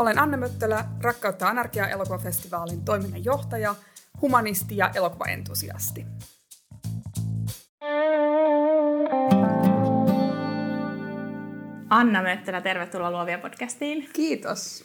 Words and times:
Olen 0.00 0.18
Anne 0.18 0.36
Möttölä, 0.36 0.84
Rakkautta 1.00 1.48
anarkia 1.48 1.88
elokuvafestivaalin 1.88 2.84
toiminnanjohtaja, 2.84 3.74
humanisti 4.20 4.76
ja 4.76 4.90
elokuvaentusiasti. 4.94 6.06
Anna 11.90 12.22
Möttölä, 12.22 12.60
tervetuloa 12.60 13.10
Luovia 13.10 13.38
podcastiin. 13.38 14.08
Kiitos. 14.12 14.84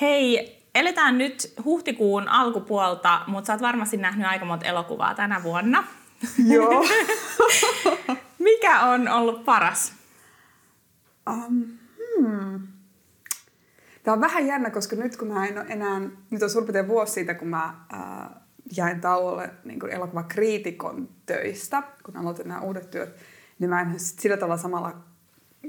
Hei, 0.00 0.58
eletään 0.74 1.18
nyt 1.18 1.54
huhtikuun 1.64 2.28
alkupuolta, 2.28 3.20
mutta 3.26 3.46
sä 3.46 3.52
oot 3.52 3.62
varmasti 3.62 3.96
nähnyt 3.96 4.26
aika 4.26 4.44
monta 4.44 4.66
elokuvaa 4.66 5.14
tänä 5.14 5.42
vuonna. 5.42 5.84
Joo. 6.46 6.86
Mikä 8.38 8.80
on 8.80 9.08
ollut 9.08 9.44
paras? 9.44 9.92
Um, 11.30 11.78
hmm. 11.96 12.73
Tämä 14.04 14.12
on 14.12 14.20
vähän 14.20 14.46
jännä, 14.46 14.70
koska 14.70 14.96
nyt 14.96 15.16
kun 15.16 15.28
mä 15.28 15.46
en 15.46 15.58
ole 15.58 15.66
enää, 15.68 16.00
nyt 16.30 16.42
on 16.42 16.50
suurin 16.50 16.66
piirtein 16.66 16.88
vuosi 16.88 17.12
siitä, 17.12 17.34
kun 17.34 17.48
mä 17.48 17.74
äh, 17.94 18.30
jäin 18.76 19.00
tauolle 19.00 19.50
niin 19.64 19.90
elokuvakriitikon 19.90 21.08
töistä, 21.26 21.82
kun 22.04 22.16
aloitin 22.16 22.48
nämä 22.48 22.60
uudet 22.60 22.90
työt, 22.90 23.16
niin 23.58 23.70
mä 23.70 23.80
en 23.80 23.94
sillä 23.96 24.36
tavalla 24.36 24.62
samalla 24.62 24.96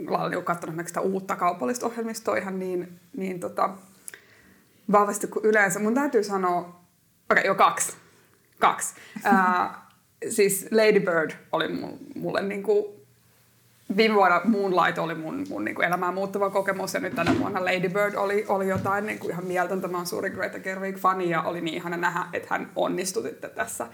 lailla 0.07 0.29
niin 0.29 0.43
katsonut 0.43 0.87
sitä 0.87 1.01
uutta 1.01 1.35
kaupallista 1.35 1.85
ohjelmistoa 1.85 2.37
ihan 2.37 2.59
niin, 2.59 2.99
niin 3.17 3.39
tota, 3.39 3.69
vahvasti 4.91 5.27
kuin 5.27 5.45
yleensä. 5.45 5.79
Mun 5.79 5.93
täytyy 5.93 6.23
sanoa, 6.23 6.59
okei, 6.59 6.75
okay, 7.31 7.43
jo 7.45 7.55
kaksi. 7.55 7.93
Kaksi. 8.59 8.95
Uh, 9.17 9.77
siis 10.29 10.67
Lady 10.71 10.99
Bird 10.99 11.31
oli 11.51 11.67
mulle 12.15 12.41
niin 12.41 12.63
kuin 12.63 12.94
viime 13.97 14.15
vuonna 14.15 14.41
Moonlight 14.43 14.97
oli 14.97 15.15
mun, 15.15 15.45
mun 15.49 15.65
niin 15.65 15.75
kuin 15.75 15.87
elämää 15.87 16.11
muuttava 16.11 16.49
kokemus 16.49 16.93
ja 16.93 16.99
nyt 16.99 17.15
tänä 17.15 17.39
vuonna 17.39 17.65
Lady 17.65 17.89
Bird 17.89 18.15
oli, 18.15 18.45
oli 18.47 18.67
jotain 18.67 19.05
niin 19.05 19.19
kuin 19.19 19.31
ihan 19.31 19.45
mieltöntä. 19.45 19.87
Mä 19.87 19.97
oon 19.97 20.05
suuri 20.05 20.29
Greta 20.29 20.59
Gerwig-fani 20.59 21.29
ja 21.29 21.41
oli 21.41 21.61
niin 21.61 21.75
ihana 21.75 21.97
nähdä, 21.97 22.25
että 22.33 22.47
hän 22.49 22.71
onnistui 22.75 23.35
tässä 23.55 23.87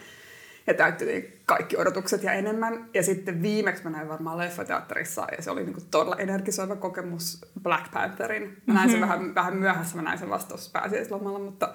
ja 0.68 0.74
täytti 0.74 1.40
kaikki 1.46 1.78
odotukset 1.78 2.24
ja 2.24 2.34
enemmän. 2.34 2.86
Ja 2.94 3.04
sitten 3.04 3.42
viimeksi 3.42 3.84
mä 3.84 3.90
näin 3.90 4.10
varmaan 4.10 4.38
leffateatterissa 4.38 5.28
ja 5.38 5.44
se 5.44 5.52
oli 5.52 5.64
niin 5.64 5.74
kuin 5.74 5.86
todella 5.92 6.16
energisoiva 6.16 6.76
kokemus 6.76 7.46
Black 7.64 7.92
Pantherin. 7.94 8.58
Mä 8.66 8.74
näin 8.74 8.90
sen 8.90 9.00
mm-hmm. 9.00 9.10
vähän, 9.12 9.36
vähän 9.36 9.56
myöhässä, 9.56 9.96
mä 9.96 10.02
näin 10.02 10.20
sen 10.20 10.30
vasta 10.30 10.56
pääsiäislomalla, 10.74 11.40
mutta 11.40 11.74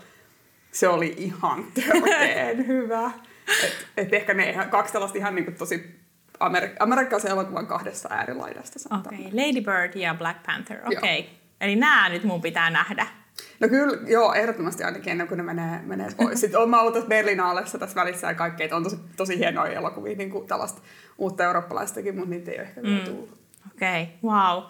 se 0.72 0.88
oli 0.88 1.14
ihan 1.18 1.64
törkeen 1.74 2.66
hyvä. 2.66 3.10
Et, 3.64 3.86
et 3.96 4.14
ehkä 4.14 4.34
ne 4.34 4.66
kaksi 4.70 4.92
tällaista 4.92 5.18
ihan 5.18 5.34
niin 5.34 5.44
kuin 5.44 5.56
tosi 5.56 5.95
Amerik- 6.40 6.76
amerikkalaisen 6.80 7.30
elokuvan 7.30 7.66
kahdesta 7.66 8.08
äärilaidasta. 8.10 8.96
Okei, 8.98 9.18
okay. 9.18 9.32
Lady 9.32 9.60
Bird 9.60 9.94
ja 9.94 10.14
Black 10.14 10.42
Panther, 10.46 10.78
okei. 10.86 11.20
Okay. 11.20 11.32
Eli 11.60 11.76
nämä 11.76 12.08
nyt 12.08 12.24
mun 12.24 12.42
pitää 12.42 12.70
nähdä. 12.70 13.06
No 13.60 13.68
kyllä, 13.68 13.98
joo, 14.06 14.34
ehdottomasti 14.34 14.84
ainakin 14.84 15.10
ennen 15.10 15.28
kuin 15.28 15.38
ne 15.38 15.44
menee, 15.44 15.80
menee 15.84 16.08
pois. 16.16 16.40
Sitten 16.40 16.60
olen 16.60 16.74
ollut 16.74 16.94
tässä 16.94 17.08
Berlinaalessa 17.08 17.78
tässä 17.78 17.94
välissä 17.94 18.26
ja 18.26 18.34
kaikki, 18.34 18.62
että 18.62 18.76
on 18.76 18.82
tosi, 18.82 18.98
tosi 19.16 19.38
hienoja 19.38 19.72
elokuvia, 19.72 20.16
niin 20.16 20.30
kuin 20.30 20.46
tällaista 20.46 20.80
uutta 21.18 21.44
eurooppalaistakin, 21.44 22.14
mutta 22.14 22.30
niitä 22.30 22.50
ei 22.50 22.58
ole 22.58 22.66
ehkä 22.66 22.82
vielä 22.82 22.98
mm. 22.98 23.04
tullut. 23.04 23.38
Okei, 23.74 24.02
okay, 24.02 24.30
wow. 24.30 24.62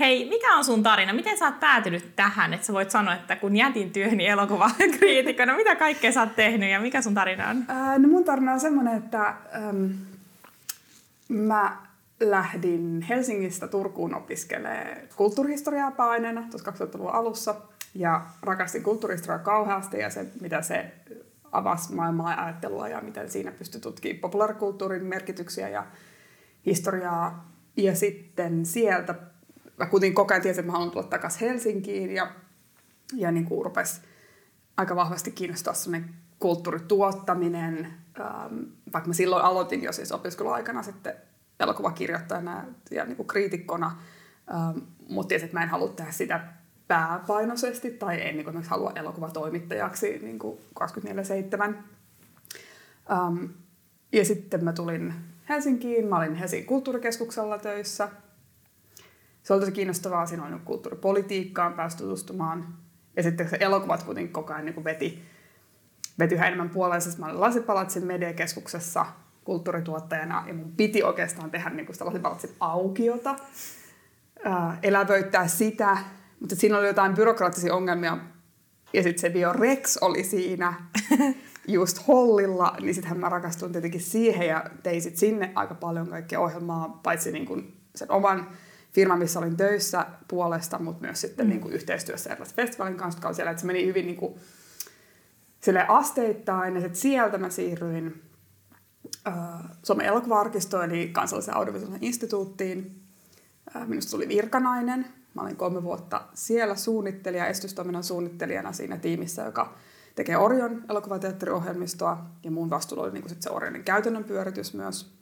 Hei, 0.00 0.28
mikä 0.28 0.56
on 0.56 0.64
sun 0.64 0.82
tarina? 0.82 1.12
Miten 1.12 1.38
sä 1.38 1.44
oot 1.44 1.60
päätynyt 1.60 2.16
tähän, 2.16 2.54
että 2.54 2.66
sä 2.66 2.72
voit 2.72 2.90
sanoa, 2.90 3.14
että 3.14 3.36
kun 3.36 3.56
jätin 3.56 3.90
työni 3.90 4.26
elokuvakriitikkona, 4.26 5.56
mitä 5.56 5.76
kaikkea 5.76 6.12
sä 6.12 6.20
oot 6.20 6.36
tehnyt 6.36 6.70
ja 6.70 6.80
mikä 6.80 7.02
sun 7.02 7.14
tarina 7.14 7.48
on? 7.48 7.64
Ää, 7.68 7.98
no 7.98 8.08
mun 8.08 8.24
tarina 8.24 8.52
on 8.52 8.60
semmoinen, 8.60 8.98
että 8.98 9.34
äm, 9.68 9.90
Mä 11.34 11.86
lähdin 12.20 13.02
Helsingistä 13.08 13.68
Turkuun 13.68 14.14
opiskelemaan 14.14 14.96
kulttuurihistoriaa 15.16 15.90
paineena 15.90 16.46
tuossa 16.50 16.70
2000-luvun 16.70 17.10
alussa 17.10 17.54
ja 17.94 18.26
rakastin 18.42 18.82
kulttuurihistoriaa 18.82 19.44
kauheasti 19.44 19.98
ja 19.98 20.10
se, 20.10 20.26
mitä 20.40 20.62
se 20.62 20.92
avasi 21.52 21.94
maailmaa 21.94 22.32
ja 22.32 22.44
ajattelua 22.44 22.88
ja 22.88 23.00
miten 23.00 23.30
siinä 23.30 23.52
pystyi 23.52 23.80
tutkimaan 23.80 24.20
populaarikulttuurin 24.20 25.04
merkityksiä 25.04 25.68
ja 25.68 25.86
historiaa. 26.66 27.50
Ja 27.76 27.94
sitten 27.94 28.66
sieltä 28.66 29.14
mä 29.78 29.86
kuitenkin 29.86 30.14
koko 30.14 30.34
ajan 30.34 30.42
tiesin, 30.42 30.60
että 30.60 30.66
mä 30.66 30.72
haluan 30.72 30.90
tulla 30.90 31.06
takaisin 31.06 31.48
Helsinkiin 31.48 32.10
ja, 32.10 32.32
ja 33.14 33.30
niin 33.30 33.44
kuin 33.44 33.64
rupesi 33.64 34.00
aika 34.76 34.96
vahvasti 34.96 35.30
kiinnostaa 35.30 35.74
sellainen 35.74 36.10
kulttuurituottaminen, 36.38 38.03
ähm, 38.20 38.58
vaikka 38.92 39.08
mä 39.08 39.14
silloin 39.14 39.44
aloitin 39.44 39.82
jo 39.82 39.92
siis 39.92 40.12
opiskeluaikana 40.12 40.82
sitten 40.82 41.14
elokuvakirjoittajana 41.60 42.64
ja 42.90 43.04
niin 43.04 43.16
kuin 43.16 43.26
kriitikkona, 43.26 43.98
ähm, 44.54 44.78
mutta 45.08 45.28
tiesin, 45.28 45.46
että 45.46 45.56
mä 45.56 45.62
en 45.62 45.68
halua 45.68 45.88
tehdä 45.88 46.12
sitä 46.12 46.40
pääpainoisesti 46.88 47.90
tai 47.90 48.28
en 48.28 48.36
niin 48.36 48.44
kuin, 48.44 48.62
halua 48.62 48.92
elokuvatoimittajaksi 48.94 50.18
niin 50.22 50.38
kuin 50.38 50.58
24-7. 50.80 51.74
Ähm, 53.12 53.44
ja 54.12 54.24
sitten 54.24 54.64
mä 54.64 54.72
tulin 54.72 55.14
Helsinkiin, 55.48 56.06
mä 56.06 56.16
olin 56.16 56.34
Helsingin 56.34 56.66
kulttuurikeskuksella 56.66 57.58
töissä. 57.58 58.08
Se 59.42 59.52
oli 59.52 59.60
tosi 59.60 59.72
kiinnostavaa, 59.72 60.26
siinä 60.26 60.46
oli 60.46 60.60
kulttuuripolitiikkaan 60.64 61.72
päästy 61.72 62.02
tutustumaan. 62.02 62.74
Ja 63.16 63.22
sitten 63.22 63.48
se 63.48 63.56
elokuvat 63.60 64.02
kuitenkin 64.02 64.32
koko 64.32 64.52
ajan 64.52 64.64
niin 64.64 64.74
kuin 64.74 64.84
veti 64.84 65.22
veti 66.18 66.34
yhä 66.34 66.46
enemmän 66.46 66.70
puoleensa. 66.70 67.18
Mä 67.18 67.26
olin 67.26 67.40
Lasipalatsin 67.40 68.06
mediakeskuksessa 68.06 69.06
kulttuurituottajana 69.44 70.44
ja 70.46 70.54
mun 70.54 70.72
piti 70.76 71.02
oikeastaan 71.02 71.50
tehdä 71.50 71.70
niin 71.70 71.86
kuin 71.86 71.94
sitä 71.94 72.04
Lasipalatsin 72.04 72.50
aukiota, 72.60 73.36
ää, 74.44 74.78
elävöittää 74.82 75.48
sitä, 75.48 75.96
mutta 76.40 76.56
siinä 76.56 76.78
oli 76.78 76.86
jotain 76.86 77.14
byrokraattisia 77.14 77.74
ongelmia 77.74 78.18
ja 78.92 79.02
sitten 79.02 79.20
se 79.20 79.30
Biorex 79.30 79.96
oli 80.00 80.24
siinä 80.24 80.74
just 81.68 82.08
hollilla, 82.08 82.76
niin 82.80 82.94
sittenhän 82.94 83.20
mä 83.20 83.28
rakastuin 83.28 83.72
tietenkin 83.72 84.00
siihen 84.00 84.48
ja 84.48 84.64
tein 84.82 85.02
sit 85.02 85.16
sinne 85.16 85.52
aika 85.54 85.74
paljon 85.74 86.08
kaikkea 86.08 86.40
ohjelmaa, 86.40 87.00
paitsi 87.02 87.32
niin 87.32 87.46
kuin 87.46 87.76
sen 87.94 88.10
oman 88.10 88.48
firman, 88.92 89.18
missä 89.18 89.38
olin 89.38 89.56
töissä 89.56 90.06
puolesta, 90.28 90.78
mutta 90.78 91.06
myös 91.06 91.20
sitten 91.20 91.46
mm. 91.46 91.50
niin 91.50 91.60
kuin 91.60 91.74
yhteistyössä 91.74 92.30
erilaisen 92.30 92.56
festivaalin 92.56 92.96
kanssa, 92.96 93.18
joka 93.18 93.32
siellä, 93.32 93.50
että 93.50 93.60
se 93.60 93.66
meni 93.66 93.86
hyvin 93.86 94.06
niin 94.06 94.16
kuin 94.16 94.34
sille 95.64 95.86
asteittain 95.88 96.74
ja 96.74 96.80
sitten 96.80 97.00
sieltä 97.00 97.38
mä 97.38 97.50
siirryin 97.50 98.22
äh, 99.26 99.34
Suomen 99.82 100.06
elokuva-arkistoon 100.06 100.90
eli 100.90 101.08
kansallisen 101.08 101.56
audiovisuaalisen 101.56 102.04
instituuttiin. 102.04 103.02
Äh, 103.76 103.88
minusta 103.88 104.10
tuli 104.10 104.28
virkanainen. 104.28 105.06
Mä 105.34 105.42
olin 105.42 105.56
kolme 105.56 105.82
vuotta 105.82 106.22
siellä 106.34 106.76
suunnittelija, 106.76 107.46
estystoiminnan 107.46 108.04
suunnittelijana 108.04 108.72
siinä 108.72 108.96
tiimissä, 108.96 109.42
joka 109.42 109.74
tekee 110.14 110.36
Orion 110.36 110.84
elokuvateatteriohjelmistoa 110.90 112.24
ja 112.42 112.50
mun 112.50 112.70
vastuulla 112.70 113.04
oli 113.04 113.12
niin 113.12 113.28
sit 113.28 113.42
se 113.42 113.50
Orionin 113.50 113.84
käytännön 113.84 114.24
pyöritys 114.24 114.74
myös. 114.74 115.14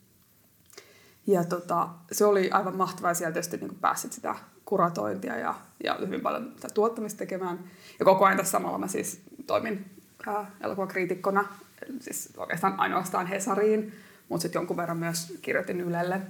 Ja 1.27 1.45
tota, 1.45 1.89
se 2.13 2.25
oli 2.25 2.51
aivan 2.51 2.77
mahtavaa 2.77 3.15
sieltä 3.15 3.33
tietysti 3.33 3.57
niin 3.57 3.79
pääsit 3.81 4.13
sitä 4.13 4.35
kuratointia 4.65 5.39
ja, 5.39 5.55
ja 5.85 5.99
hyvin 6.01 6.21
paljon 6.21 6.55
tuottamista 6.75 7.19
tekemään. 7.19 7.65
Ja 7.99 8.05
koko 8.05 8.25
ajan 8.25 8.37
tässä 8.37 8.51
samalla 8.51 8.79
mä 8.79 8.89
siis 8.89 9.23
toimin 9.47 9.92
äh, 10.29 10.47
elokuvakriitikkona, 10.61 11.45
siis 12.01 12.33
oikeastaan 12.37 12.81
ainoastaan 12.81 13.27
Hesariin, 13.27 13.93
mutta 14.29 14.43
sitten 14.43 14.61
jonkun 14.61 14.77
verran 14.77 14.97
myös 14.97 15.39
kirjoitin 15.43 15.81
Ylelle. 15.81 16.21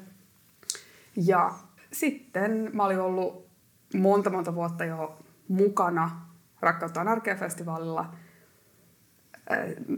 Ja 1.17 1.55
sitten 1.93 2.71
mä 2.73 2.85
olin 2.85 3.01
ollut 3.01 3.47
monta 3.95 4.31
monta 4.31 4.55
vuotta 4.55 4.85
jo 4.85 5.19
mukana 5.49 6.27
Rakkautta 6.61 7.01
anarkia-festivaalilla. 7.01 8.15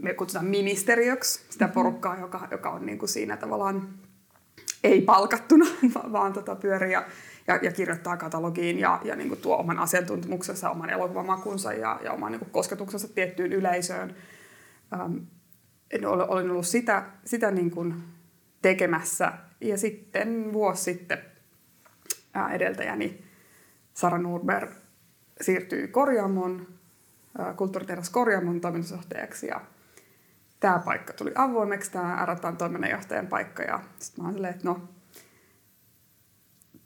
Me 0.01 0.13
kutsutaan 0.13 0.45
ministeriöksi 0.45 1.45
sitä 1.49 1.67
porukkaa, 1.67 2.19
joka, 2.19 2.47
joka 2.51 2.69
on 2.69 2.85
niin 2.85 2.99
kuin 2.99 3.09
siinä 3.09 3.37
tavallaan 3.37 3.89
ei 4.83 5.01
palkattuna, 5.01 5.65
vaan 6.11 6.33
tota 6.33 6.55
pyörii 6.55 6.91
ja, 6.91 7.05
ja, 7.47 7.59
ja 7.61 7.71
kirjoittaa 7.71 8.17
katalogiin 8.17 8.79
ja, 8.79 9.01
ja 9.03 9.15
niin 9.15 9.29
kuin 9.29 9.41
tuo 9.41 9.57
oman 9.57 9.79
asiantuntemuksensa, 9.79 10.69
oman 10.69 10.89
elokuvamakunsa 10.89 11.73
ja, 11.73 11.99
ja 12.03 12.11
oman 12.11 12.31
niin 12.31 12.39
kuin 12.39 12.51
kosketuksensa 12.51 13.07
tiettyyn 13.07 13.53
yleisöön. 13.53 14.15
Ähm, 14.93 15.17
olin 16.27 16.51
ollut 16.51 16.67
sitä, 16.67 17.05
sitä 17.25 17.51
niin 17.51 17.71
kuin 17.71 18.03
tekemässä. 18.61 19.33
Ja 19.61 19.77
sitten 19.77 20.53
vuosi 20.53 20.83
sitten 20.83 21.17
ää, 22.33 22.53
edeltäjäni 22.53 23.23
Sara 23.93 24.17
Nordberg 24.17 24.71
siirtyi 25.41 25.87
Korjaamon, 25.87 26.67
kulttuuritehdas 27.57 28.09
Korjaamon 28.09 28.61
toimitusjohtajaksi 28.61 29.47
ja 29.47 29.61
tämä 30.59 30.79
paikka 30.85 31.13
tuli 31.13 31.31
avoimeksi, 31.35 31.91
tämä 31.91 32.25
RTAn 32.25 32.57
toiminnanjohtajan 32.57 33.27
paikka 33.27 33.63
ja 33.63 33.79
sitten 33.99 34.25
mä 34.25 34.31
olin 34.31 34.45
että 34.45 34.63
no 34.63 34.89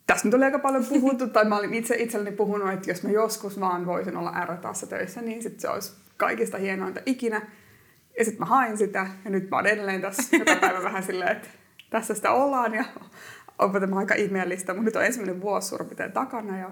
tässä 0.10 0.28
nyt 0.28 0.34
oli 0.34 0.46
aika 0.46 0.60
paljon 0.60 0.86
puhuttu, 0.86 1.28
tai 1.28 1.46
mä 1.46 1.58
olin 1.58 1.74
itse 1.74 1.96
itselleni 1.96 2.36
puhunut, 2.36 2.74
että 2.74 2.92
jos 2.92 3.04
mä 3.04 3.10
joskus 3.10 3.60
vaan 3.60 3.86
voisin 3.86 4.18
olla 4.18 4.46
RTAssa 4.46 4.88
töissä, 4.88 5.22
niin 5.22 5.44
sit 5.44 5.60
se 5.60 5.70
olisi 5.70 5.94
kaikista 6.18 6.58
hienointa 6.58 7.00
ikinä. 7.06 7.42
Ja 8.20 8.26
sitten 8.26 8.40
mä 8.40 8.46
hain 8.46 8.78
sitä, 8.78 9.08
ja 9.26 9.32
nyt 9.32 9.50
mä 9.50 9.56
oon 9.56 9.68
edelleen 9.68 10.02
tässä 10.02 10.38
joka 10.38 10.56
päivä 10.56 10.84
vähän 10.84 11.04
silleen, 11.04 11.32
että 11.32 11.48
tässä 11.90 12.14
sitä 12.14 12.32
ollaan, 12.32 12.74
ja 12.74 12.86
onpa 13.60 13.80
tämä 13.80 13.98
aika 13.98 14.16
ihmeellistä, 14.16 14.74
mutta 14.74 14.86
nyt 14.86 14.96
on 14.96 15.06
ensimmäinen 15.06 15.42
vuosi 15.42 15.68
suurin 15.68 16.12
takana, 16.14 16.58
ja, 16.58 16.72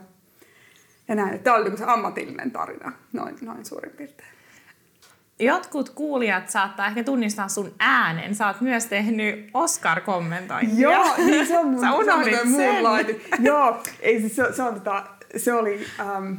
ja 1.07 1.16
näin. 1.16 1.39
Tämä 1.39 1.56
oli 1.56 1.63
niinku 1.63 1.78
se 1.78 1.86
ammatillinen 1.88 2.51
tarina, 2.51 2.92
noin, 3.13 3.36
noin 3.42 3.66
suurin 3.66 3.92
piirtein. 3.92 4.37
Jotkut 5.39 5.89
kuulijat 5.89 6.50
saattaa 6.50 6.88
ehkä 6.88 7.04
tunnistaa 7.04 7.48
sun 7.48 7.74
äänen. 7.80 8.36
Sä 8.36 8.48
oot 8.48 8.62
myös 8.62 8.86
tehnyt 8.86 9.50
Oscar-kommentointia. 9.54 10.80
Joo, 10.80 11.16
niin 11.18 11.48
se 11.48 11.60
on 11.60 11.68
mun, 11.68 11.81
Sä 11.86 11.94
unohdit 11.94 12.36
se 12.36 12.42
on 12.42 12.48
sen. 12.48 13.16
Joo, 13.39 13.84
ei, 14.00 14.19
siis 14.19 14.36
se, 14.36 14.54
se, 14.54 14.63
on, 14.63 14.74
tota, 14.74 15.04
se 15.38 15.54
oli... 15.54 15.86
Um, 16.18 16.38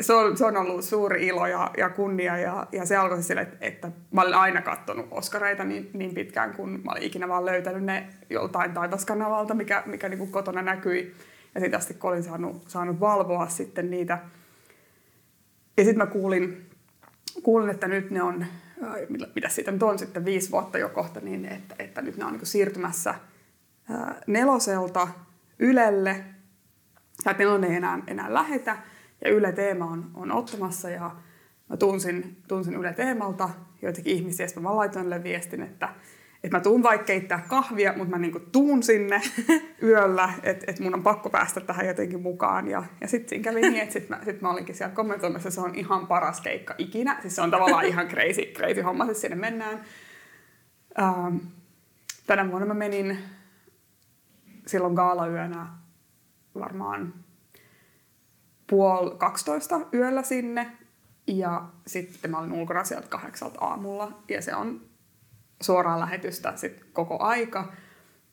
se 0.00 0.12
on, 0.12 0.36
se 0.36 0.44
on 0.44 0.56
ollut 0.56 0.84
suuri 0.84 1.26
ilo 1.26 1.46
ja, 1.46 1.70
ja 1.78 1.88
kunnia 1.90 2.38
ja, 2.38 2.66
ja 2.72 2.86
se 2.86 2.96
alkoi 2.96 3.22
sille, 3.22 3.40
että, 3.40 3.56
että 3.60 3.90
mä 4.10 4.20
olin 4.20 4.34
aina 4.34 4.62
katsonut 4.62 5.06
Oskareita 5.10 5.64
niin, 5.64 5.90
niin 5.92 6.14
pitkään, 6.14 6.54
kun 6.54 6.80
mä 6.84 6.92
olin 6.92 7.02
ikinä 7.02 7.28
vaan 7.28 7.46
löytänyt 7.46 7.84
ne 7.84 8.06
joltain 8.30 8.72
taivaskanavalta, 8.72 9.54
mikä, 9.54 9.82
mikä 9.86 10.08
niin 10.08 10.18
kuin 10.18 10.30
kotona 10.30 10.62
näkyi. 10.62 11.14
Ja 11.54 11.60
sitten 11.60 11.78
asti 11.78 11.94
kun 11.94 12.10
olin 12.10 12.22
saanut, 12.22 12.64
saanut 12.68 13.00
valvoa 13.00 13.48
sitten 13.48 13.90
niitä. 13.90 14.18
Ja 15.76 15.84
sitten 15.84 15.98
mä 15.98 16.06
kuulin, 16.06 16.65
kuulin, 17.42 17.70
että 17.70 17.88
nyt 17.88 18.10
ne 18.10 18.22
on, 18.22 18.46
mitä 19.34 19.48
siitä 19.48 19.70
nyt 19.72 19.82
on 19.82 19.98
sitten 19.98 20.24
viisi 20.24 20.50
vuotta 20.50 20.78
jo 20.78 20.88
kohta, 20.88 21.20
niin 21.20 21.44
että, 21.44 21.74
että 21.78 22.02
nyt 22.02 22.16
ne 22.16 22.24
on 22.24 22.32
niin 22.32 22.46
siirtymässä 22.46 23.14
ää, 23.90 24.20
neloselta 24.26 25.08
Ylelle. 25.58 26.24
Että 27.26 27.38
nelonen 27.38 27.70
ei 27.70 27.76
enää, 27.76 27.98
enää 28.06 28.34
lähetä 28.34 28.76
ja 29.24 29.30
Yle 29.30 29.52
Teema 29.52 29.84
on, 29.84 30.10
on 30.14 30.32
ottamassa 30.32 30.90
ja 30.90 31.16
mä 31.70 31.76
tunsin, 31.76 32.42
tunsin 32.48 32.74
Yle 32.74 32.92
Teemalta 32.92 33.50
joitakin 33.82 34.12
ihmisiä, 34.12 34.46
ja 34.54 34.60
mä 34.60 34.76
laitoin 34.76 35.22
viestin, 35.22 35.62
että, 35.62 35.88
että 36.44 36.56
mä 36.56 36.60
tuun 36.60 36.82
vaikka 36.82 37.04
keittää 37.04 37.44
kahvia, 37.48 37.92
mutta 37.96 38.10
mä 38.10 38.18
niinku 38.18 38.40
tuun 38.40 38.82
sinne 38.82 39.22
yöllä, 39.82 40.32
että, 40.42 40.64
että 40.68 40.82
mun 40.82 40.94
on 40.94 41.02
pakko 41.02 41.30
päästä 41.30 41.60
tähän 41.60 41.86
jotenkin 41.86 42.22
mukaan. 42.22 42.68
Ja, 42.68 42.84
ja 43.00 43.08
sitten 43.08 43.28
siinä 43.28 43.44
kävi 43.44 43.60
niin, 43.60 43.82
että 43.82 43.92
sitten 43.92 44.18
mä, 44.18 44.24
sit 44.24 44.40
mä 44.40 44.50
olinkin 44.50 44.74
siellä 44.74 44.94
kommentoimassa, 44.94 45.50
se 45.50 45.60
on 45.60 45.74
ihan 45.74 46.06
paras 46.06 46.40
keikka 46.40 46.74
ikinä. 46.78 47.18
Siis 47.20 47.36
se 47.36 47.42
on 47.42 47.50
tavallaan 47.50 47.86
ihan 47.86 48.08
crazy, 48.08 48.42
crazy 48.42 48.80
homma, 48.80 49.04
että 49.04 49.20
sinne 49.20 49.36
mennään. 49.36 49.80
Ähm, 50.98 51.36
tänä 52.26 52.50
vuonna 52.50 52.66
mä 52.66 52.74
menin 52.74 53.18
silloin 54.66 54.94
gaalayönä 54.94 55.66
varmaan 56.54 57.14
puoli 58.66 59.16
12 59.18 59.80
yöllä 59.94 60.22
sinne 60.22 60.72
ja 61.26 61.68
sitten 61.86 62.30
mä 62.30 62.38
olin 62.38 62.52
ulkona 62.52 62.84
sieltä 62.84 63.08
kahdeksalta 63.08 63.60
aamulla 63.60 64.22
ja 64.28 64.42
se 64.42 64.54
on 64.54 64.80
suoraan 65.62 66.00
lähetystä 66.00 66.52
sit 66.56 66.84
koko 66.92 67.18
aika. 67.18 67.72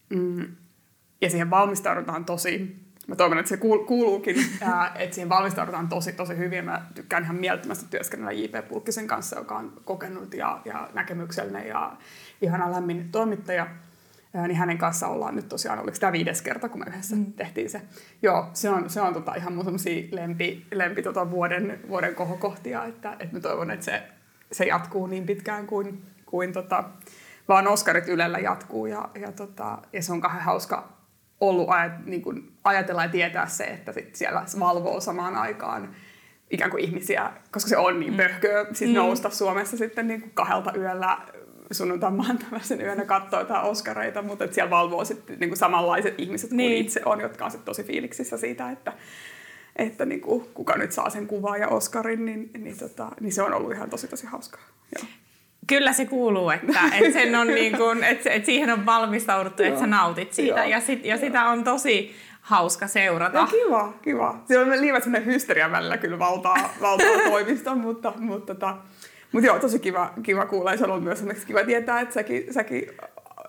Mm. 0.10 0.56
Ja 1.22 1.30
siihen 1.30 1.50
valmistaudutaan 1.50 2.26
tosi, 2.26 2.84
mä 3.08 3.16
toivon, 3.16 3.38
että 3.38 3.50
se 3.50 3.58
kuuluukin, 3.58 4.36
että 5.00 5.16
siihen 5.16 5.30
valmistaudutaan 5.30 5.88
tosi, 5.88 6.14
tosi 6.14 6.38
hyvin. 6.38 6.66
Mä 6.66 6.86
tykkään 6.96 7.24
ihan 7.24 7.36
mielettömästi 7.36 7.86
työskennellä 7.90 8.32
J.P. 8.32 8.68
Pulkkisen 8.68 9.08
kanssa, 9.08 9.40
joka 9.40 9.58
on 9.58 9.74
kokenut 9.86 10.34
ja, 10.34 10.62
ja 10.66 10.90
näkemyksellinen 10.94 11.68
ja 11.68 11.98
ihana 12.42 12.72
lämmin 12.72 13.12
toimittaja 13.12 13.68
niin 14.48 14.58
hänen 14.58 14.78
kanssa 14.78 15.08
ollaan 15.08 15.36
nyt 15.36 15.50
tosiaan, 15.50 15.80
oliko 15.80 15.98
tämä 16.00 16.12
viides 16.12 16.42
kerta, 16.42 16.70
kun 16.70 16.80
me 16.80 16.86
yhdessä 16.88 17.16
mm. 17.16 17.34
tehtiin 17.34 17.70
se. 17.70 17.82
Joo, 18.22 18.50
se 18.54 18.70
on, 18.70 18.90
se 18.90 19.02
on 19.02 19.14
tota 19.14 19.36
ihan 19.36 19.54
mun 19.54 19.66
lempi, 20.12 20.66
lempi 20.72 21.02
tota 21.02 21.32
vuoden, 21.32 21.80
vuoden 21.88 22.16
kohokohtia, 22.16 22.86
että, 22.86 23.12
että 23.20 23.36
mä 23.36 23.40
toivon, 23.40 23.72
että 23.72 23.86
se, 23.86 24.04
se 24.52 24.66
jatkuu 24.66 25.08
niin 25.08 25.26
pitkään 25.26 25.68
kuin, 25.68 26.04
kuin 26.34 26.54
tota, 26.54 26.84
vaan 27.48 27.68
Oscarit 27.68 28.08
Ylellä 28.08 28.40
jatkuu 28.40 28.86
ja, 28.86 29.10
ja, 29.16 29.32
tota, 29.32 29.78
ja 29.94 30.02
se 30.02 30.12
on 30.12 30.22
kahden 30.22 30.42
hauska 30.42 30.90
ollut 31.42 31.70
ajat, 31.70 32.06
niin 32.06 32.22
kuin 32.22 32.52
ajatella 32.64 33.04
ja 33.04 33.10
tietää 33.10 33.48
se, 33.48 33.64
että 33.64 33.92
sit 33.92 34.16
siellä 34.16 34.46
valvoo 34.60 35.00
samaan 35.00 35.36
aikaan 35.36 35.96
ikään 36.52 36.72
kuin 36.72 36.84
ihmisiä, 36.84 37.32
koska 37.52 37.70
se 37.70 37.78
on 37.78 38.00
niin 38.00 38.14
mm. 38.14 38.18
pöhköä 38.18 38.66
siis 38.72 38.90
mm. 38.90 38.96
nousta 38.96 39.30
Suomessa 39.30 39.78
sitten 39.78 40.08
niin 40.08 40.22
kuin 40.22 40.32
kahdelta 40.34 40.74
yöllä 40.78 41.18
sunnuntain 41.72 42.14
maanantaisen 42.14 42.82
yönä 42.82 43.06
katsoa 43.06 43.40
jotain 43.40 43.66
Oscareita, 43.66 44.22
mutta 44.22 44.44
että 44.44 44.56
siellä 44.56 44.70
valvoo 44.70 45.06
sitten 45.06 45.40
niin 45.40 45.50
kuin 45.50 45.58
samanlaiset 45.58 46.16
ihmiset 46.18 46.50
kuin 46.50 46.58
niin. 46.58 46.86
itse 46.86 47.02
on, 47.06 47.22
jotka 47.22 47.46
on 47.46 47.52
sitten 47.52 47.66
tosi 47.66 47.84
fiiliksissä 47.84 48.38
siitä, 48.38 48.72
että, 48.72 48.94
että 49.76 50.06
niin 50.06 50.22
kuin, 50.22 50.46
kuka 50.54 50.78
nyt 50.78 50.92
saa 50.92 51.10
sen 51.10 51.28
kuvan 51.28 51.60
ja 51.60 51.68
Oscarin, 51.68 52.26
niin, 52.26 52.52
niin, 52.58 52.78
tota, 52.78 53.12
niin 53.20 53.34
se 53.34 53.42
on 53.42 53.54
ollut 53.54 53.72
ihan 53.72 53.90
tosi 53.90 54.08
tosi 54.08 54.26
hauskaa. 54.26 54.62
Joo. 54.96 55.08
Kyllä 55.68 55.94
se 55.94 56.06
kuuluu, 56.06 56.50
että, 56.50 56.80
että, 56.94 57.12
sen 57.12 57.36
on 57.36 57.48
niin 57.56 57.78
kuin, 57.78 58.04
että, 58.04 58.30
että 58.30 58.46
siihen 58.46 58.70
on 58.70 58.86
valmistauduttu, 58.86 59.64
että 59.64 59.80
sä 59.80 59.88
nautit 59.88 60.34
siitä. 60.34 60.66
ja, 60.66 60.80
sit, 60.80 61.06
ja 61.06 61.18
sitä 61.18 61.46
on 61.46 61.64
tosi 61.64 62.16
hauska 62.42 62.88
seurata. 62.88 63.38
Ja 63.38 63.48
kiva, 63.48 63.94
kiva. 64.02 64.44
Siellä 64.48 64.74
on 64.74 64.82
liivat 64.82 65.04
semmoinen 65.04 65.34
hysteria 65.34 65.72
välillä 65.72 65.98
kyllä 65.98 66.20
valtaa, 66.20 66.74
valtaa 66.82 67.08
toimista, 67.30 67.76
mutta, 67.76 68.14
mutta 68.18 68.54
tota, 68.54 68.78
mutta 69.32 69.48
joo, 69.48 69.60
tosi 69.60 69.80
kiva, 69.80 70.14
kiva 70.24 70.46
kuulla 70.46 70.72
ja 70.72 70.78
se 70.78 70.84
on 70.84 70.92
ollut 70.92 71.04
myös 71.04 71.46
kiva 71.48 71.64
tietää, 71.64 72.00
että 72.00 72.14
säkin, 72.14 72.54
säkin 72.54 72.88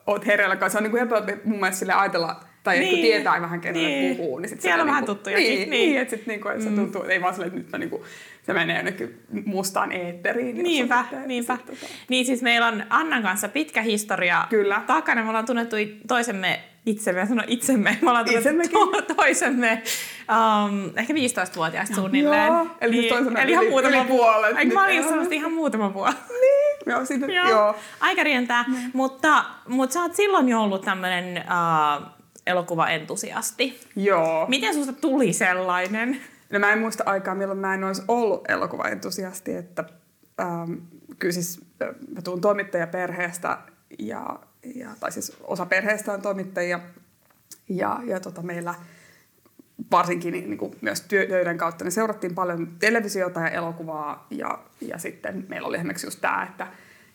oot 0.07 0.27
hereillä. 0.27 0.69
Se 0.69 0.79
on 0.79 0.85
niin 0.85 0.97
helppo 0.97 1.17
mun 1.45 1.61
mielestä 1.61 1.79
sille 1.79 1.93
ajatella, 1.93 2.41
tai 2.63 2.79
niin. 2.79 3.03
tietää 3.03 3.41
vähän 3.41 3.61
kenelle 3.61 3.89
niin. 3.89 4.17
puhuu. 4.17 4.39
Niin 4.39 4.49
sit 4.49 4.61
Siellä 4.61 4.83
on 4.83 4.89
vähän 4.89 5.01
niinku, 5.01 5.15
tuttuja. 5.15 5.37
Niin, 5.37 5.59
niin. 5.59 5.71
niin 5.71 6.01
että 6.01 6.17
sit 6.17 6.27
niinku, 6.27 6.49
että 6.49 6.65
mm. 6.65 6.71
se 6.71 6.77
tuntuu, 6.77 7.03
että 7.03 7.13
ei 7.13 7.23
vaan 7.23 7.35
sille, 7.35 7.47
että 7.47 7.59
nyt 7.59 7.73
mä 7.73 7.79
niinku, 7.79 8.05
se 8.47 8.53
menee 8.53 8.77
jonnekin 8.77 9.21
mustaan 9.45 9.93
eetteriin. 9.93 10.63
Niinpä, 10.63 11.01
sitten, 11.03 11.29
niinpä. 11.29 11.57
Sit, 11.57 11.67
tota... 11.67 11.87
Niin 12.09 12.27
siis 12.27 12.43
meillä 12.43 12.67
on 12.67 12.85
Annan 12.91 13.23
kanssa 13.23 13.49
pitkä 13.49 13.83
historia 13.83 14.47
Kyllä. 14.51 14.83
takana. 14.87 15.23
Me 15.23 15.29
ollaan 15.29 15.47
tunnettu 15.47 15.77
toisemme 16.09 16.61
itsemme, 16.87 17.27
sano 17.27 17.43
itsemme, 17.47 17.99
me 18.03 18.11
ollaan 18.11 18.27
to- 18.73 19.15
toisemme 19.15 19.83
um, 20.29 20.93
ehkä 20.97 21.13
15-vuotiaasta 21.13 21.95
suunnilleen. 21.95 22.47
Joo, 22.47 22.67
eli, 22.81 22.97
niin, 22.97 23.09
toisemme 23.15 23.43
eli 23.43 23.53
ihan 23.53 23.67
muutama 23.67 23.97
yli 23.97 24.05
puolet. 24.05 24.59
Eikö 24.59 24.75
mä 24.75 24.85
olin 24.85 25.05
sanonut 25.05 25.33
ihan 25.33 25.53
muutama 25.53 25.95
vuosi? 25.95 26.17
Niin, 26.41 26.93
joo, 26.93 27.05
siitä, 27.05 27.27
joo. 27.27 27.51
joo. 27.51 27.77
Aika 28.01 28.23
rientää, 28.23 28.65
mm. 28.69 28.77
mutta, 28.93 29.45
mutta 29.69 29.95
sä 29.95 30.03
oot 30.03 30.15
silloin 30.15 30.49
jo 30.49 30.63
ollut 30.63 30.83
tämmöinen 30.83 31.45
uh, 31.45 32.07
elokuvaentusiasti. 32.47 33.81
Joo. 33.97 34.47
Miten 34.49 34.75
susta 34.75 34.93
tuli 34.93 35.33
sellainen? 35.33 36.21
No 36.55 36.61
mä 36.61 36.73
en 36.73 36.79
muista 36.79 37.05
aikaa, 37.07 37.35
milloin 37.35 37.59
mä 37.59 37.75
en 37.75 37.85
olisi 37.85 38.03
ollut 38.09 38.51
elokuvaentusiasti, 38.51 39.57
että 39.57 39.85
ähm, 40.41 40.73
kyllä 41.19 41.33
siis 41.33 41.61
mä 42.15 42.23
tuun 42.23 42.41
toimittajaperheestä 42.41 43.59
ja 43.99 44.39
ja, 44.75 44.89
tai 45.01 45.13
siis 45.13 45.37
osa 45.41 45.67
perheestä 45.67 46.13
on 46.13 46.23
toimittajia. 46.23 46.81
Ja, 47.69 48.01
ja 48.05 48.21
tota, 48.21 48.43
meillä 48.43 48.75
varsinkin 49.91 50.33
niin, 50.33 50.51
niin 50.51 50.59
kuin 50.59 50.77
myös 50.81 51.01
töiden 51.01 51.59
kautta 51.59 51.85
niin 51.85 51.93
seurattiin 51.93 52.35
paljon 52.35 52.69
televisiota 52.79 53.41
ja 53.41 53.49
elokuvaa. 53.49 54.27
Ja, 54.31 54.59
ja 54.81 54.99
sitten 54.99 55.47
meillä 55.49 55.69
oli 55.69 55.77
esimerkiksi 55.77 56.07
just 56.07 56.21
tämä, 56.21 56.47
että, 56.51 56.67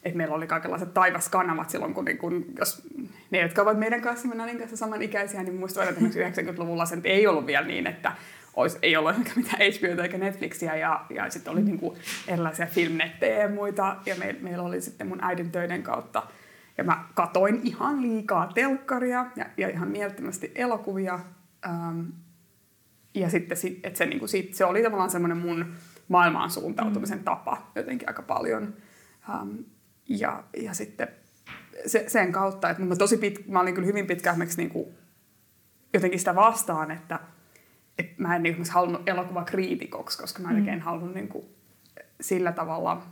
että 0.04 0.18
meillä 0.18 0.36
oli 0.36 0.48
kaikenlaiset 0.48 0.94
taivaskanavat 0.94 1.70
silloin, 1.70 1.94
kun, 1.94 2.06
niin 2.06 2.18
kun 2.18 2.46
jos 2.60 2.82
ne, 3.32 3.42
jotka 3.42 3.62
ovat 3.62 3.80
meidän 3.80 4.02
kanssa, 4.02 4.28
Nanin 4.28 4.58
kanssa 4.58 4.78
samanikäisiä, 4.78 5.44
niin 5.44 5.56
muistuvat, 5.56 5.90
että 5.90 6.06
esimerkiksi 6.06 6.42
90-luvulla 6.42 6.86
se 6.86 6.98
ei 7.04 7.28
ollut 7.28 7.46
vielä 7.46 7.68
niin, 7.68 7.88
että 7.88 8.12
olisi, 8.62 8.78
ei 8.82 8.98
ollut 8.98 9.16
mitään 9.36 9.58
HBO 9.58 10.02
eikä 10.04 10.18
Netflixiä 10.18 10.76
ja, 10.76 11.06
ja 11.10 11.30
sitten 11.30 11.54
oli 11.54 11.62
niin 11.62 11.80
kuin 11.80 11.98
erilaisia 12.28 12.66
filmnettejä 12.66 13.40
ja 13.40 13.50
muita 13.50 13.96
ja 14.06 14.16
me, 14.16 14.36
meillä 14.42 14.64
oli 14.64 14.82
sitten 14.82 15.08
mun 15.08 15.24
äidin 15.24 15.52
töiden 15.52 15.84
kautta– 15.84 16.24
ja 16.80 16.84
mä 16.84 17.06
katoin 17.14 17.62
ihan 17.64 18.02
liikaa 18.02 18.52
telkkaria 18.54 19.26
ja, 19.36 19.46
ja 19.58 19.70
ihan 19.70 19.88
mielettömästi 19.88 20.52
elokuvia. 20.56 21.20
Ähm, 21.66 22.02
ja 23.14 23.30
sitten 23.30 23.58
että 23.84 23.98
se, 23.98 24.06
niin 24.06 24.20
kuin, 24.20 24.30
sit, 24.30 24.54
se 24.54 24.66
oli 24.66 24.84
tavallaan 24.84 25.10
semmoinen 25.10 25.38
mun 25.38 25.74
maailmaan 26.08 26.50
suuntautumisen 26.50 27.18
mm. 27.18 27.24
tapa 27.24 27.72
jotenkin 27.76 28.10
aika 28.10 28.22
paljon. 28.22 28.74
Ähm, 29.30 29.56
ja, 30.10 30.44
ja 30.58 30.74
sitten 30.74 31.08
se, 31.86 32.04
sen 32.08 32.32
kautta, 32.32 32.70
että 32.70 32.84
mä, 32.84 32.96
tosi 32.96 33.18
pit, 33.18 33.48
mä 33.48 33.60
olin 33.60 33.74
kyllä 33.76 33.86
hyvin 33.86 34.08
pitkään 34.08 34.34
esimerkiksi 34.34 34.62
niin 34.62 34.70
kuin, 34.70 34.88
jotenkin 35.94 36.20
sitä 36.20 36.36
vastaan, 36.36 36.92
että, 36.92 37.20
että 38.00 38.14
mä 38.18 38.36
en 38.36 38.44
niin 38.44 38.52
esimerkiksi 38.52 38.74
halunnut 38.74 39.10
elokuvakriitikoksi, 39.10 40.18
koska 40.18 40.44
mä 40.44 40.52
en 40.52 40.74
mm. 40.74 40.80
halunnut 40.80 41.16
niin 41.16 41.28
kuin, 41.28 41.46
sillä 42.22 42.52
tavalla– 42.52 43.02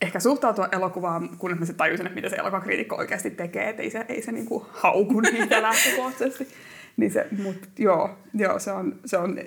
ehkä 0.00 0.20
suhtautua 0.20 0.68
elokuvaan, 0.72 1.28
kun 1.38 1.58
mä 1.58 1.64
se 1.64 1.72
tajusin, 1.72 2.06
että 2.06 2.14
mitä 2.14 2.28
se 2.28 2.36
elokuvakriitikko 2.36 2.96
oikeasti 2.96 3.30
tekee, 3.30 3.68
että 3.68 3.82
ei 3.82 3.90
se, 3.90 4.04
ei 4.08 4.22
se 4.22 4.32
niinku 4.32 4.66
hauku 4.72 5.20
niitä 5.32 5.62
lähtökohtaisesti. 5.62 6.48
Niin 6.96 7.10
se, 7.10 7.26
mut 7.42 7.68
joo, 7.78 8.18
joo 8.34 8.58
se, 8.58 8.72
on, 8.72 9.00
se 9.04 9.18
on 9.18 9.38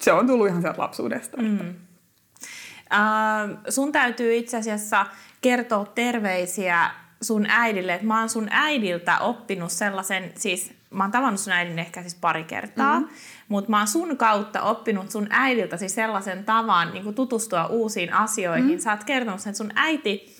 se 0.00 0.12
on 0.12 0.26
tullut 0.26 0.48
ihan 0.48 0.62
sieltä 0.62 0.82
lapsuudesta. 0.82 1.36
Mm. 1.36 1.58
Uh, 1.58 3.58
sun 3.68 3.92
täytyy 3.92 4.36
itse 4.36 4.56
asiassa 4.56 5.06
kertoa 5.40 5.92
terveisiä 5.94 6.90
sun 7.22 7.46
äidille, 7.48 7.94
että 7.94 8.06
mä 8.06 8.18
oon 8.18 8.28
sun 8.28 8.48
äidiltä 8.50 9.18
oppinut 9.18 9.72
sellaisen, 9.72 10.32
siis 10.34 10.72
mä 10.90 11.04
oon 11.04 11.10
tavannut 11.10 11.40
sun 11.40 11.52
äidin 11.52 11.78
ehkä 11.78 12.00
siis 12.00 12.14
pari 12.14 12.44
kertaa, 12.44 13.00
mm-hmm. 13.00 13.14
mutta 13.48 13.70
mä 13.70 13.78
oon 13.78 13.86
sun 13.86 14.16
kautta 14.16 14.62
oppinut 14.62 15.10
sun 15.10 15.26
äidiltä 15.30 15.76
siis 15.76 15.94
sellaisen 15.94 16.44
tavan 16.44 16.92
niin 16.92 17.14
tutustua 17.14 17.66
uusiin 17.66 18.12
asioihin. 18.12 18.64
Mm-hmm. 18.64 18.80
Sä 18.80 18.90
oot 18.90 19.04
kertonut 19.04 19.40
sen, 19.40 19.50
että 19.50 19.58
sun 19.58 19.72
äiti, 19.74 20.36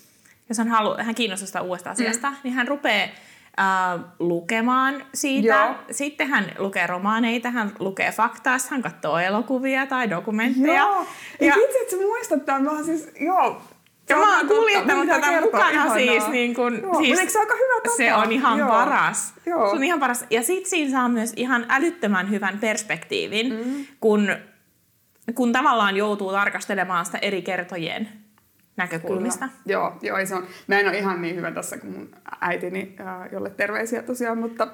jos 0.49 0.57
hän, 0.57 0.67
halu, 0.67 0.95
hän 1.03 1.15
kiinnostaa 1.15 1.47
sitä 1.47 1.61
uudesta 1.61 1.89
asiasta, 1.89 2.27
mm-hmm. 2.29 2.41
niin 2.43 2.53
hän 2.53 2.67
rupeaa 2.67 3.07
Uh, 3.59 4.05
lukemaan 4.19 5.05
siitä. 5.13 5.47
Joo. 5.47 5.75
Sitten 5.91 6.27
hän 6.27 6.51
lukee 6.57 6.87
romaaneita, 6.87 7.49
hän 7.49 7.71
lukee 7.79 8.11
faktaa, 8.11 8.57
hän 8.69 8.81
katsoo 8.81 9.17
elokuvia 9.17 9.85
tai 9.85 10.09
dokumentteja. 10.09 10.81
Joo. 10.81 11.05
Ja, 11.39 11.47
ja 11.47 11.55
itse, 11.55 11.79
että 11.81 11.95
sä 11.95 12.01
muistat 12.01 12.45
tämän, 12.45 12.63
mä 12.63 12.83
siis, 12.83 13.11
joo, 13.19 13.61
ja 14.09 14.17
mä 14.17 14.37
oon 14.37 14.47
kuljettanut 14.47 15.07
tätä 15.07 15.41
mukana 15.41 15.69
ihanaa. 15.69 15.93
siis. 15.93 16.27
Niin 16.27 16.55
kun, 16.55 16.81
Joo, 16.81 16.95
siis 16.95 17.33
se 17.33 17.39
aika 17.39 17.53
hyvä 17.53 17.81
tapa? 17.83 17.97
Se 17.97 18.13
on 18.13 18.31
ihan 18.31 18.59
Joo. 18.59 18.69
paras. 18.69 19.33
Joo. 19.45 19.69
Se 19.69 19.75
on 19.75 19.83
ihan 19.83 19.99
paras. 19.99 20.25
Ja 20.29 20.43
sit 20.43 20.65
siinä 20.65 20.91
saa 20.91 21.09
myös 21.09 21.33
ihan 21.35 21.65
älyttömän 21.69 22.29
hyvän 22.29 22.59
perspektiivin, 22.59 23.53
mm. 23.53 23.85
kun, 23.99 24.35
kun 25.35 25.51
tavallaan 25.51 25.97
joutuu 25.97 26.31
tarkastelemaan 26.31 27.05
sitä 27.05 27.17
eri 27.17 27.41
kertojen 27.41 28.09
näkökulmista. 28.77 29.47
Kyllä. 29.47 29.59
Joo, 29.65 29.97
joo 30.01 30.25
se 30.25 30.35
on. 30.35 30.47
Mä 30.67 30.79
en 30.79 30.87
ole 30.87 30.97
ihan 30.97 31.21
niin 31.21 31.35
hyvä 31.35 31.51
tässä 31.51 31.77
kuin 31.77 31.93
mun 31.93 32.09
äitini, 32.41 32.95
jolle 33.31 33.49
terveisiä 33.49 34.03
tosiaan, 34.03 34.37
mutta 34.37 34.67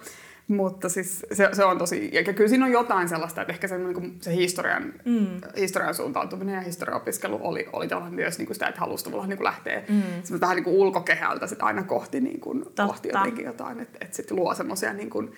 mutta 0.48 0.90
siis 0.90 1.25
se, 1.34 1.50
se 1.54 1.66
on 1.66 1.78
tosi, 1.78 2.10
ja 2.14 2.34
kyllä 2.34 2.50
siinä 2.50 2.66
on 2.66 2.72
jotain 2.72 3.10
sellaista, 3.10 3.42
että 3.42 3.54
ehkä 3.54 3.68
se, 3.68 3.78
niin 3.78 3.94
kuin, 3.94 4.18
se 4.22 4.36
historian, 4.36 4.94
mm. 5.06 5.28
historian 5.58 5.96
suuntautuminen 5.96 6.56
ja 6.56 6.62
historiaopiskelu 6.62 7.40
oli, 7.42 7.70
oli 7.74 7.88
myös 8.10 8.38
niin 8.38 8.46
kuin 8.46 8.56
sitä, 8.56 8.68
että 8.68 8.82
halusi 8.82 9.04
tavallaan 9.04 9.30
niin 9.30 9.38
kuin 9.38 9.46
lähteä 9.46 9.84
mm. 9.90 10.40
vähän 10.42 10.56
niin 10.56 10.64
kuin 10.64 10.75
ulkokehältä 10.75 11.48
sit 11.48 11.64
aina 11.64 11.84
kohti, 11.84 12.22
niin 12.22 12.40
kuin, 12.40 12.66
kohti 12.88 13.10
jotenkin 13.14 13.46
jotain, 13.46 13.80
että, 13.80 13.98
että 14.02 14.16
sitten 14.16 14.38
luo 14.38 14.56
semmoisia 14.56 14.94
niin 14.94 15.10
kuin 15.10 15.34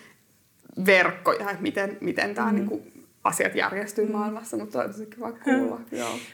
verkkoja, 0.86 1.50
että 1.50 1.62
miten, 1.62 1.98
miten 2.02 2.36
tämä 2.36 2.52
mm. 2.52 2.56
niin 2.56 2.68
kuin, 2.68 2.92
asiat 3.24 3.56
järjestyy 3.56 4.06
mm. 4.06 4.12
maailmassa, 4.12 4.58
mutta 4.58 4.80
on 4.80 4.88
tosi 4.88 5.06
kiva 5.06 5.32
kuulla. 5.32 5.82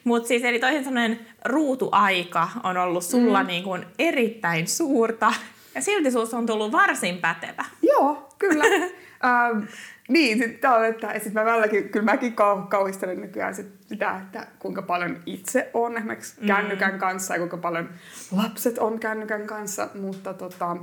Mutta 0.04 0.28
siis 0.28 0.44
eli 0.44 0.60
toisin 0.60 0.84
sanoen 0.84 1.20
ruutuaika 1.46 2.50
on 2.64 2.78
ollut 2.78 3.04
sulla 3.04 3.44
mm. 3.44 3.48
niin 3.48 3.64
kuin 3.64 3.86
erittäin 4.00 4.68
suurta 4.68 5.34
ja 5.76 5.82
silti 5.82 6.12
susta 6.12 6.38
on 6.38 6.46
tullut 6.46 6.72
varsin 6.72 7.18
pätevä. 7.18 7.66
Joo, 7.82 8.30
kyllä. 8.40 8.64
ähm, 9.26 9.64
niin, 10.08 10.38
sit 10.38 10.66
on, 10.66 10.86
että 10.86 11.20
sit 11.20 11.34
mä 11.34 11.46
välilläkin, 11.46 11.90
kyllä 11.90 12.06
mäkin 12.06 12.34
kau, 12.34 12.62
kauhistelen 12.62 13.22
nykyään 13.22 13.56
sit 13.56 13.68
sitä, 13.88 14.18
että 14.18 14.48
kuinka 14.60 14.82
paljon 14.82 15.20
itse 15.26 15.70
on 15.74 15.98
esimerkiksi 15.98 16.42
mm. 16.42 16.48
kännykän 16.48 17.00
kanssa 17.00 17.34
ja 17.34 17.40
kuinka 17.40 17.58
paljon 17.58 17.90
lapset 18.32 18.78
on 18.78 19.00
kännykän 19.00 19.48
kanssa, 19.48 19.90
mutta 19.94 20.34
tota, 20.34 20.78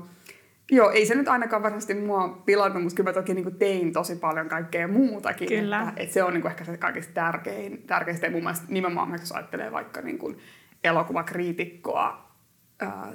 Joo, 0.73 0.91
ei 0.91 1.07
se 1.07 1.15
nyt 1.15 1.29
ainakaan 1.29 1.63
varmasti 1.63 1.95
mua 1.95 2.43
pilannut, 2.47 2.83
mutta 2.83 2.97
kyllä 2.97 3.11
mä 3.11 3.15
toki 3.15 3.35
niin 3.35 3.59
tein 3.59 3.93
tosi 3.93 4.17
paljon 4.17 4.49
kaikkea 4.49 4.89
muutakin. 4.89 5.49
Kyllä. 5.49 5.81
Että, 5.81 5.93
että 5.97 6.15
se 6.15 6.23
on 6.23 6.35
niin 6.35 6.47
ehkä 6.47 6.65
se 6.65 6.77
kaikista 6.77 7.13
tärkein, 7.15 7.83
tärkeistä. 7.87 8.27
Ja 8.27 8.31
mun 8.31 8.43
mielestä 8.43 8.67
nimenomaan, 8.69 9.13
jos 9.13 9.33
ajattelee 9.33 9.73
vaikka 9.73 10.01
niin 10.01 10.19
kuin 10.19 10.39
elokuvakriitikkoa 10.85 12.31
ää, 12.81 13.13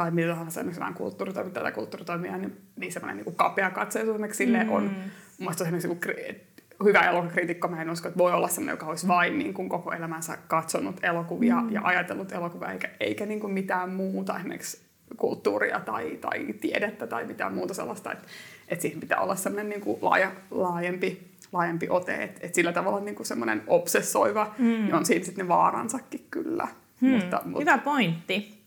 tai 0.00 0.10
mitä 0.10 0.28
tahansa 0.28 0.60
esimerkiksi 0.60 0.94
kulttuuritoimintaa 0.94 1.62
tai 1.62 1.72
kulttuuritoimia, 1.72 2.36
niin, 2.36 2.60
niin 2.76 2.92
semmoinen 2.92 3.24
niin 3.24 3.34
kapea 3.34 3.70
katseisuus 3.70 4.14
esimerkiksi 4.14 4.46
mm. 4.46 4.70
on. 4.70 4.82
Mun 4.82 4.94
mielestä 5.38 5.64
esimerkiksi 5.64 5.88
niin 5.88 6.40
hyvä 6.84 7.00
elokuvakriitikko, 7.00 7.68
mä 7.68 7.82
en 7.82 7.90
usko, 7.90 8.08
että 8.08 8.18
voi 8.18 8.32
olla 8.32 8.48
sellainen, 8.48 8.72
joka 8.72 8.86
olisi 8.86 9.08
vain 9.08 9.38
niin 9.38 9.54
kuin 9.54 9.68
koko 9.68 9.92
elämänsä 9.92 10.38
katsonut 10.48 11.04
elokuvia 11.04 11.60
mm. 11.60 11.72
ja 11.72 11.80
ajatellut 11.84 12.32
elokuvia, 12.32 12.72
eikä, 12.72 12.88
eikä 13.00 13.26
niin 13.26 13.40
kuin 13.40 13.52
mitään 13.52 13.90
muuta, 13.90 14.36
esimerkiksi 14.36 14.80
kulttuuria 15.16 15.80
tai, 15.80 16.18
tai 16.20 16.46
tiedettä 16.60 17.06
tai 17.06 17.24
mitään 17.24 17.54
muuta 17.54 17.74
sellaista, 17.74 18.12
että, 18.12 18.28
että 18.68 18.82
siihen 18.82 19.00
pitää 19.00 19.20
olla 19.20 19.36
sellainen 19.36 19.68
niin 19.68 19.80
kuin 19.80 19.98
laaja, 20.02 20.32
laajempi, 20.50 21.30
laajempi 21.52 21.86
ote, 21.90 22.14
että, 22.14 22.40
että 22.42 22.54
sillä 22.54 22.72
tavalla 22.72 23.00
niin 23.00 23.14
kuin 23.14 23.26
semmoinen 23.26 23.62
obsessoiva, 23.66 24.54
mm. 24.58 24.64
niin 24.64 24.94
on 24.94 25.06
siinä 25.06 25.24
sitten 25.24 25.44
ne 25.44 25.48
vaaransakin 25.48 26.26
kyllä. 26.30 26.68
Hmm. 27.00 27.10
Mutta, 27.10 27.40
mutta, 27.44 27.60
Hyvä 27.60 27.78
pointti. 27.78 28.59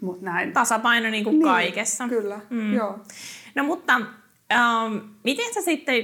Mut 0.00 0.22
näin. 0.22 0.52
Tasapaino 0.52 1.10
niin 1.10 1.24
kuin 1.24 1.38
niin, 1.38 1.48
kaikessa. 1.48 2.08
Kyllä, 2.08 2.40
mm. 2.50 2.74
joo. 2.74 2.98
No 3.54 3.64
mutta 3.64 3.96
um, 3.96 5.00
miten 5.24 5.54
sä 5.54 5.60
sitten, 5.60 5.94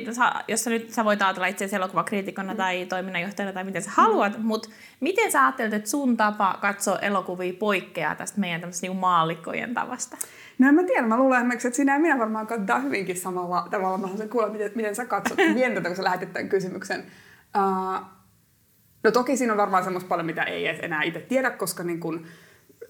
jos 0.48 0.64
sä 0.64 0.70
nyt 0.70 0.90
sä 0.90 1.04
voit 1.04 1.22
ajatella 1.22 1.46
itse 1.46 1.68
elokuvakriitikona 1.72 2.52
mm. 2.52 2.56
tai 2.56 2.86
toiminnanjohtajana 2.86 3.52
tai 3.52 3.64
miten 3.64 3.82
sä 3.82 3.90
haluat, 3.94 4.38
mm. 4.38 4.44
mutta 4.44 4.68
miten 5.00 5.32
sä 5.32 5.44
ajattelet, 5.44 5.74
että 5.74 5.90
sun 5.90 6.16
tapa 6.16 6.58
katsoa 6.60 6.98
elokuvia 6.98 7.52
poikkeaa 7.58 8.14
tästä 8.14 8.40
meidän 8.40 8.60
tämmöistä 8.60 8.86
niin 8.86 8.96
maallikkojen 8.96 9.74
tavasta? 9.74 10.16
No 10.58 10.68
en 10.68 10.74
mä 10.74 10.82
tiedä, 10.82 11.06
mä 11.06 11.16
luulen 11.16 11.38
esimerkiksi, 11.38 11.68
että 11.68 11.76
sinä 11.76 11.92
ja 11.92 11.98
minä 11.98 12.18
varmaan 12.18 12.46
katsotaan 12.46 12.82
hyvinkin 12.82 13.16
samalla 13.16 13.68
tavalla. 13.70 13.98
Mä 13.98 14.02
haluaisin 14.02 14.28
kuulla, 14.28 14.48
miten, 14.48 14.72
miten 14.74 14.96
sä 14.96 15.04
katsot. 15.04 15.38
Mietin 15.54 15.74
tätä, 15.74 15.88
kun 15.88 15.96
sä 15.96 16.04
lähetit 16.04 16.32
tämän 16.32 16.48
kysymyksen. 16.48 17.00
Uh, 17.56 18.06
no 19.04 19.10
toki 19.10 19.36
siinä 19.36 19.52
on 19.52 19.56
varmaan 19.56 19.84
semmoista 19.84 20.08
paljon, 20.08 20.26
mitä 20.26 20.42
ei 20.42 20.66
enää 20.66 21.02
itse 21.02 21.20
tiedä, 21.20 21.50
koska 21.50 21.82
niin 21.82 22.00
kun, 22.00 22.26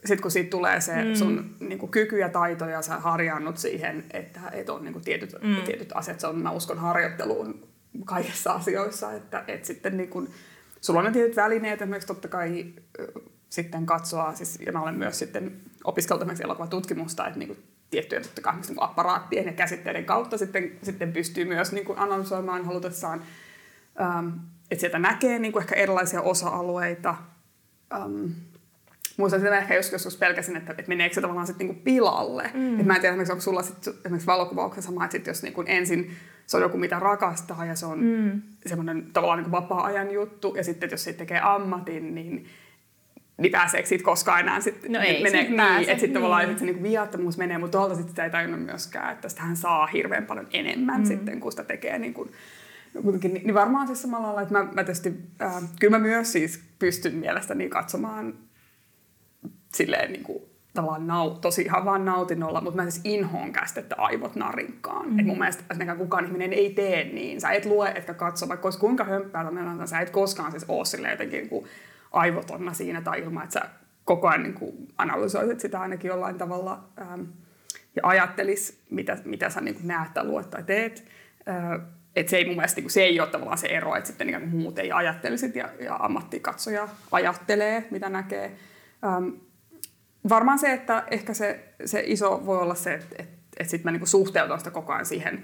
sitten 0.06 0.22
kun 0.22 0.30
siitä 0.30 0.50
tulee 0.50 0.80
se 0.80 1.04
mm. 1.04 1.14
sun 1.14 1.56
niin 1.60 1.78
kuin, 1.78 1.90
kyky 1.90 2.18
ja 2.18 2.28
taito 2.28 2.64
ja 2.64 2.82
sä 2.82 2.96
harjannut 2.96 3.58
siihen, 3.58 4.04
että, 4.10 4.40
että 4.52 4.72
on 4.72 4.84
niin 4.84 4.92
kuin, 4.92 5.04
tietyt, 5.04 5.32
mm. 5.42 5.56
tietyt 5.64 5.92
asiat, 5.94 6.20
se 6.20 6.26
on, 6.26 6.38
mä 6.38 6.50
uskon 6.50 6.78
harjoitteluun 6.78 7.68
kaikissa 8.04 8.52
asioissa, 8.52 9.12
että, 9.12 9.44
että 9.48 9.66
sitten 9.66 9.96
niin 9.96 10.08
kuin, 10.08 10.28
sulla 10.80 11.00
on 11.00 11.06
ne 11.06 11.12
tietyt 11.12 11.36
välineet, 11.36 11.82
esimerkiksi 11.82 12.06
totta 12.06 12.28
kai 12.28 12.66
sitten 13.50 13.86
katsoa, 13.86 14.34
siis, 14.34 14.58
ja 14.66 14.72
mä 14.72 14.82
olen 14.82 14.98
myös 14.98 15.18
sitten 15.18 15.60
opiskellut 15.84 16.22
esimerkiksi 16.22 16.44
elokuvatutkimusta, 16.44 17.26
että 17.26 17.38
niin 17.38 17.48
kuin, 17.48 17.58
tiettyjen 17.90 18.22
totta 18.22 18.42
kai 18.42 18.54
niin 18.54 18.82
apparaattien 18.82 19.46
ja 19.46 19.52
käsitteiden 19.52 20.04
kautta 20.04 20.38
sitten, 20.38 20.78
sitten 20.82 21.12
pystyy 21.12 21.44
myös 21.44 21.72
niin 21.72 21.84
kuin 21.84 21.98
analysoimaan 21.98 22.64
halutessaan, 22.64 23.22
ähm, 24.00 24.28
että 24.70 24.80
sieltä 24.80 24.98
näkee 24.98 25.38
niin 25.38 25.52
kuin 25.52 25.62
ehkä 25.62 25.74
erilaisia 25.74 26.22
osa-alueita, 26.22 27.14
ähm, 27.94 28.24
Muistan 29.16 29.40
sitä 29.40 29.58
ehkä 29.58 29.74
joskus, 29.74 29.92
joskus 29.92 30.16
pelkäsin, 30.16 30.56
että, 30.56 30.72
että 30.72 30.88
meneekö 30.88 31.14
se 31.14 31.20
tavallaan 31.20 31.46
sitten 31.46 31.66
niinku 31.66 31.82
pilalle. 31.84 32.50
Mm. 32.54 32.80
Et 32.80 32.86
mä 32.86 32.94
en 32.94 33.00
tiedä, 33.00 33.16
onko 33.16 33.40
sulla 33.40 33.62
sit, 33.62 33.86
esimerkiksi 33.86 34.26
valokuvauksessa 34.26 34.90
sama, 34.90 35.04
että 35.04 35.16
sit 35.16 35.26
jos 35.26 35.42
niinku 35.42 35.64
ensin 35.66 36.10
se 36.46 36.56
on 36.56 36.62
joku, 36.62 36.78
mitä 36.78 36.98
rakastaa 36.98 37.64
ja 37.64 37.76
se 37.76 37.86
on 37.86 38.04
mm. 38.04 38.42
semmoinen 38.66 39.06
tavallaan 39.12 39.38
niinku 39.38 39.52
vapaa-ajan 39.52 40.10
juttu. 40.10 40.54
Ja 40.56 40.64
sitten 40.64 40.90
jos 40.90 41.04
siitä 41.04 41.18
tekee 41.18 41.40
ammatin, 41.40 42.14
niin 42.14 42.46
niin 43.38 43.52
pääseekö 43.52 43.88
siitä 43.88 44.04
koskaan 44.04 44.40
enää 44.40 44.60
sitten 44.60 44.92
no 44.92 45.00
ei, 45.00 45.22
menee, 45.22 45.42
niin, 45.42 45.56
pääse. 45.56 45.80
että 45.80 46.00
sitten 46.00 46.12
tavallaan 46.12 46.44
että 46.44 46.58
se 46.58 46.64
niinku 46.64 46.82
viattomuus 46.82 47.38
menee, 47.38 47.58
mutta 47.58 47.78
tuolta 47.78 47.94
sitten 47.94 48.10
sitä 48.10 48.24
ei 48.24 48.30
tajunnut 48.30 48.64
myöskään, 48.64 49.12
että 49.12 49.28
hän 49.36 49.56
saa 49.56 49.86
hirveän 49.86 50.26
paljon 50.26 50.46
enemmän 50.52 51.00
mm. 51.00 51.06
sitten, 51.06 51.40
kun 51.40 51.52
sitä 51.52 51.64
tekee 51.64 51.98
niin 51.98 52.14
kuin, 52.14 52.32
niin, 53.22 53.32
niin 53.34 53.54
varmaan 53.54 53.86
siis 53.86 54.02
samalla 54.02 54.26
lailla, 54.26 54.42
että 54.42 54.54
mä, 54.54 54.64
mä 54.64 54.84
tietysti, 54.84 55.14
äh, 55.42 55.62
kyllä 55.80 55.98
mä 55.98 56.02
myös 56.02 56.32
siis 56.32 56.60
pystyn 56.78 57.14
mielestäni 57.14 57.68
katsomaan 57.68 58.34
silleen 59.74 60.12
niin 60.12 60.22
kuin, 60.22 60.42
tavallaan 60.74 61.06
nau, 61.06 61.30
tosi 61.30 61.62
ihan 61.62 61.84
vaan 61.84 62.04
nautinnolla, 62.04 62.60
mutta 62.60 62.82
mä 62.82 62.90
siis 62.90 63.04
inhoon 63.04 63.52
käsitettä 63.52 63.94
aivot 63.98 64.36
narinkaan. 64.36 65.06
Mm-hmm. 65.06 65.18
Et 65.18 65.26
mun 65.26 65.38
mielestä 65.38 65.64
ainakaan 65.70 65.98
kukaan 65.98 66.24
ihminen 66.24 66.52
ei 66.52 66.70
tee 66.70 67.04
niin. 67.04 67.40
Sä 67.40 67.50
et 67.50 67.66
lue, 67.66 67.88
etkä 67.88 68.14
katso, 68.14 68.48
vaikka 68.48 68.66
olisi 68.66 68.78
kuinka 68.78 69.04
hömppää 69.04 69.44
tämmöinen, 69.44 69.88
sä 69.88 70.00
et 70.00 70.10
koskaan 70.10 70.50
siis 70.50 70.64
ole 70.68 70.84
silleen 70.84 71.10
jotenkin 71.10 71.38
niin 71.38 71.48
kuin 71.48 71.66
aivotonna 72.12 72.72
siinä 72.72 73.00
tai 73.00 73.20
ilman, 73.20 73.44
että 73.44 73.60
sä 73.60 73.68
koko 74.04 74.28
ajan 74.28 74.42
niin 74.42 74.54
kuin 74.54 74.88
analysoisit 74.98 75.60
sitä 75.60 75.80
ainakin 75.80 76.08
jollain 76.08 76.38
tavalla 76.38 76.84
ähm, 77.00 77.22
ja 77.96 78.02
ajattelis, 78.04 78.80
mitä, 78.90 79.18
mitä 79.24 79.50
sä 79.50 79.60
niin 79.60 79.74
kuin 79.74 79.88
näet 79.88 80.14
tai 80.14 80.24
luet 80.24 80.50
tai 80.50 80.62
teet. 80.62 81.04
Äh, 81.48 81.80
että 82.16 82.30
se 82.30 82.36
ei 82.36 82.46
mun 82.46 82.56
mielestä, 82.56 82.80
niin 82.80 82.90
se 82.90 83.02
ei 83.02 83.20
ole 83.20 83.28
tavallaan 83.28 83.58
se 83.58 83.66
ero, 83.66 83.96
että 83.96 84.06
sitten 84.06 84.26
niin 84.26 84.48
muut 84.48 84.78
ei 84.78 84.92
ajattelisit 84.92 85.56
ja, 85.56 85.68
ja 85.80 85.96
ammattikatsoja 85.96 86.88
ajattelee, 87.12 87.86
mitä 87.90 88.08
näkee. 88.08 88.56
Ähm, 89.04 89.28
varmaan 90.28 90.58
se, 90.58 90.72
että 90.72 91.04
ehkä 91.10 91.34
se, 91.34 91.74
se 91.84 92.02
iso 92.06 92.42
voi 92.46 92.58
olla 92.58 92.74
se, 92.74 92.94
että, 92.94 93.16
että, 93.18 93.36
että 93.56 93.70
sitten 93.70 93.88
mä 93.88 93.92
niinku 93.92 94.06
suhteutan 94.06 94.58
sitä 94.58 94.70
koko 94.70 94.92
ajan 94.92 95.06
siihen 95.06 95.42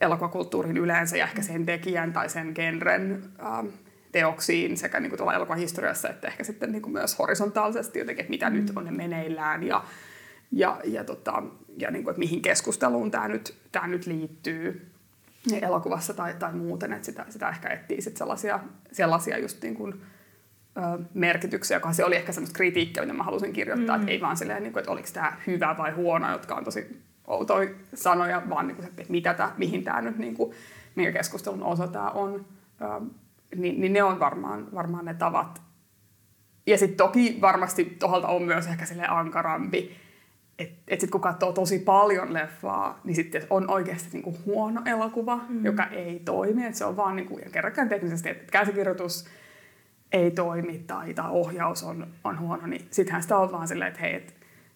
elokuvakulttuuriin 0.00 0.76
yleensä 0.76 1.16
ja 1.16 1.24
ehkä 1.24 1.42
sen 1.42 1.66
tekijän 1.66 2.12
tai 2.12 2.28
sen 2.28 2.52
genren 2.54 3.22
ähm, 3.42 3.66
teoksiin 4.12 4.76
sekä 4.76 5.00
niin 5.00 5.16
tuolla 5.16 5.34
elokuvahistoriassa 5.34 6.08
että 6.08 6.28
ehkä 6.28 6.44
sitten 6.44 6.72
niin 6.72 6.82
kuin 6.82 6.92
myös 6.92 7.18
horisontaalisesti 7.18 7.98
jotenkin, 7.98 8.20
että 8.20 8.30
mitä 8.30 8.50
mm. 8.50 8.56
nyt 8.56 8.72
on 8.76 8.84
ne 8.84 8.90
meneillään 8.90 9.62
ja, 9.62 9.84
ja, 10.52 10.80
ja, 10.84 11.04
tota, 11.04 11.42
ja 11.78 11.90
niin 11.90 12.04
kuin, 12.04 12.12
että 12.12 12.18
mihin 12.18 12.42
keskusteluun 12.42 13.10
tämä 13.10 13.28
nyt, 13.28 13.54
tämä 13.72 13.86
nyt 13.86 14.06
liittyy 14.06 14.90
elokuvassa 15.62 16.14
tai, 16.14 16.34
tai 16.34 16.52
muuten, 16.52 16.92
että 16.92 17.06
sitä, 17.06 17.26
sitä 17.28 17.48
ehkä 17.48 17.68
etsii 17.68 18.02
sit 18.02 18.16
sellaisia, 18.16 18.60
sellaisia 18.92 19.38
just 19.38 19.62
niin 19.62 19.74
kuin, 19.74 20.02
merkityksiä, 21.14 21.76
joka 21.76 21.92
se 21.92 22.04
oli 22.04 22.16
ehkä 22.16 22.32
semmoista 22.32 22.56
kritiikkiä, 22.56 23.02
mitä 23.02 23.14
mä 23.14 23.22
halusin 23.22 23.52
kirjoittaa, 23.52 23.96
mm. 23.96 24.02
että 24.02 24.12
ei 24.12 24.20
vaan 24.20 24.36
silleen, 24.36 24.62
niin 24.62 24.72
kuin, 24.72 24.80
että 24.80 24.92
oliko 24.92 25.08
tämä 25.12 25.36
hyvä 25.46 25.74
vai 25.78 25.90
huono, 25.90 26.32
jotka 26.32 26.54
on 26.54 26.64
tosi 26.64 27.02
outoja 27.26 27.70
sanoja, 27.94 28.42
vaan 28.48 28.66
niin 28.66 28.76
kuin, 28.76 28.88
että 28.88 29.02
mitä 29.08 29.34
tää, 29.34 29.52
mihin 29.58 29.84
tämä 29.84 30.00
nyt, 30.00 30.18
niin 30.18 30.34
kuin, 30.34 30.52
minkä 30.94 31.12
keskustelun 31.12 31.62
osa 31.62 31.86
tämä 31.86 32.10
on. 32.10 32.46
niin, 33.56 33.80
niin 33.80 33.92
ne 33.92 34.02
on 34.02 34.20
varmaan, 34.20 34.74
varmaan 34.74 35.04
ne 35.04 35.14
tavat. 35.14 35.62
Ja 36.66 36.78
sitten 36.78 36.96
toki 36.96 37.38
varmasti 37.40 37.84
tuolta 37.84 38.28
on 38.28 38.42
myös 38.42 38.66
ehkä 38.66 38.86
sille 38.86 39.06
ankarampi, 39.08 39.96
että 40.58 40.82
et 40.88 41.00
sitten 41.00 41.12
kun 41.12 41.20
katsoo 41.20 41.52
tosi 41.52 41.78
paljon 41.78 42.32
leffaa, 42.32 43.00
niin 43.04 43.14
sitten 43.14 43.42
on 43.50 43.70
oikeasti 43.70 44.08
niinku 44.12 44.36
huono 44.46 44.82
elokuva, 44.84 45.40
mm. 45.48 45.64
joka 45.64 45.86
ei 45.86 46.20
toimi. 46.24 46.66
Et 46.66 46.74
se 46.74 46.84
on 46.84 46.96
vaan 46.96 47.16
niinku, 47.16 47.38
ja 47.38 47.50
kerrankaan 47.50 47.88
teknisesti, 47.88 48.28
että 48.28 48.52
käsikirjoitus 48.52 49.26
ei 50.14 50.30
toimi 50.30 50.84
tai, 50.86 51.14
tai 51.14 51.30
ohjaus 51.30 51.82
on, 51.82 52.06
on 52.24 52.38
huono, 52.38 52.66
niin 52.66 52.86
sittenhän 52.90 53.22
sitä 53.22 53.36
on 53.36 53.52
vaan 53.52 53.68
silleen, 53.68 53.88
että 53.88 54.00
hei, 54.00 54.14
et 54.14 54.34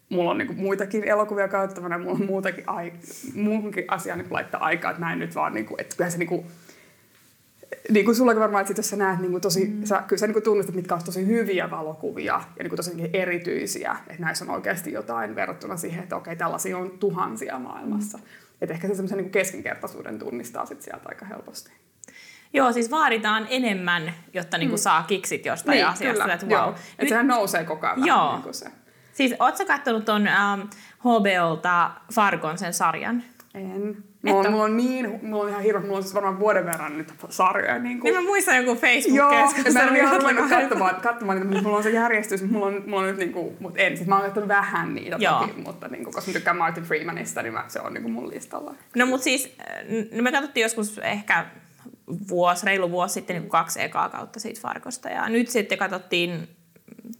mulla 0.08 0.30
on 0.30 0.38
niinku 0.38 0.54
muitakin 0.54 1.04
elokuvia 1.04 1.48
käyttävänä, 1.48 1.98
mulla 1.98 2.12
on 2.12 2.26
muutakin, 2.26 2.64
ai, 2.66 2.92
muuhunkin 3.34 3.84
asiaan 3.88 4.18
niin 4.18 4.32
laittaa 4.32 4.64
aikaa, 4.64 4.90
että 4.90 5.00
mä 5.00 5.12
en 5.12 5.18
nyt 5.18 5.34
vaan, 5.34 5.54
niinku, 5.54 5.74
että 5.78 5.96
kyllä 5.96 6.10
se 6.10 6.18
niinku, 6.18 6.46
niin 7.90 8.04
kuin 8.04 8.14
sullakin 8.14 8.40
varmaan, 8.40 8.60
että 8.60 8.68
sit, 8.68 8.76
jos 8.76 8.90
sä 8.90 8.96
näet 8.96 9.20
niin 9.20 9.30
kuin 9.30 9.40
tosi, 9.40 9.66
mm. 9.66 9.84
sä, 9.84 10.02
kyllä 10.06 10.20
sä 10.20 10.26
niin 10.26 10.32
kuin 10.32 10.42
tunnistat, 10.42 10.74
mitkä 10.74 10.94
on 10.94 11.04
tosi 11.04 11.26
hyviä 11.26 11.70
valokuvia 11.70 12.24
ja 12.56 12.62
niin 12.62 12.68
kuin 12.68 12.76
tosi 12.76 13.10
erityisiä, 13.12 13.96
että 14.10 14.22
näissä 14.22 14.44
on 14.44 14.50
oikeasti 14.50 14.92
jotain 14.92 15.34
verrattuna 15.34 15.76
siihen, 15.76 16.02
että 16.02 16.16
okei, 16.16 16.36
tällaisia 16.36 16.78
on 16.78 16.90
tuhansia 16.90 17.58
maailmassa. 17.58 18.18
Mm. 18.18 18.24
Että 18.60 18.74
ehkä 18.74 18.88
se 18.88 18.94
semmoisen 18.94 19.18
niin 19.18 19.30
keskinkertaisuuden 19.30 20.18
tunnistaa 20.18 20.66
sit 20.66 20.82
sieltä 20.82 21.08
aika 21.08 21.26
helposti. 21.26 21.70
Joo, 22.52 22.72
siis 22.72 22.90
vaaditaan 22.90 23.46
enemmän, 23.50 24.14
jotta 24.34 24.58
niinku 24.58 24.76
mm. 24.76 24.80
saa 24.80 25.02
kiksit 25.02 25.46
jostain 25.46 25.76
niin, 25.76 25.86
asiasta. 25.86 26.22
Kyllä. 26.22 26.34
Että 26.34 26.46
wow. 26.46 26.58
Joo. 26.58 26.74
Että 26.98 27.08
sehän 27.08 27.28
nousee 27.28 27.64
koko 27.64 27.86
ajan 27.86 28.06
Joo. 28.06 28.32
Niin 28.32 28.42
kuin 28.42 28.54
se. 28.54 28.66
Siis 29.12 29.34
ootko 29.38 29.64
katsonut 29.64 30.04
ton 30.04 30.22
um, 30.22 30.68
HBOlta 30.98 31.90
Fargon 32.12 32.58
sen 32.58 32.74
sarjan? 32.74 33.22
En. 33.54 34.04
Mulla 34.22 34.40
on, 34.40 34.50
mulla 34.50 34.64
on, 34.64 34.76
niin, 34.76 35.20
mulla 35.22 35.42
on 35.42 35.48
ihan 35.48 35.62
hirveä, 35.62 35.82
mulla 35.82 35.96
on 35.96 36.02
siis 36.02 36.14
varmaan 36.14 36.38
vuoden 36.38 36.66
verran 36.66 36.98
nyt 36.98 37.12
sarjoja. 37.28 37.78
Niin, 37.78 38.00
kuin... 38.00 38.12
niin 38.12 38.22
mä 38.24 38.28
muistan 38.28 38.56
joku 38.56 38.80
Facebook-keskustelu. 38.80 39.74
Joo, 39.74 39.84
mä 39.84 39.90
en 39.90 39.96
ihan 39.96 40.20
ruvennut 40.20 40.48
katsomaan, 40.48 40.94
katsomaan 40.94 41.46
mutta 41.46 41.62
mulla 41.62 41.76
on 41.76 41.82
se 41.82 41.90
järjestys, 41.90 42.42
mutta 42.42 42.54
mulla 42.54 42.66
on, 42.66 42.82
mulla 42.86 43.02
on 43.02 43.08
nyt 43.08 43.16
niin 43.16 43.32
kuin, 43.32 43.56
mutta 43.60 43.80
en. 43.80 43.96
Siis 43.96 44.08
mä 44.08 44.14
oon 44.14 44.24
kattonut 44.24 44.48
vähän 44.48 44.94
niitä 44.94 45.16
Joo. 45.20 45.40
toki, 45.40 45.60
mutta 45.60 45.88
niin 45.88 46.04
kuin, 46.04 46.14
koska 46.14 46.30
mä 46.30 46.32
tykkään 46.32 46.56
Martin 46.56 46.84
Freemanista, 46.84 47.42
niin 47.42 47.52
mä, 47.52 47.64
se 47.68 47.80
on 47.80 47.94
niin 47.94 48.02
kuin 48.02 48.12
mun 48.12 48.30
listalla. 48.30 48.74
No 48.96 49.06
mutta 49.06 49.24
siis, 49.24 49.56
no 50.12 50.22
me 50.22 50.32
katsottiin 50.32 50.62
joskus 50.62 50.98
ehkä 50.98 51.46
vuosi, 52.28 52.66
reilu 52.66 52.90
vuosi 52.90 53.14
sitten 53.14 53.40
niin 53.40 53.50
kaksi 53.50 53.82
ekaa 53.82 54.08
kautta 54.08 54.40
siitä 54.40 54.60
Farkosta. 54.60 55.08
Ja 55.08 55.28
nyt 55.28 55.48
sitten 55.48 55.78
katsottiin 55.78 56.48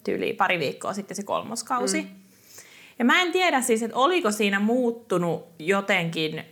tyyli 0.05 0.33
pari 0.33 0.59
viikkoa 0.59 0.95
sitten 0.95 1.17
se 1.17 1.23
kolmoskausi. 1.23 2.03
Mm. 2.03 2.09
Ja 2.99 3.05
mä 3.05 3.23
en 3.23 3.33
tiedä 3.33 3.61
siis, 3.61 3.83
että 3.83 3.97
oliko 3.97 4.31
siinä 4.31 4.61
muuttunut 4.61 5.47
jotenkin 5.59 6.45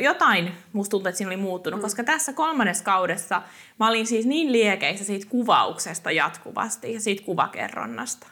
jotain 0.00 0.52
musta 0.72 0.90
tuntuu, 0.90 1.08
että 1.08 1.16
siinä 1.16 1.28
oli 1.28 1.36
muuttunut, 1.36 1.80
mm. 1.80 1.82
koska 1.82 2.04
tässä 2.04 2.32
kolmannessa 2.32 2.84
kaudessa 2.84 3.42
mä 3.78 3.88
olin 3.88 4.06
siis 4.06 4.26
niin 4.26 4.52
liekeissä 4.52 5.04
siitä 5.04 5.26
kuvauksesta 5.28 6.10
jatkuvasti 6.10 6.94
ja 6.94 7.00
siitä 7.00 7.24
kuvakerronnasta. 7.24 8.26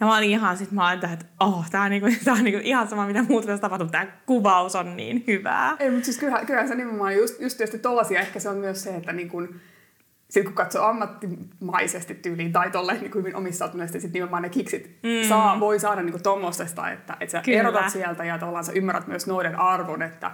Ja 0.00 0.06
mä 0.06 0.16
olin 0.16 0.30
ihan 0.30 0.56
sit, 0.56 0.72
mä 0.72 0.88
olin, 0.88 1.04
että 1.04 1.24
oh, 1.40 1.70
tää 1.70 1.82
on, 1.82 1.90
niinku, 1.90 2.08
tää 2.24 2.34
on 2.34 2.44
niinku 2.44 2.60
ihan 2.64 2.88
sama, 2.88 3.06
mitä 3.06 3.22
muuta 3.22 3.46
tässä 3.46 3.60
tapahtuu, 3.60 3.88
tää 3.88 4.20
kuvaus 4.26 4.76
on 4.76 4.96
niin 4.96 5.24
hyvää. 5.26 5.76
Ei, 5.78 5.90
mutta 5.90 6.04
siis 6.04 6.18
kyllähän, 6.18 6.46
kyllähän 6.46 6.68
se 6.68 6.74
nimenomaan 6.74 7.16
just, 7.16 7.40
just 7.40 7.56
tietysti 7.56 7.78
tollasia, 7.78 8.20
ehkä 8.20 8.40
se 8.40 8.48
on 8.48 8.56
myös 8.56 8.82
se, 8.82 8.96
että 8.96 9.12
niin 9.12 9.28
kun, 9.28 9.60
sit 10.30 10.44
kun 10.44 10.54
katsoo 10.54 10.84
ammattimaisesti 10.84 12.14
tyyliin 12.14 12.52
tai 12.52 12.70
tolleen 12.70 13.00
niin 13.00 13.14
hyvin 13.14 13.36
omistautuneesti, 13.36 14.00
sit 14.00 14.12
nimenomaan 14.12 14.42
ne 14.42 14.48
kiksit 14.48 14.98
mm. 15.02 15.28
saa, 15.28 15.60
voi 15.60 15.80
saada 15.80 16.02
niin 16.02 16.22
tuommoisesta, 16.22 16.90
että, 16.90 17.16
että 17.20 17.32
sä 17.32 17.42
Kyllä. 17.44 17.58
erotat 17.58 17.90
sieltä 17.90 18.24
ja 18.24 18.38
tavallaan 18.38 18.64
sä 18.64 18.72
ymmärrät 18.72 19.06
myös 19.06 19.26
noiden 19.26 19.58
arvon, 19.58 20.02
että 20.02 20.30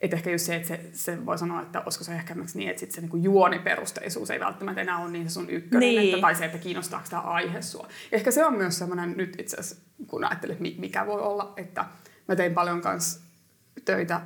että 0.00 0.16
ehkä 0.16 0.30
just 0.30 0.44
se, 0.46 0.56
että 0.56 0.68
se, 0.68 0.80
se 0.92 1.26
voi 1.26 1.38
sanoa, 1.38 1.62
että 1.62 1.80
olisiko 1.80 2.04
se 2.04 2.14
ehkä 2.14 2.34
niin, 2.54 2.70
että 2.70 2.80
sit 2.80 2.92
se 2.92 3.00
niin 3.00 3.22
juoniperusteisuus 3.22 4.30
ei 4.30 4.40
välttämättä 4.40 4.80
enää 4.80 4.98
ole 4.98 5.10
niin 5.10 5.28
se 5.28 5.32
sun 5.32 5.50
ykkönen, 5.50 5.80
niin. 5.80 6.14
että, 6.14 6.20
tai 6.20 6.34
se, 6.34 6.44
että 6.44 6.58
kiinnostaako 6.58 7.06
tämä 7.10 7.22
aihe 7.22 7.62
sua. 7.62 7.88
Ja 8.12 8.16
ehkä 8.16 8.30
se 8.30 8.46
on 8.46 8.54
myös 8.54 8.78
semmoinen 8.78 9.14
nyt 9.16 9.40
itse 9.40 9.56
asiassa, 9.56 9.82
kun 10.06 10.24
ajattelet, 10.24 10.60
mikä 10.60 11.06
voi 11.06 11.20
olla, 11.20 11.52
että 11.56 11.84
mä 12.28 12.36
tein 12.36 12.54
paljon 12.54 12.80
kanssa 12.80 13.20
töitä, 13.84 14.20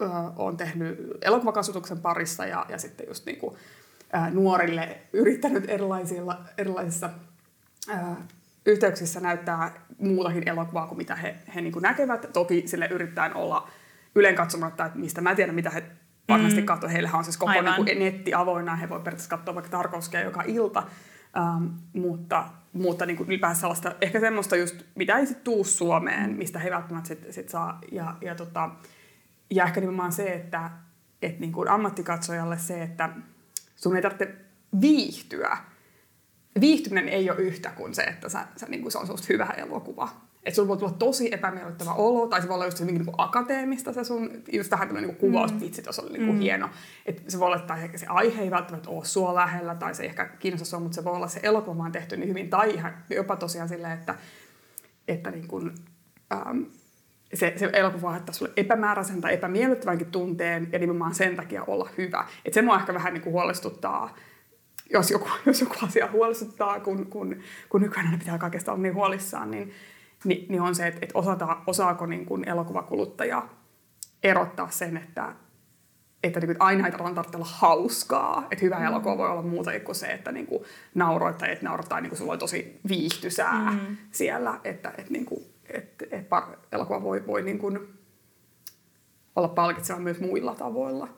ö, 0.00 0.06
olen 0.36 0.56
tehnyt 0.56 0.98
elokuvakasvatuksen 1.22 1.98
parissa 1.98 2.46
ja, 2.46 2.66
ja 2.68 2.78
sitten 2.78 3.06
just 3.08 3.26
niin 3.26 3.38
kuin, 3.38 3.56
ä, 4.14 4.30
nuorille 4.30 4.98
yrittänyt 5.12 5.64
erilaisilla, 5.70 6.44
erilaisissa 6.58 7.10
ä, 7.90 8.16
yhteyksissä 8.66 9.20
näyttää 9.20 9.86
muutakin 9.98 10.48
elokuvaa 10.48 10.86
kuin 10.86 10.98
mitä 10.98 11.14
he, 11.14 11.34
he 11.54 11.60
niin 11.60 11.72
kuin 11.72 11.82
näkevät. 11.82 12.32
Toki 12.32 12.62
sille 12.66 12.86
yrittäen 12.86 13.36
olla 13.36 13.68
yleen 14.18 14.34
katsomatta, 14.34 14.86
että 14.86 14.98
mistä 14.98 15.20
mä 15.20 15.34
tiedän, 15.34 15.54
mitä 15.54 15.70
he 15.70 15.82
varmasti 16.28 16.60
mm. 16.60 16.66
katsovat. 16.66 16.92
Heillähän 16.92 17.18
on 17.18 17.24
siis 17.24 17.36
koko 17.36 17.52
niin 17.84 17.98
netti 17.98 18.34
avoinna, 18.34 18.76
he 18.76 18.88
voi 18.88 18.98
periaatteessa 18.98 19.36
katsoa 19.36 19.54
vaikka 19.54 19.70
Tarkovskia 19.70 20.20
joka 20.20 20.42
ilta. 20.46 20.82
Ähm, 21.36 21.66
mutta 21.92 22.44
mutta 22.72 23.06
niin 23.06 23.16
kuin 23.16 23.26
ylipäänsä 23.26 23.60
sellaista, 23.60 23.94
ehkä 24.00 24.20
semmoista 24.20 24.56
just, 24.56 24.76
mitä 24.94 25.18
ei 25.18 25.26
sitten 25.26 25.44
tuu 25.44 25.64
Suomeen, 25.64 26.30
mistä 26.30 26.58
he 26.58 26.70
välttämättä 26.70 27.08
sit, 27.08 27.26
sit 27.30 27.48
saa. 27.48 27.78
Ja, 27.92 28.16
ja, 28.20 28.34
tota, 28.34 28.70
ja 29.50 29.64
ehkä 29.64 29.80
nimenomaan 29.80 30.12
se, 30.12 30.34
että 30.34 30.70
et 31.22 31.40
niin 31.40 31.52
kuin 31.52 31.68
ammattikatsojalle 31.68 32.58
se, 32.58 32.82
että 32.82 33.08
sun 33.76 33.96
ei 33.96 34.02
tarvitse 34.02 34.34
viihtyä. 34.80 35.56
Viihtyminen 36.60 37.08
ei 37.08 37.30
ole 37.30 37.38
yhtä 37.38 37.70
kuin 37.70 37.94
se, 37.94 38.02
että 38.02 38.28
sä, 38.28 38.46
sä, 38.56 38.66
niin 38.66 38.82
kuin 38.82 38.92
se 38.92 38.98
on 38.98 39.06
hyvä 39.28 39.46
elokuva 39.56 40.08
että 40.48 40.56
sulla 40.56 40.68
voi 40.68 40.76
tulla 40.76 40.92
tosi 40.92 41.34
epämiellyttävä 41.34 41.92
olo, 41.92 42.26
tai 42.26 42.42
se 42.42 42.48
voi 42.48 42.54
olla 42.54 42.64
just 42.64 42.80
hyvin 42.80 42.94
niin 42.94 43.06
akateemista 43.18 43.92
se 43.92 44.04
sun, 44.04 44.30
just 44.52 44.70
tähän 44.70 44.88
tämmöinen 44.88 45.10
niin 45.10 45.18
kuvaus, 45.18 45.52
mm. 45.52 45.60
vitsi, 45.60 45.82
tuossa 45.82 46.02
oli 46.02 46.12
niin 46.12 46.26
kuin 46.26 46.36
mm. 46.36 46.40
hieno. 46.40 46.70
Että 47.06 47.22
se 47.28 47.38
voi 47.38 47.46
olla, 47.46 47.56
että 47.56 47.74
ehkä 47.74 47.98
se 47.98 48.06
aihe 48.06 48.42
ei 48.42 48.50
välttämättä 48.50 48.90
ole 48.90 49.04
sua 49.04 49.34
lähellä, 49.34 49.74
tai 49.74 49.94
se 49.94 50.02
ei 50.02 50.08
ehkä 50.08 50.26
kiinnosta 50.26 50.66
sua, 50.66 50.80
mutta 50.80 50.94
se 50.94 51.04
voi 51.04 51.16
olla 51.16 51.28
se 51.28 51.40
elokuva 51.42 51.84
on 51.84 51.92
tehty 51.92 52.16
niin 52.16 52.28
hyvin, 52.28 52.50
tai 52.50 52.74
ihan 52.74 52.94
jopa 53.10 53.36
tosiaan 53.36 53.68
silleen, 53.68 53.92
että, 53.92 54.14
että 55.08 55.30
niin 55.30 55.48
kuin, 55.48 55.74
ähm, 56.32 56.62
se, 57.34 57.52
se 57.56 57.70
elokuva 57.72 58.08
aiheuttaa 58.08 58.34
sulle 58.34 58.52
epämääräisen 58.56 59.20
tai 59.20 59.34
epämiellyttävänkin 59.34 60.10
tunteen, 60.10 60.68
ja 60.72 60.78
nimenomaan 60.78 61.14
sen 61.14 61.36
takia 61.36 61.64
olla 61.66 61.88
hyvä. 61.98 62.24
Että 62.44 62.54
se 62.54 62.62
mua 62.62 62.78
ehkä 62.78 62.94
vähän 62.94 63.14
niin 63.14 63.22
kuin 63.22 63.32
huolestuttaa, 63.32 64.14
jos 64.92 65.10
joku, 65.10 65.28
jos 65.46 65.60
joku 65.60 65.74
asia 65.82 66.08
huolestuttaa, 66.12 66.80
kun, 66.80 67.06
kun, 67.06 67.36
kun 67.68 67.80
nykyään 67.80 68.18
pitää 68.18 68.38
kaikesta 68.38 68.72
olla 68.72 68.82
niin 68.82 68.94
huolissaan, 68.94 69.50
niin, 69.50 69.72
niin, 70.24 70.46
niin 70.48 70.60
on 70.60 70.74
se, 70.74 70.86
että, 70.86 70.98
että 71.02 71.18
osata, 71.18 71.56
osaako 71.66 72.06
niin 72.06 72.26
kuin 72.26 72.48
elokuvakuluttaja 72.48 73.48
erottaa 74.22 74.70
sen, 74.70 74.96
että, 74.96 75.32
että, 76.22 76.40
niin 76.40 76.46
kuin, 76.46 76.62
aina 76.62 76.86
ei 76.86 76.92
tarvitse 76.92 77.36
olla 77.36 77.48
hauskaa. 77.50 78.46
Että 78.50 78.64
hyvä 78.64 78.78
mm. 78.78 78.84
elokuva 78.84 79.18
voi 79.18 79.30
olla 79.30 79.42
muuta 79.42 79.80
kuin 79.80 79.94
se, 79.94 80.06
että 80.06 80.32
niin 80.32 80.46
kuin 80.46 80.64
nauroit 80.94 81.38
tai 81.38 81.52
että 81.52 81.64
naurat 81.64 81.88
tai 81.88 82.02
niin 82.02 82.10
kuin 82.10 82.18
sulla 82.18 82.32
on 82.32 82.38
tosi 82.38 82.80
viihtysää 82.88 83.70
mm. 83.70 83.96
siellä. 84.10 84.60
Että, 84.64 84.88
että, 84.88 85.12
niin 85.12 85.24
kuin, 85.24 85.44
että, 85.70 86.04
että 86.10 86.42
elokuva 86.72 87.02
voi, 87.02 87.26
voi 87.26 87.42
niin 87.42 87.58
kuin 87.58 87.78
olla 89.36 89.48
palkitseva 89.48 89.98
myös 89.98 90.20
muilla 90.20 90.54
tavoilla. 90.54 91.08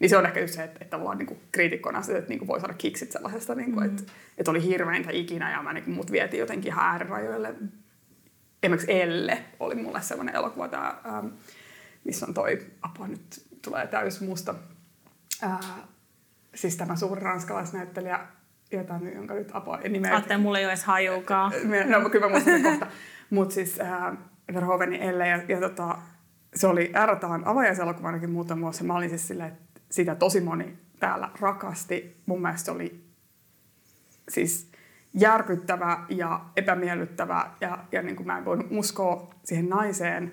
Niin 0.00 0.10
se 0.10 0.16
on 0.16 0.26
ehkä 0.26 0.40
just 0.40 0.54
se, 0.54 0.64
että, 0.64 0.78
että 0.80 0.90
tavallaan 0.90 1.18
niin 1.18 1.40
kriitikkona 1.52 2.02
se, 2.02 2.18
että 2.18 2.28
niin 2.28 2.38
kuin 2.38 2.48
voi 2.48 2.60
saada 2.60 2.74
kiksit 2.74 3.12
sellaisesta, 3.12 3.54
niin 3.54 3.72
kuin, 3.72 3.86
mm. 3.86 3.90
että, 3.90 4.12
että 4.38 4.50
oli 4.50 4.62
hirveintä 4.62 5.10
ikinä 5.12 5.50
ja 5.50 5.62
mä, 5.62 5.72
niin 5.72 5.84
kuin, 5.84 5.94
mut 5.94 6.12
vietiin 6.12 6.40
jotenkin 6.40 6.72
ihan 6.72 6.86
äärirajoille 6.86 7.54
esimerkiksi 8.64 8.92
Elle 8.92 9.44
oli 9.60 9.74
mulle 9.74 10.02
sellainen 10.02 10.34
elokuva, 10.34 10.68
tää, 10.68 11.00
ähm, 11.06 11.26
missä 12.04 12.26
on 12.26 12.34
toi, 12.34 12.66
apua 12.82 13.08
nyt 13.08 13.46
tulee 13.62 13.86
täys 13.86 14.20
musta, 14.20 14.54
äh, 15.44 15.60
siis 16.54 16.76
tämä 16.76 16.96
suuri 16.96 17.20
ranskalaisnäyttelijä, 17.20 18.20
jota, 18.72 19.00
jonka 19.14 19.34
nyt 19.34 19.50
apua 19.52 19.76
nimeä. 19.76 20.12
Ajattelin, 20.12 20.42
mulla 20.42 20.58
ei 20.58 20.64
ole 20.64 20.72
edes 20.72 20.84
hajuukaan. 20.84 21.52
No, 22.02 22.10
kyllä 22.10 22.26
mä 22.26 22.30
muistan 22.30 22.62
kohta. 22.62 22.86
Mutta 23.30 23.54
siis 23.54 23.80
äh, 23.80 24.16
Verhoevenin 24.54 25.02
Elle, 25.02 25.28
ja, 25.28 25.42
ja 25.48 25.60
tota, 25.60 25.98
se 26.54 26.66
oli 26.66 26.90
ääretään 26.94 27.46
avajaiselokuva 27.46 28.08
ainakin 28.08 28.30
muutama 28.30 28.60
vuosi. 28.60 28.84
Mä 28.84 28.96
olin 28.96 29.08
siis 29.08 29.28
silleen, 29.28 29.48
että 29.52 29.80
sitä 29.90 30.14
tosi 30.14 30.40
moni 30.40 30.78
täällä 31.00 31.30
rakasti. 31.40 32.22
Mun 32.26 32.42
mielestä 32.42 32.64
se 32.64 32.70
oli 32.70 33.04
siis 34.28 34.70
järkyttävä 35.14 36.04
ja 36.08 36.40
epämiellyttävä 36.56 37.50
ja, 37.60 37.78
ja 37.92 38.02
niin 38.02 38.16
kuin 38.16 38.26
mä 38.26 38.38
en 38.38 38.44
voinut 38.44 38.66
uskoa 38.70 39.34
siihen 39.44 39.68
naiseen, 39.68 40.32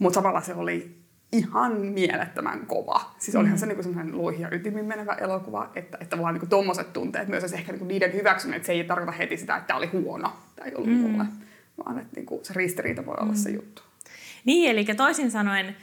mutta 0.00 0.14
samalla 0.14 0.40
se 0.40 0.54
oli 0.54 1.04
ihan 1.32 1.72
mielettömän 1.80 2.66
kova. 2.66 3.14
Siis 3.18 3.36
olihan 3.36 3.56
mm. 3.56 3.58
se 3.58 3.66
niin 3.66 3.82
semmoinen 3.82 4.18
luihin 4.18 4.40
ja 4.40 4.48
ytimin 4.52 4.84
menevä 4.84 5.12
elokuva, 5.12 5.70
että, 5.74 5.98
että 6.00 6.18
vaan 6.18 6.34
niin 6.34 6.48
tuommoiset 6.48 6.92
tunteet 6.92 7.28
myös 7.28 7.52
ehkä 7.52 7.72
niin 7.72 7.88
niiden 7.88 8.12
hyväksyminen, 8.12 8.56
että 8.56 8.66
se 8.66 8.72
ei 8.72 8.84
tarkoita 8.84 9.12
heti 9.12 9.36
sitä, 9.36 9.56
että 9.56 9.66
tämä 9.66 9.78
oli 9.78 9.86
huono, 9.86 10.32
tämä 10.56 10.68
ei 10.68 10.74
ollut 10.74 10.90
mm. 10.90 10.96
mulle, 10.96 11.24
vaan 11.84 11.98
että 11.98 12.16
niin 12.16 12.26
kuin 12.26 12.44
se 12.44 12.54
ristiriita 12.56 13.06
voi 13.06 13.16
olla 13.20 13.32
mm. 13.32 13.38
se 13.38 13.50
juttu. 13.50 13.82
Niin, 14.44 14.70
eli 14.70 14.84
toisin 14.84 15.30
sanoen 15.30 15.76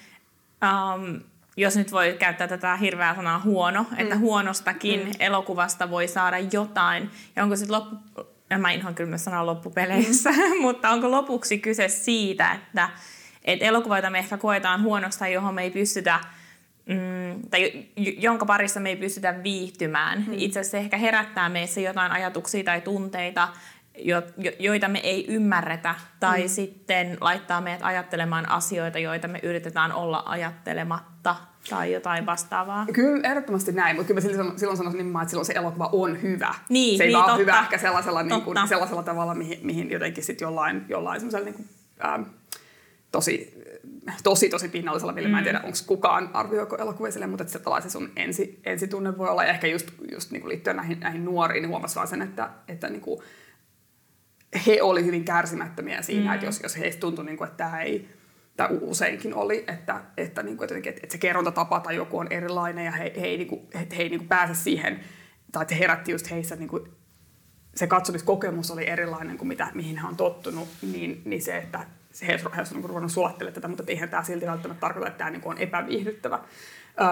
um, 0.63 1.21
jos 1.57 1.77
nyt 1.77 1.91
voi 1.91 2.15
käyttää 2.19 2.47
tätä 2.47 2.75
hirveää 2.75 3.15
sanaa 3.15 3.39
huono, 3.39 3.83
mm. 3.91 3.99
että 3.99 4.17
huonostakin 4.17 5.05
mm. 5.05 5.11
elokuvasta 5.19 5.89
voi 5.89 6.07
saada 6.07 6.37
jotain. 6.39 7.09
Ja 7.35 7.43
onko 7.43 7.55
sitten 7.55 7.75
loppu, 7.75 7.95
mä 8.57 8.71
inhoan 8.71 8.95
kyllä 8.95 9.09
myös 9.09 9.23
sanaa 9.23 9.45
loppupeleissä, 9.45 10.31
mm. 10.31 10.61
mutta 10.61 10.89
onko 10.89 11.11
lopuksi 11.11 11.59
kyse 11.59 11.87
siitä, 11.87 12.51
että, 12.51 12.89
että 13.45 13.65
elokuva, 13.65 14.09
me 14.09 14.19
ehkä 14.19 14.37
koetaan 14.37 14.81
huonosta, 14.83 15.27
johon 15.27 15.53
me 15.53 15.63
ei 15.63 15.71
pystytä 15.71 16.19
mm, 16.85 17.49
tai 17.49 17.85
jonka 18.17 18.45
parissa 18.45 18.79
me 18.79 18.89
ei 18.89 18.95
pystytä 18.95 19.43
viihtymään. 19.43 20.25
Mm. 20.27 20.33
Itse 20.37 20.59
asiassa 20.59 20.77
se 20.77 20.77
ehkä 20.77 20.97
herättää 20.97 21.49
meissä 21.49 21.81
jotain 21.81 22.11
ajatuksia 22.11 22.63
tai 22.63 22.81
tunteita, 22.81 23.47
jo, 24.01 24.21
jo, 24.37 24.51
joita 24.59 24.87
me 24.87 24.99
ei 24.99 25.25
ymmärretä, 25.27 25.95
tai 26.19 26.41
mm. 26.41 26.47
sitten 26.47 27.17
laittaa 27.21 27.61
meidät 27.61 27.81
ajattelemaan 27.83 28.49
asioita, 28.49 28.99
joita 28.99 29.27
me 29.27 29.39
yritetään 29.43 29.91
olla 29.91 30.23
ajattelematta 30.25 31.35
tai 31.69 31.93
jotain 31.93 32.25
vastaavaa. 32.25 32.85
Kyllä, 32.93 33.29
ehdottomasti 33.29 33.71
näin, 33.71 33.95
mutta 33.95 34.07
kyllä 34.07 34.21
mä 34.21 34.29
silloin, 34.29 34.59
silloin 34.59 34.77
sanoisin 34.77 34.97
nimenomaan, 34.97 35.23
että 35.23 35.29
silloin 35.29 35.45
se 35.45 35.53
elokuva 35.53 35.89
on 35.91 36.21
hyvä. 36.21 36.55
Niin, 36.69 36.97
se 36.97 37.03
ei 37.03 37.07
niin, 37.07 37.17
vaan 37.17 37.25
totta. 37.25 37.39
hyvä 37.39 37.59
ehkä 37.59 37.77
sellaisella, 37.77 38.23
niin 38.23 38.41
kuin, 38.41 38.57
sellaisella 38.69 39.03
tavalla, 39.03 39.35
mihin, 39.35 39.59
mihin 39.63 39.91
jotenkin 39.91 40.23
sitten 40.23 40.45
jollain, 40.45 40.85
jollain 40.89 41.19
semmoisella 41.19 41.45
niin 41.45 41.55
kuin, 41.55 41.69
ähm, 42.05 42.23
tosi, 43.11 43.63
tosi, 44.23 44.49
tosi 44.49 44.67
pinnallisella, 44.67 45.13
millä 45.13 45.27
mm. 45.27 45.31
mä 45.31 45.37
en 45.37 45.43
tiedä, 45.43 45.61
onko 45.63 45.77
kukaan 45.87 46.29
arvioiko 46.33 46.75
elokuvia 46.77 47.11
sille, 47.11 47.27
mutta 47.27 47.43
että 47.43 47.53
se, 47.53 47.81
se 47.81 47.89
sun 47.89 48.11
ensi, 48.15 48.59
ensitunne 48.63 49.17
voi 49.17 49.29
olla, 49.29 49.43
ja 49.43 49.49
ehkä 49.49 49.67
just, 49.67 49.91
just 50.11 50.31
niin 50.31 50.41
kuin 50.41 50.49
liittyen 50.49 50.75
näihin, 50.75 50.99
näihin 50.99 51.25
nuoriin, 51.25 51.61
niin 51.61 51.69
huomasi 51.69 51.95
vaan 51.95 52.07
sen, 52.07 52.21
että, 52.21 52.49
että 52.67 52.89
niin 52.89 53.01
kuin, 53.01 53.21
he 54.67 54.81
oli 54.81 55.05
hyvin 55.05 55.25
kärsimättömiä 55.25 56.01
siinä, 56.01 56.29
mm. 56.29 56.33
että 56.33 56.45
jos, 56.45 56.59
jos 56.63 56.77
heistä 56.77 56.99
tuntui, 56.99 57.25
niin 57.25 57.37
kuin, 57.37 57.47
että 57.47 57.57
tämä 57.57 57.81
ei, 57.81 58.09
tai 58.57 58.67
useinkin 58.81 59.33
oli, 59.33 59.63
että, 59.67 60.01
että, 60.17 60.43
niin 60.43 60.57
kuin, 60.57 60.77
että, 60.77 60.89
että 60.89 61.11
se 61.11 61.17
kerrontatapa 61.17 61.79
tai 61.79 61.95
joku 61.95 62.17
on 62.17 62.27
erilainen 62.29 62.85
ja 62.85 62.91
he, 62.91 63.13
he 63.19 63.27
ei, 63.27 63.37
niin 63.37 63.47
kuin, 63.47 63.61
he, 63.73 63.87
he 63.97 64.03
ei 64.03 64.09
niin 64.09 64.19
kuin 64.19 64.29
pääse 64.29 64.53
siihen, 64.53 64.99
tai 65.51 65.61
että 65.61 65.75
herätti 65.75 66.11
just 66.11 66.31
heissä 66.31 66.55
niin 66.55 66.69
kuin, 66.69 66.83
se 67.75 67.87
katsomiskokemus 67.87 68.71
oli 68.71 68.89
erilainen 68.89 69.37
kuin 69.37 69.47
mitä, 69.47 69.67
mihin 69.73 69.97
he 69.97 70.07
on 70.07 70.15
tottunut, 70.15 70.67
niin, 70.81 71.21
niin 71.25 71.41
se, 71.41 71.57
että 71.57 71.85
he, 72.21 72.27
he 72.27 72.61
on 72.61 72.65
niin 72.71 72.89
ruvennut 72.89 73.11
suottelemaan 73.11 73.53
tätä, 73.53 73.67
mutta 73.67 73.83
eihän 73.87 74.09
tämä 74.09 74.23
silti 74.23 74.45
välttämättä 74.45 74.81
tarkoita, 74.81 75.07
että 75.07 75.17
tämä 75.17 75.29
niin 75.29 75.41
kuin 75.41 75.51
on 75.51 75.61
epäviihdyttävä. 75.61 76.39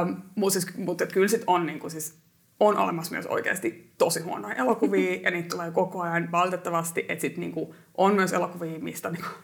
Um, 0.01 0.21
mutta, 0.35 0.59
siis, 0.59 0.77
mutta 0.77 1.05
kyllä 1.05 1.27
sit 1.27 1.43
on, 1.47 1.65
niin 1.65 1.79
kuin, 1.79 1.91
siis, 1.91 2.17
on 2.59 2.77
olemassa 2.77 3.11
myös 3.11 3.25
oikeasti 3.27 3.93
tosi 3.97 4.21
huonoja 4.21 4.55
elokuvia, 4.55 5.19
ja 5.21 5.31
niitä 5.31 5.49
tulee 5.49 5.71
koko 5.71 6.01
ajan 6.01 6.31
valitettavasti, 6.31 7.05
että 7.07 7.21
sit 7.21 7.37
niin 7.37 7.51
kuin, 7.51 7.75
on 7.97 8.15
myös 8.15 8.33
elokuvia, 8.33 8.79
mistä 8.79 9.09
niin 9.09 9.21
kuin, 9.21 9.43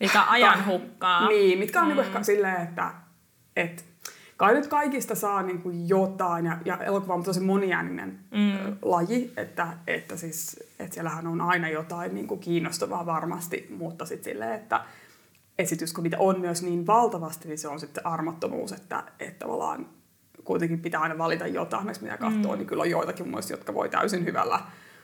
mikä 0.00 0.24
ajan 0.28 0.66
hukkaa. 0.66 1.28
Niin, 1.28 1.58
mitkä 1.58 1.80
on 1.80 1.88
mm. 1.88 1.94
niin 1.94 2.04
ehkä 2.04 2.22
silleen, 2.22 2.62
että, 2.62 2.90
että 3.56 3.82
kai 4.36 4.54
nyt 4.54 4.66
kaikista 4.66 5.14
saa 5.14 5.42
niin 5.42 5.62
kuin 5.62 5.88
jotain, 5.88 6.46
ja, 6.46 6.58
ja 6.64 6.76
elokuva 6.76 7.14
on 7.14 7.22
tosi 7.22 7.40
moniääninen 7.40 8.18
mm. 8.30 8.76
laji, 8.82 9.32
että, 9.36 9.68
että, 9.86 10.16
siis, 10.16 10.64
että 10.78 10.94
siellähän 10.94 11.26
on 11.26 11.40
aina 11.40 11.68
jotain 11.68 12.14
niin 12.14 12.26
kuin 12.26 12.40
kiinnostavaa 12.40 13.06
varmasti, 13.06 13.66
mutta 13.78 14.06
sitten 14.06 14.32
silleen, 14.32 14.54
että 14.54 14.84
esitys, 15.58 15.92
kun 15.92 16.04
niitä 16.04 16.18
on 16.18 16.40
myös 16.40 16.62
niin 16.62 16.86
valtavasti, 16.86 17.48
niin 17.48 17.58
se 17.58 17.68
on 17.68 17.80
sitten 17.80 18.06
armottomuus, 18.06 18.72
että, 18.72 19.04
että 19.20 19.38
tavallaan 19.38 19.86
kuitenkin 20.44 20.80
pitää 20.80 21.00
aina 21.00 21.18
valita 21.18 21.46
jotain, 21.46 21.86
mitä 21.86 22.16
katsoo, 22.16 22.52
mm. 22.52 22.58
niin 22.58 22.66
kyllä 22.66 22.82
on 22.82 22.90
joitakin 22.90 23.28
muista, 23.28 23.52
jotka 23.52 23.74
voi 23.74 23.88
täysin 23.88 24.24
hyvällä 24.24 24.60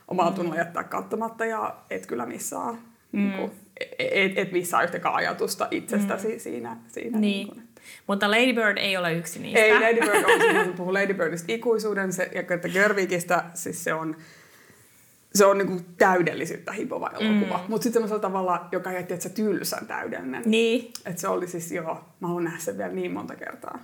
omalla 0.09 0.33
tunnolla 0.33 0.59
jättää 0.59 0.85
katsomatta, 0.85 1.44
ja 1.44 1.76
et 1.90 2.07
kyllä 2.07 2.26
missaa, 2.26 2.72
mm. 2.72 2.79
niin 3.12 3.33
kuin, 3.33 3.53
et, 3.98 4.38
et 4.38 4.53
missaa 4.53 4.83
yhtäkään 4.83 5.14
ajatusta 5.14 5.68
itsestäsi 5.70 6.29
mm. 6.29 6.38
siinä. 6.38 6.76
siinä 6.88 7.18
niin. 7.18 7.46
niin 7.46 7.48
kuin, 7.48 7.70
mutta 8.07 8.31
Lady 8.31 8.53
Bird 8.53 8.79
ei 8.79 8.96
ole 8.96 9.12
yksi 9.12 9.38
niistä. 9.38 9.61
Ei, 9.61 9.74
Lady 9.74 10.00
Bird 10.00 10.24
on 10.24 10.40
siinä, 10.42 10.64
kun 10.64 10.74
puhuu 10.74 10.94
Lady 10.94 11.14
Birdista 11.14 11.53
ikuisuuden, 11.53 12.12
se, 12.12 12.31
ja 12.35 12.40
että 12.40 12.68
Gerwigistä, 12.68 13.44
siis 13.55 13.85
se 13.85 13.94
on, 13.94 14.16
se 15.35 15.44
on 15.44 15.59
niinku 15.59 15.81
täydellisyyttä 15.98 16.72
hipova 16.72 17.11
elokuva. 17.11 17.59
Mm. 17.59 17.64
Mutta 17.68 17.83
sitten 17.83 17.92
semmoisella 17.92 18.20
tavalla, 18.20 18.68
joka 18.72 18.92
jätti, 18.92 19.14
että 19.14 19.29
se 19.29 19.35
tylsän 19.35 19.87
täydellinen. 19.87 20.42
Niin. 20.46 20.92
Että 21.07 21.20
se 21.20 21.29
oli 21.29 21.46
siis, 21.46 21.72
joo, 21.72 22.05
mä 22.20 22.29
haluan 22.29 22.44
nähdä 22.44 22.59
sen 22.59 22.79
vielä 22.79 22.92
niin 22.92 23.12
monta 23.12 23.37
kertaa. 23.37 23.79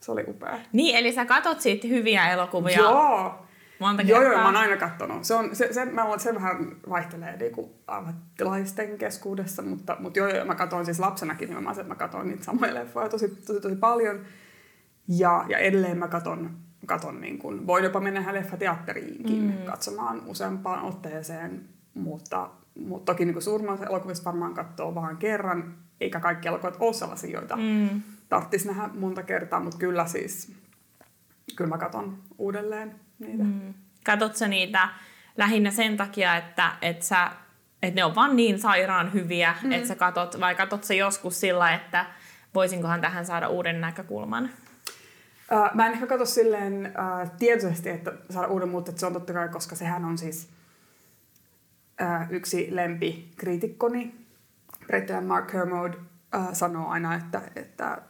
Se 0.00 0.12
oli 0.12 0.24
upea. 0.28 0.58
Niin, 0.72 0.96
eli 0.96 1.12
sä 1.12 1.24
katot 1.24 1.60
siitä 1.60 1.88
hyviä 1.88 2.30
elokuvia. 2.30 2.78
Joo. 2.78 3.46
Monta 3.80 4.02
joo, 4.02 4.20
kertaa. 4.20 4.32
joo, 4.32 4.42
mä 4.42 4.48
oon 4.48 4.56
aina 4.56 4.76
kattonut. 4.76 5.24
Se, 5.24 5.34
on, 5.34 5.56
se, 5.56 5.72
se, 5.72 5.84
mä 5.84 6.02
luulen, 6.02 6.16
että 6.16 6.28
se 6.30 6.34
vähän 6.34 6.76
vaihtelee 6.88 7.36
niinku 7.36 7.74
ammattilaisten 7.86 8.98
keskuudessa, 8.98 9.62
mutta, 9.62 9.96
mutta 10.00 10.18
joo, 10.18 10.28
joo, 10.28 10.44
mä 10.44 10.54
katsoin 10.54 10.84
siis 10.84 11.00
lapsenakin 11.00 11.48
nimenomaan 11.48 11.74
se, 11.74 11.80
että 11.80 11.94
mä 11.94 11.98
katsoin 11.98 12.28
niitä 12.28 12.44
samoja 12.44 12.74
leffoja 12.74 13.08
tosi, 13.08 13.28
tosi, 13.28 13.60
tosi 13.60 13.76
paljon. 13.76 14.20
Ja, 15.08 15.44
ja 15.48 15.58
edelleen 15.58 15.98
mä 15.98 16.08
katon, 16.08 16.50
katon 16.86 17.20
niin 17.20 17.38
kuin, 17.38 17.66
voin 17.66 17.84
jopa 17.84 18.00
mennä 18.00 18.32
leffateatteriinkin 18.32 19.42
mm. 19.42 19.64
katsomaan 19.64 20.22
useampaan 20.26 20.82
otteeseen, 20.82 21.68
mutta, 21.94 22.50
mutta 22.74 23.12
toki 23.12 23.24
niin 23.24 23.42
suurimman 23.42 23.74
osa 23.74 23.86
elokuvista 23.86 24.24
varmaan 24.24 24.54
katsoo 24.54 24.94
vaan 24.94 25.16
kerran, 25.16 25.74
eikä 26.00 26.20
kaikki 26.20 26.48
elokuvat 26.48 26.76
ole 26.80 26.92
sellaisia, 26.92 27.30
joita 27.38 27.56
mm. 27.56 28.02
Tarvitsisi 28.30 28.68
nähdä 28.68 28.88
monta 28.94 29.22
kertaa, 29.22 29.60
mutta 29.60 29.78
kyllä 29.78 30.06
siis, 30.06 30.52
kyllä 31.56 31.68
mä 31.68 31.78
katon 31.78 32.18
uudelleen 32.38 32.94
niitä. 33.18 33.44
Mm. 33.44 33.74
Katsotko 34.04 34.46
niitä 34.46 34.88
lähinnä 35.36 35.70
sen 35.70 35.96
takia, 35.96 36.36
että, 36.36 36.72
että, 36.82 37.04
sä, 37.04 37.30
että 37.82 38.00
ne 38.00 38.04
on 38.04 38.14
vaan 38.14 38.36
niin 38.36 38.58
sairaan 38.58 39.12
hyviä, 39.12 39.54
mm. 39.62 39.72
että 39.72 39.88
sä 39.88 39.94
katot, 39.94 40.40
vai 40.40 40.54
katot 40.54 40.84
sä 40.84 40.94
joskus 40.94 41.40
sillä, 41.40 41.74
että 41.74 42.06
voisinkohan 42.54 43.00
tähän 43.00 43.26
saada 43.26 43.48
uuden 43.48 43.80
näkökulman? 43.80 44.50
Uh, 45.52 45.74
mä 45.74 45.86
en 45.86 45.92
ehkä 45.92 46.06
katso 46.06 46.26
silleen 46.26 46.92
uh, 47.22 47.30
tietoisesti, 47.38 47.88
että 47.88 48.12
saada 48.30 48.48
uuden, 48.48 48.68
mutta 48.68 48.92
se 48.96 49.06
on 49.06 49.12
totta 49.12 49.32
kai, 49.32 49.48
koska 49.48 49.76
sehän 49.76 50.04
on 50.04 50.18
siis 50.18 50.48
uh, 52.02 52.32
yksi 52.32 52.68
lempikriitikkoni. 52.70 54.14
Brettiläinen 54.86 55.28
Mark 55.28 55.46
Kermode 55.46 55.96
uh, 55.96 56.48
sanoo 56.52 56.88
aina, 56.88 57.14
että, 57.14 57.42
että 57.56 58.02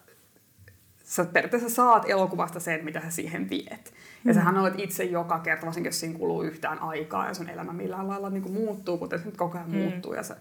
sä 1.11 1.25
periaatteessa 1.25 1.69
saat 1.69 2.11
elokuvasta 2.11 2.61
sen, 2.61 2.85
mitä 2.85 3.01
sä 3.01 3.11
siihen 3.11 3.51
viet. 3.51 3.95
Ja 4.25 4.35
sähän 4.35 4.57
olet 4.57 4.75
itse 4.79 5.05
joka 5.05 5.39
kerta, 5.39 5.67
varsinkin 5.67 5.89
jos 5.89 6.01
siinä 6.01 6.19
kuluu 6.19 6.43
yhtään 6.43 6.79
aikaa 6.79 7.29
ja 7.29 7.35
sun 7.35 7.49
elämä 7.49 7.73
millään 7.73 8.09
lailla 8.09 8.31
niin 8.31 8.43
kuin 8.43 8.55
muuttuu, 8.55 8.99
kuten 8.99 9.19
se 9.19 9.25
nyt 9.25 9.37
koko 9.37 9.59
ajan 9.59 9.71
mm. 9.71 9.77
muuttuu 9.77 10.15
ja 10.15 10.23
sä 10.23 10.37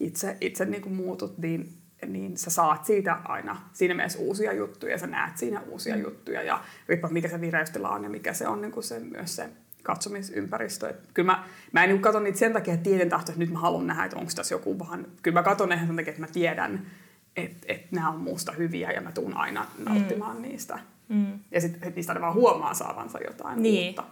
itse, 0.00 0.36
itse 0.40 0.64
niin 0.64 0.82
kuin 0.82 0.94
muutut, 0.94 1.38
niin, 1.38 1.72
niin 2.06 2.36
sä 2.36 2.50
saat 2.50 2.84
siitä 2.84 3.16
aina 3.24 3.60
siinä 3.72 3.94
mielessä 3.94 4.18
uusia 4.18 4.52
juttuja 4.52 4.92
ja 4.92 4.98
sä 4.98 5.06
näet 5.06 5.36
siinä 5.36 5.60
uusia 5.60 5.96
mm. 5.96 6.02
juttuja 6.02 6.42
ja 6.42 6.64
riippuen 6.88 7.12
mikä 7.12 7.28
se 7.28 7.40
vireystila 7.40 7.90
on 7.90 8.04
ja 8.04 8.10
mikä 8.10 8.32
se 8.32 8.48
on 8.48 8.60
niin 8.60 8.72
kuin 8.72 8.84
se, 8.84 8.98
myös 8.98 9.36
se 9.36 9.48
katsomisympäristö. 9.82 10.88
Et 10.88 10.96
kyllä 11.14 11.32
mä, 11.32 11.44
mä 11.72 11.84
en 11.84 11.90
niin 11.90 12.02
katso 12.02 12.20
niitä 12.20 12.38
sen 12.38 12.52
takia, 12.52 12.74
että 12.74 12.84
tieten 12.84 13.08
tahto, 13.08 13.32
että 13.32 13.40
nyt 13.40 13.52
mä 13.52 13.58
haluan 13.58 13.86
nähdä, 13.86 14.04
että 14.04 14.16
onko 14.16 14.32
tässä 14.36 14.54
joku 14.54 14.78
vaan... 14.78 15.06
Kyllä 15.22 15.40
mä 15.40 15.42
katson 15.42 15.68
ne 15.68 15.78
sen 15.86 15.96
takia, 15.96 16.10
että 16.10 16.22
mä 16.22 16.32
tiedän, 16.32 16.86
että, 17.36 17.66
että 17.68 17.88
nämä 17.90 18.08
on 18.08 18.20
muusta 18.20 18.52
hyviä 18.52 18.90
ja 18.90 19.00
mä 19.00 19.12
tuun 19.12 19.36
aina 19.36 19.66
nauttimaan 19.78 20.36
mm. 20.36 20.42
niistä. 20.42 20.78
Mm. 21.08 21.38
Ja 21.50 21.60
sitten 21.60 21.92
niistä 21.96 22.20
vaan 22.20 22.34
huomaa 22.34 22.74
saavansa 22.74 23.18
jotain 23.26 23.62
niin. 23.62 23.86
uutta. 23.86 24.04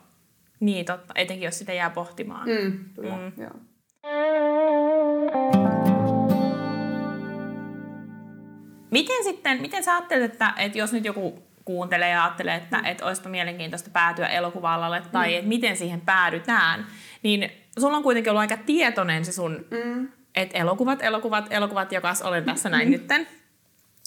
Niin, 0.61 0.85
totta. 0.85 1.13
Etenkin 1.17 1.45
jos 1.47 1.59
sitä 1.59 1.73
jää 1.73 1.91
pohtimaan. 1.91 2.49
Mm, 2.49 2.79
kyllä, 2.95 3.17
mm. 3.17 3.43
joo. 3.43 3.51
Miten 8.91 9.25
sitten, 9.25 9.61
miten 9.61 9.85
sä 9.85 9.95
ajattelet, 9.95 10.33
että, 10.33 10.53
että 10.57 10.79
jos 10.79 10.93
nyt 10.93 11.05
joku 11.05 11.43
kuuntelee 11.65 12.11
ja 12.11 12.25
ajattelee, 12.25 12.55
että, 12.55 12.79
mm. 12.79 12.85
että 12.85 13.07
olisipa 13.07 13.29
mielenkiintoista 13.29 13.91
päätyä 13.91 14.27
elokuva-alalle 14.27 15.03
tai 15.13 15.29
mm. 15.29 15.35
että 15.35 15.49
miten 15.49 15.77
siihen 15.77 16.01
päädytään, 16.01 16.87
niin 17.23 17.51
sulla 17.79 17.97
on 17.97 18.03
kuitenkin 18.03 18.31
ollut 18.31 18.41
aika 18.41 18.57
tietoinen 18.57 19.25
se 19.25 19.33
sun, 19.33 19.65
mm. 19.71 20.09
Että 20.35 20.59
elokuvat, 20.59 21.03
elokuvat, 21.03 21.47
elokuvat, 21.51 21.93
jokas 21.93 22.23
olen 22.23 22.45
tässä 22.45 22.69
näin 22.69 22.89
mm. 22.89 22.93
nytten. 22.93 23.27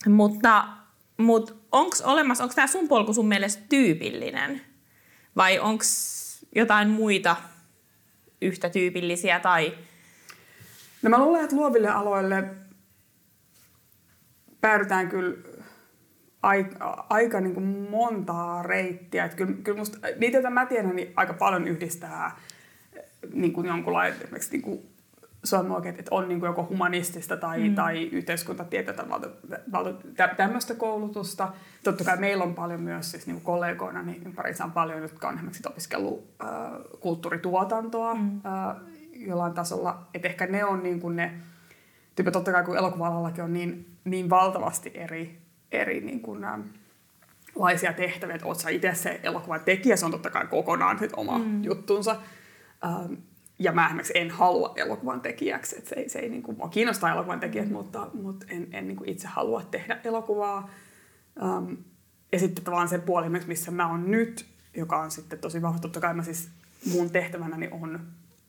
Mutta, 0.08 0.68
mutta 1.18 1.54
onko 1.72 1.96
olemassa, 2.04 2.44
onko 2.44 2.56
tämä 2.56 2.68
sun 2.68 2.88
polku 2.88 3.14
sun 3.14 3.28
mielestä 3.28 3.64
tyypillinen? 3.70 4.62
Vai 5.36 5.60
onko 5.60 5.84
jotain 6.56 6.90
muita 6.90 7.36
yhtä 8.42 8.70
tyypillisiä 8.70 9.40
tai... 9.40 9.78
No 11.02 11.10
mä 11.10 11.18
luulen, 11.18 11.44
että 11.44 11.56
luoville 11.56 11.90
aloille 11.90 12.44
päädytään 14.62 15.10
kyllä 15.10 15.38
aika, 16.44 17.06
aika 17.10 17.42
niin 17.42 17.54
kuin 17.54 17.66
montaa 17.90 18.64
reittiä. 18.64 19.26
Että 19.26 19.38
kyllä, 19.38 19.54
kyllä 19.64 19.78
musta, 19.78 19.98
niitä, 20.18 20.38
joita 20.38 20.50
mä 20.50 20.66
tiedän, 20.66 20.96
niin 20.96 21.14
aika 21.16 21.34
paljon 21.34 21.68
yhdistää 21.68 22.40
niin 23.34 23.54
kuin 23.54 23.68
jonkunlainen 23.68 24.20
niin 24.52 24.62
kuin 24.62 24.91
sanoa 25.44 25.78
oikein, 25.78 25.96
että 26.00 26.16
on 26.16 26.28
niin 26.28 26.40
kuin 26.40 26.48
joko 26.48 26.68
humanistista 26.70 27.38
tai, 27.38 27.70
mm. 27.70 27.76
tai 27.76 28.04
yhteiskuntatieteitä 28.04 29.06
tämmöistä 30.38 30.74
koulutusta. 30.74 31.54
Totta 31.84 32.04
kai 32.04 32.18
meillä 32.18 32.44
on 32.44 32.56
paljon 32.56 32.82
myös 32.82 33.12
siis 33.12 33.28
niin 33.28 33.42
kollegoina, 33.42 34.02
niin 34.02 34.24
ympärissä 34.26 34.64
on 34.64 34.72
paljon, 34.72 35.02
jotka 35.02 35.28
on 35.28 35.36
esimerkiksi 35.36 35.64
opiskellut 35.68 36.30
äh, 36.44 36.50
kulttuurituotantoa 37.00 38.16
mm. 38.16 38.42
äh, 38.46 38.76
jollain 39.14 39.54
tasolla. 39.54 40.08
Että 40.14 40.28
ehkä 40.28 40.48
ne 40.48 40.66
on 40.66 40.84
niin 40.84 41.00
kuin 41.00 41.16
ne, 41.16 41.34
tyyppi, 42.16 42.32
totta 42.32 42.52
kai 42.52 42.64
kun 42.64 42.78
elokuva 42.78 43.10
on 43.44 43.54
niin, 43.54 43.96
niin 44.04 44.30
valtavasti 44.30 44.92
eri, 44.94 45.42
eri 45.72 46.02
niin 46.02 46.20
kuin, 46.20 46.44
äh, 46.44 46.60
laisia 47.56 47.94
tehtäviä, 47.94 48.36
että 48.36 48.48
oot 48.48 48.60
sä 48.60 48.70
itse 48.70 48.94
se 48.94 49.20
elokuvan 49.24 49.62
tekijä, 49.66 49.96
se 49.96 50.06
on 50.06 50.12
totta 50.12 50.30
kai 50.30 50.48
kokonaan 50.48 51.00
sit 51.00 51.12
oma 51.16 51.38
mm. 51.38 51.64
juttunsa. 51.64 52.16
Ähm, 52.86 53.14
ja 53.62 53.72
mä 53.72 53.86
esimerkiksi 53.86 54.14
en 54.16 54.30
halua 54.30 54.74
elokuvan 54.76 55.22
tekijäksi, 55.22 55.78
että 55.78 55.90
se 55.90 55.96
ei, 55.96 56.10
se 56.10 56.20
ei 56.20 56.30
niin 56.30 56.44
kuin, 56.44 56.58
mua 56.58 56.70
kiinnostaa 56.70 57.12
elokuvan 57.12 57.40
tekijät, 57.40 57.70
mutta, 57.70 58.08
mutta 58.14 58.46
en, 58.50 58.68
en 58.72 58.88
niin 58.88 58.96
kuin 58.98 59.10
itse 59.10 59.28
halua 59.28 59.62
tehdä 59.72 60.00
elokuvaa. 60.04 60.70
Um, 61.42 61.78
ja 62.32 62.40
sitten 62.40 62.64
tavallaan 62.64 62.90
se 62.90 63.00
puoli, 63.00 63.30
missä 63.30 63.72
mä 63.72 63.90
oon 63.90 64.12
nyt, 64.12 64.46
joka 64.78 65.00
on 65.02 65.12
sitten 65.12 65.40
tosi 65.40 65.62
vahva. 65.62 65.80
Totta 65.80 66.00
kai 66.00 66.14
mä 66.14 66.24
siis 66.24 66.50
mun 66.94 67.10
tehtävänäni 67.10 67.70
on 67.72 68.00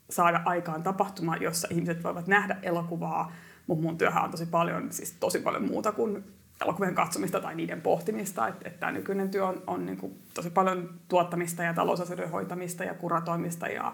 saada 0.09 0.41
aikaan 0.45 0.83
tapahtuma, 0.83 1.37
jossa 1.37 1.67
ihmiset 1.71 2.03
voivat 2.03 2.27
nähdä 2.27 2.57
elokuvaa, 2.61 3.31
mutta 3.67 3.83
mun 3.83 3.97
työhän 3.97 4.23
on 4.23 4.31
tosi 4.31 4.45
paljon, 4.45 4.91
siis 4.91 5.11
tosi 5.19 5.39
paljon 5.39 5.65
muuta 5.65 5.91
kuin 5.91 6.23
elokuvien 6.61 6.95
katsomista 6.95 7.39
tai 7.39 7.55
niiden 7.55 7.81
pohtimista. 7.81 8.47
Että, 8.47 8.67
että 8.67 8.79
tämä 8.79 8.91
nykyinen 8.91 9.29
työ 9.29 9.45
on, 9.45 9.63
on 9.67 9.85
niin 9.85 9.97
kuin 9.97 10.19
tosi 10.33 10.49
paljon 10.49 10.89
tuottamista 11.07 11.63
ja 11.63 11.73
talousasioiden 11.73 12.31
hoitamista 12.31 12.83
ja 12.83 12.93
kuratoimista 12.93 13.67
ja, 13.67 13.93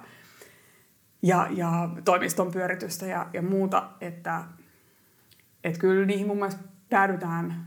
ja, 1.22 1.48
ja 1.52 1.90
toimiston 2.06 2.52
pyöritystä 2.52 3.06
ja, 3.06 3.28
ja 3.34 3.42
muuta. 3.42 3.90
Että, 4.02 4.44
että 5.64 5.80
kyllä 5.80 6.06
niihin 6.06 6.28
mun 6.28 6.38
mielestä 6.38 6.62
päädytään 6.90 7.66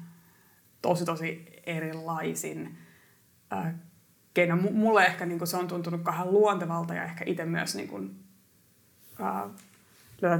tosi 0.82 1.04
tosi 1.04 1.46
erilaisin 1.66 2.78
äh, 3.52 3.74
keino. 4.34 4.56
Mulle 4.56 5.04
ehkä 5.04 5.26
niin 5.26 5.46
se 5.46 5.56
on 5.56 5.68
tuntunut 5.68 6.02
kahden 6.02 6.32
luontevalta 6.32 6.94
ja 6.94 7.04
ehkä 7.04 7.24
itse 7.26 7.44
myös 7.44 7.74
niin 7.74 7.88
kuin, 7.88 8.16
äh, 9.20 9.50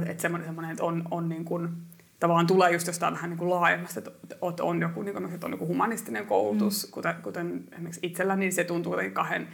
että 0.05 0.21
semmoinen, 0.21 0.47
semmoinen, 0.47 0.71
että 0.71 0.83
on, 0.83 1.03
on 1.11 1.29
niin 1.29 1.45
kuin, 1.45 1.69
tavallaan 2.19 2.47
tulee 2.47 2.71
just 2.71 2.87
jostain 2.87 3.13
vähän 3.13 3.29
niin 3.29 3.37
kuin 3.37 3.49
laajemmasta, 3.49 3.99
että 3.99 4.63
on 4.63 4.81
joku, 4.81 5.01
niin 5.01 5.13
kuin, 5.13 5.33
että 5.33 5.45
on 5.45 5.51
joku 5.51 5.67
humanistinen 5.67 6.25
koulutus, 6.25 6.87
mm. 6.87 6.91
kuten, 6.91 7.15
kuten 7.23 7.63
esimerkiksi 7.71 7.99
itselläni, 8.03 8.39
niin 8.39 8.53
se 8.53 8.63
tuntuu 8.63 8.93
jotenkin 8.93 9.13
kahden, 9.13 9.47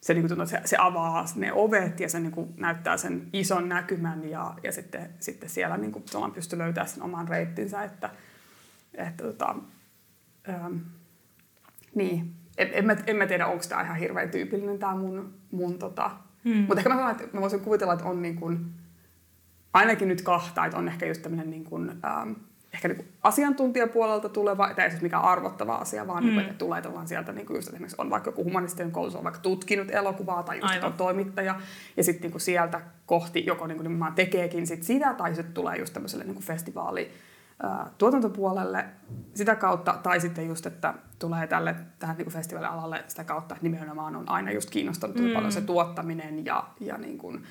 se, 0.00 0.14
niin 0.14 0.22
kuin 0.22 0.28
tuntuu, 0.28 0.46
se, 0.46 0.60
se 0.64 0.76
avaa 0.80 1.24
ne 1.34 1.52
ovet 1.52 2.00
ja 2.00 2.08
se 2.08 2.20
niin 2.20 2.32
kuin 2.32 2.54
näyttää 2.56 2.96
sen 2.96 3.28
ison 3.32 3.68
näkymän 3.68 4.28
ja, 4.28 4.54
ja 4.62 4.72
sitten, 4.72 5.10
sitten 5.18 5.48
siellä 5.48 5.76
niin 5.76 5.92
kuin, 5.92 6.04
pystyy 6.34 6.58
löytämään 6.58 6.88
sen 6.88 7.02
oman 7.02 7.28
reittinsä, 7.28 7.82
että, 7.82 8.10
että 8.94 9.24
tota, 9.24 9.56
ähm, 10.48 10.76
niin, 11.94 12.34
en, 12.58 12.70
en, 12.72 12.86
mä, 12.86 12.96
en 13.06 13.16
mä 13.16 13.26
tiedä, 13.26 13.46
onko 13.46 13.64
tämä 13.68 13.82
ihan 13.82 13.96
hirveän 13.96 14.30
tyypillinen 14.30 14.78
tämä 14.78 14.94
mun, 14.94 15.34
mun 15.50 15.78
tota, 15.78 16.10
hmm. 16.44 16.56
mutta 16.56 16.76
ehkä 16.76 16.88
mä 16.88 16.94
sanon, 16.94 17.10
että 17.10 17.28
mä 17.32 17.40
voisin 17.40 17.60
kuvitella, 17.60 17.92
että 17.92 18.04
on 18.04 18.22
niin 18.22 18.36
kuin, 18.36 18.66
ainakin 19.72 20.08
nyt 20.08 20.22
kahta, 20.22 20.64
että 20.64 20.78
on 20.78 20.88
ehkä 20.88 21.06
just 21.06 21.22
tämmöinen 21.22 21.50
niin 21.50 21.64
kuin, 21.64 21.90
ähm, 21.90 22.32
ehkä 22.74 22.88
niin 22.88 22.96
kuin 22.96 23.08
asiantuntijapuolelta 23.22 24.28
tuleva, 24.28 24.74
tai 24.74 24.84
ei 24.84 24.90
siis 24.90 25.02
mikään 25.02 25.22
arvottava 25.22 25.74
asia, 25.74 26.06
vaan 26.06 26.22
niin 26.22 26.32
mm. 26.34 26.38
niin, 26.38 26.50
että 26.50 26.58
tulee 26.58 26.82
tavallaan 26.82 27.08
sieltä, 27.08 27.32
niin 27.32 27.46
kuin 27.46 27.54
just 27.54 27.68
esimerkiksi 27.68 27.96
on 27.98 28.10
vaikka 28.10 28.28
joku 28.28 28.44
humanistinen 28.44 28.92
koulutus, 28.92 29.16
on 29.16 29.24
vaikka 29.24 29.40
tutkinut 29.40 29.90
elokuvaa 29.90 30.42
tai 30.42 30.60
just 30.60 30.84
on 30.84 30.92
toimittaja, 30.92 31.60
ja 31.96 32.04
sitten 32.04 32.22
niin 32.22 32.32
kuin 32.32 32.40
sieltä 32.40 32.80
kohti 33.06 33.46
joko 33.46 33.66
niin 33.66 33.76
kuin 33.76 33.84
nimenomaan 33.84 34.14
tekeekin 34.14 34.66
sit 34.66 34.82
sitä, 34.82 35.14
tai 35.14 35.34
sitten 35.34 35.54
tulee 35.54 35.76
just 35.76 35.92
tämmöiselle 35.92 36.24
niin 36.24 36.34
kuin 36.34 36.44
festivaali, 36.44 37.10
tuotantopuolelle 37.98 38.84
sitä 39.34 39.56
kautta, 39.56 39.98
tai 40.02 40.20
sitten 40.20 40.46
just, 40.46 40.66
että 40.66 40.94
tulee 41.18 41.46
tälle 41.46 41.74
tähän 41.98 42.16
niin 42.16 42.30
festivaalialalle 42.30 43.04
sitä 43.08 43.24
kautta, 43.24 43.54
että 43.54 43.68
nimenomaan 43.68 44.16
on 44.16 44.28
aina 44.28 44.52
just 44.52 44.70
kiinnostanut 44.70 45.16
mm. 45.16 45.30
paljon 45.30 45.52
se 45.52 45.60
tuottaminen 45.60 46.44
ja, 46.44 46.64
ja 46.80 46.98
niin 46.98 47.18
kuin, 47.18 47.44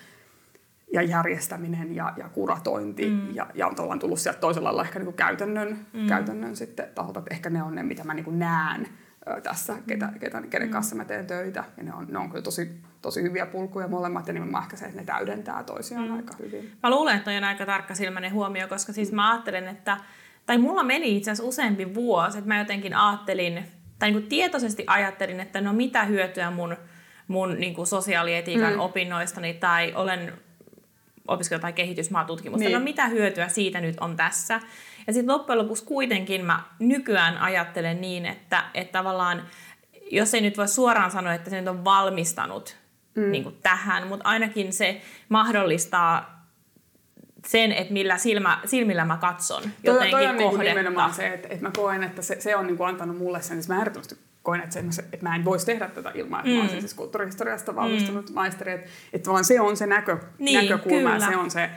ja 0.94 1.02
järjestäminen 1.02 1.96
ja, 1.96 2.14
ja 2.18 2.30
kuratointi 2.30 3.10
mm. 3.10 3.36
ja, 3.36 3.48
ja 3.54 3.68
on 3.68 4.00
tullut 4.00 4.20
sieltä 4.20 4.40
toisella 4.40 4.68
lailla 4.68 4.84
ehkä 4.84 5.00
niin 5.00 5.14
käytännön, 5.14 5.86
mm. 5.94 6.08
käytännön 6.08 6.56
sitten 6.56 6.88
taholta, 6.96 7.20
että 7.20 7.34
ehkä 7.34 7.50
ne 7.50 7.64
on 7.64 7.76
ne, 7.76 7.84
mitä 7.84 8.04
mä 8.04 8.14
niin 8.14 8.40
näen 8.40 8.88
tässä, 9.44 9.76
ketä, 9.88 10.10
ketä, 10.20 10.42
kenen 10.50 10.68
mm. 10.68 10.72
kanssa 10.72 10.96
mä 10.96 11.06
teen 11.06 11.28
töitä. 11.28 11.64
Ja 11.78 11.84
ne 11.84 11.94
on, 11.94 12.08
ne 12.10 12.20
on 12.20 12.30
kyllä 12.30 12.44
tosi, 12.44 12.82
tosi 13.02 13.22
hyviä 13.22 13.46
pulkuja 13.46 13.88
molemmat 13.88 14.28
ja 14.28 14.34
nimenomaan 14.34 14.64
ehkä 14.64 14.78
se, 14.78 14.86
että 14.86 14.98
ne 14.98 15.06
täydentää 15.06 15.64
toisiaan 15.64 16.08
mm. 16.08 16.16
aika 16.16 16.34
hyvin. 16.40 16.72
Mä 16.84 16.90
luulen, 16.90 17.18
että 17.18 17.32
on 17.32 17.44
aika 17.44 17.66
tarkka 17.66 17.96
silmäinen 17.96 18.34
huomio, 18.34 18.68
koska 18.68 18.94
siis 18.94 19.12
mä 19.12 19.32
ajattelen, 19.32 19.68
että 19.68 19.98
tai 20.46 20.58
mulla 20.58 20.84
meni 20.84 21.18
itse 21.18 21.32
asiassa 21.32 21.50
useampi 21.50 21.96
vuosi, 21.96 22.38
että 22.38 22.48
mä 22.48 22.60
jotenkin 22.60 22.94
ajattelin, 22.94 23.64
tai 24.00 24.12
niin 24.12 24.22
kuin 24.22 24.30
tietoisesti 24.30 24.84
ajattelin, 24.88 25.40
että 25.40 25.62
no 25.62 25.74
mitä 25.74 26.04
hyötyä 26.04 26.52
mun, 26.52 26.76
mun 27.28 27.56
niin 27.60 27.74
kuin 27.74 27.88
sosiaalietiikan 27.88 28.74
mm. 28.74 28.80
opinnoistani 28.80 29.54
tai 29.54 29.94
olen 29.96 30.34
opiskelu- 31.30 31.62
tai 31.62 31.74
kehitysmaatutkimusta. 31.74 32.64
Niin. 32.64 32.74
No 32.74 32.84
mitä 32.84 33.08
hyötyä 33.08 33.48
siitä 33.48 33.82
nyt 33.82 34.00
on 34.00 34.16
tässä? 34.16 34.60
Ja 35.08 35.14
sitten 35.14 35.34
loppujen 35.36 35.60
lopuksi 35.60 35.86
kuitenkin 35.86 36.46
mä 36.46 36.64
nykyään 36.80 37.38
ajattelen 37.38 38.02
niin, 38.02 38.26
että, 38.26 38.64
että 38.74 38.92
tavallaan, 38.92 39.44
jos 40.12 40.34
ei 40.34 40.42
nyt 40.42 40.58
voi 40.58 40.68
suoraan 40.68 41.12
sanoa, 41.12 41.34
että 41.34 41.50
se 41.50 41.60
nyt 41.60 41.68
on 41.70 41.86
valmistanut 41.86 42.78
mm. 43.16 43.32
niin 43.32 43.44
kuin 43.44 43.58
tähän, 43.64 44.08
mutta 44.08 44.30
ainakin 44.30 44.74
se 44.74 45.02
mahdollistaa 45.30 46.40
sen, 47.48 47.72
että 47.72 47.94
millä 47.94 48.18
silmä, 48.18 48.60
silmillä 48.66 49.06
mä 49.06 49.18
katson 49.18 49.64
jotenkin 49.84 50.12
toi, 50.12 50.12
toi 50.12 50.26
on 50.28 50.38
niinku 50.38 50.52
kohdetta. 50.52 50.64
Niin 50.64 50.76
nimenomaan 50.76 51.14
se, 51.14 51.28
että, 51.28 51.48
että 51.48 51.66
mä 51.66 51.72
koen, 51.76 52.04
että 52.04 52.22
se, 52.22 52.42
se 52.42 52.56
on 52.56 52.68
niin 52.68 52.78
kuin 52.78 52.90
antanut 52.90 53.18
mulle 53.18 53.42
sen, 53.42 53.60
että 53.60 53.74
mä 53.74 53.82
koen, 54.50 54.62
että, 54.62 54.84
se, 54.90 55.02
että 55.02 55.30
mä 55.30 55.36
en 55.36 55.46
voisi 55.46 55.66
tehdä 55.66 55.88
tätä 55.88 56.12
ilman, 56.14 56.40
että 56.40 56.50
mm. 56.50 56.56
mä 56.56 56.62
olisin 56.62 56.82
siis 56.82 56.94
kulttuurihistoriasta 56.94 57.76
valmistunut 57.76 58.30
mm. 58.30 58.36
maisteri. 58.36 58.72
Että, 58.72 58.90
että 59.14 59.44
se 59.44 59.62
on 59.62 59.78
se 59.78 59.88
näkö, 59.88 60.18
niin, 60.40 60.62
näkökulma 60.62 61.10
ja 61.10 61.20
se 61.20 61.36
on 61.36 61.52
se, 61.52 61.70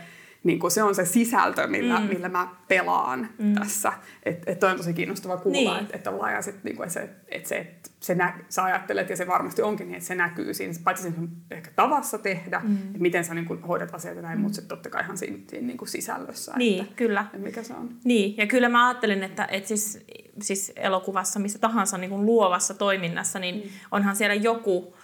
niin 0.45 0.59
kuin 0.59 0.71
se 0.71 0.83
on 0.83 0.95
se 0.95 1.05
sisältö, 1.05 1.67
millä, 1.67 2.01
mm. 2.01 2.07
millä 2.07 2.29
mä 2.29 2.49
pelaan 2.69 3.29
mm. 3.39 3.55
tässä. 3.55 3.93
Että 4.23 4.53
et 4.53 4.59
toi 4.59 4.71
on 4.71 4.77
tosi 4.77 4.95
kiinnostava 4.95 5.37
kuulla, 5.37 5.73
niin. 5.73 5.83
että 5.83 5.97
et 5.97 6.07
ollaan 6.07 6.33
ja 6.33 6.43
sit, 6.43 6.65
niin 6.65 6.77
kuin, 6.77 6.91
se, 6.91 7.11
että 7.29 7.49
se, 7.49 7.57
et 7.59 7.91
se 8.01 8.15
nä, 8.15 8.39
sä 8.49 8.65
ajattelet, 8.65 9.11
ja 9.11 9.17
se 9.17 9.27
varmasti 9.27 9.63
onkin 9.63 9.87
niin, 9.87 9.97
että 9.97 10.07
se 10.07 10.15
näkyy 10.15 10.55
siinä, 10.55 10.75
paitsi 10.85 11.03
siinä 11.03 11.29
ehkä 11.51 11.71
tavassa 11.77 12.19
tehdä, 12.19 12.61
mm. 12.65 12.77
että 12.77 12.99
miten 12.99 13.25
sä 13.25 13.35
niin 13.35 13.45
kuin, 13.45 13.63
hoidat 13.63 13.95
asioita 13.95 14.23
näin, 14.23 14.39
mm. 14.39 14.43
mutta 14.43 14.57
sitten 14.57 14.69
totta 14.69 14.91
kai 14.91 15.03
ihan 15.03 15.19
siinä, 15.19 15.39
siinä 15.49 15.67
niin 15.67 15.79
kuin 15.79 15.89
sisällössä. 15.89 16.53
Niin, 16.57 16.83
että, 16.83 16.95
kyllä. 16.95 17.21
Että 17.21 17.39
mikä 17.39 17.63
se 17.63 17.75
on. 17.75 17.89
Niin, 18.05 18.37
ja 18.37 18.47
kyllä 18.47 18.69
mä 18.69 18.89
ajattelen, 18.89 19.23
että, 19.23 19.49
että 19.51 19.69
siis, 19.69 20.07
siis 20.41 20.73
elokuvassa, 20.77 21.41
missä 21.41 21.59
tahansa 21.59 21.99
niin 21.99 22.11
kuin 22.11 22.27
luovassa 22.27 22.75
toiminnassa, 22.75 23.39
niin 23.39 23.55
mm. 23.55 23.71
onhan 23.91 24.17
siellä 24.17 24.35
joku 24.35 24.95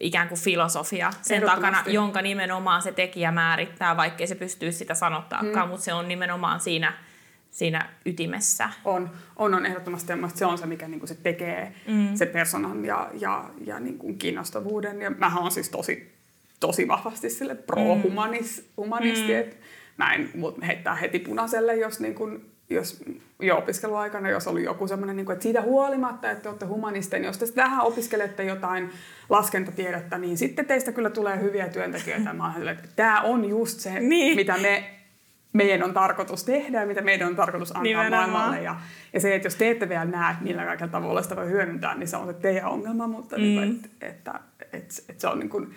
ikään 0.00 0.28
kuin 0.28 0.40
filosofia 0.40 1.10
sen 1.22 1.42
takana, 1.42 1.84
jonka 1.86 2.22
nimenomaan 2.22 2.82
se 2.82 2.92
tekijä 2.92 3.32
määrittää, 3.32 3.96
vaikkei 3.96 4.26
se 4.26 4.34
pystyy 4.34 4.72
sitä 4.72 4.94
sanottaakaan, 4.94 5.66
mm. 5.66 5.70
mutta 5.70 5.84
se 5.84 5.92
on 5.92 6.08
nimenomaan 6.08 6.60
siinä, 6.60 6.92
siinä 7.50 7.88
ytimessä. 8.06 8.68
On, 8.84 9.10
on, 9.36 9.54
on 9.54 9.66
ehdottomasti. 9.66 10.12
Se 10.34 10.46
on 10.46 10.58
se, 10.58 10.66
mikä 10.66 10.88
niin 10.88 11.00
kuin 11.00 11.08
se 11.08 11.14
tekee 11.14 11.74
mm. 11.86 12.14
se 12.14 12.26
personan 12.26 12.84
ja, 12.84 13.10
ja, 13.20 13.50
ja 13.64 13.80
niin 13.80 13.98
kuin 13.98 14.18
kiinnostavuuden. 14.18 15.02
Ja 15.02 15.10
mä 15.10 15.38
oon 15.38 15.50
siis 15.50 15.68
tosi, 15.68 16.12
tosi 16.60 16.88
vahvasti 16.88 17.30
sille 17.30 17.54
pro-humanisti, 17.54 19.32
mm. 19.32 19.38
että 19.38 19.56
mä 19.96 20.14
en 20.14 20.30
heittää 20.66 20.94
heti 20.94 21.18
punaiselle, 21.18 21.76
jos 21.76 22.00
niin 22.00 22.14
kuin 22.14 22.51
jos 22.70 23.04
jo 23.40 23.58
opiskeluaikana, 23.58 24.30
jos 24.30 24.48
oli 24.48 24.64
joku 24.64 24.88
semmoinen, 24.88 25.16
niin 25.16 25.26
kuin, 25.26 25.34
että 25.34 25.42
siitä 25.42 25.62
huolimatta, 25.62 26.30
että 26.30 26.48
olette 26.48 26.66
humanisteja, 26.66 27.20
niin 27.20 27.26
jos 27.26 27.38
te 27.38 27.46
vähän 27.56 27.84
opiskelette 27.84 28.44
jotain 28.44 28.90
laskentatiedettä, 29.28 30.18
niin 30.18 30.38
sitten 30.38 30.66
teistä 30.66 30.92
kyllä 30.92 31.10
tulee 31.10 31.40
hyviä 31.40 31.68
työntekijöitä. 31.68 32.32
Mä 32.32 32.54
olen, 32.56 32.68
että 32.68 32.88
tämä 32.96 33.20
on 33.20 33.44
just 33.44 33.80
se, 33.80 34.00
niin. 34.00 34.36
mitä 34.36 34.58
me, 34.58 34.84
meidän 35.52 35.82
on 35.82 35.94
tarkoitus 35.94 36.44
tehdä 36.44 36.80
ja 36.80 36.86
mitä 36.86 37.02
meidän 37.02 37.28
on 37.28 37.36
tarkoitus 37.36 37.70
antaa 37.70 37.82
Nimenomaan. 37.82 38.30
maailmalle. 38.30 38.62
Ja, 38.62 38.76
ja 39.12 39.20
se, 39.20 39.34
että 39.34 39.46
jos 39.46 39.54
te 39.54 39.70
ette 39.70 39.88
vielä 39.88 40.04
näe, 40.04 40.34
millä 40.40 40.64
kaikilla 40.64 40.90
tavalla 40.90 41.22
sitä 41.22 41.36
voi 41.36 41.50
hyödyntää, 41.50 41.94
niin 41.94 42.08
se 42.08 42.16
on 42.16 42.26
se 42.26 42.32
teidän 42.32 42.66
ongelma, 42.66 43.06
mutta 43.06 43.36
mm. 43.36 43.42
niin 43.42 43.62
että, 43.74 44.06
että, 44.06 44.40
että, 44.60 44.94
että, 45.08 45.20
se 45.20 45.28
on 45.28 45.38
niin 45.38 45.50
kuin, 45.50 45.74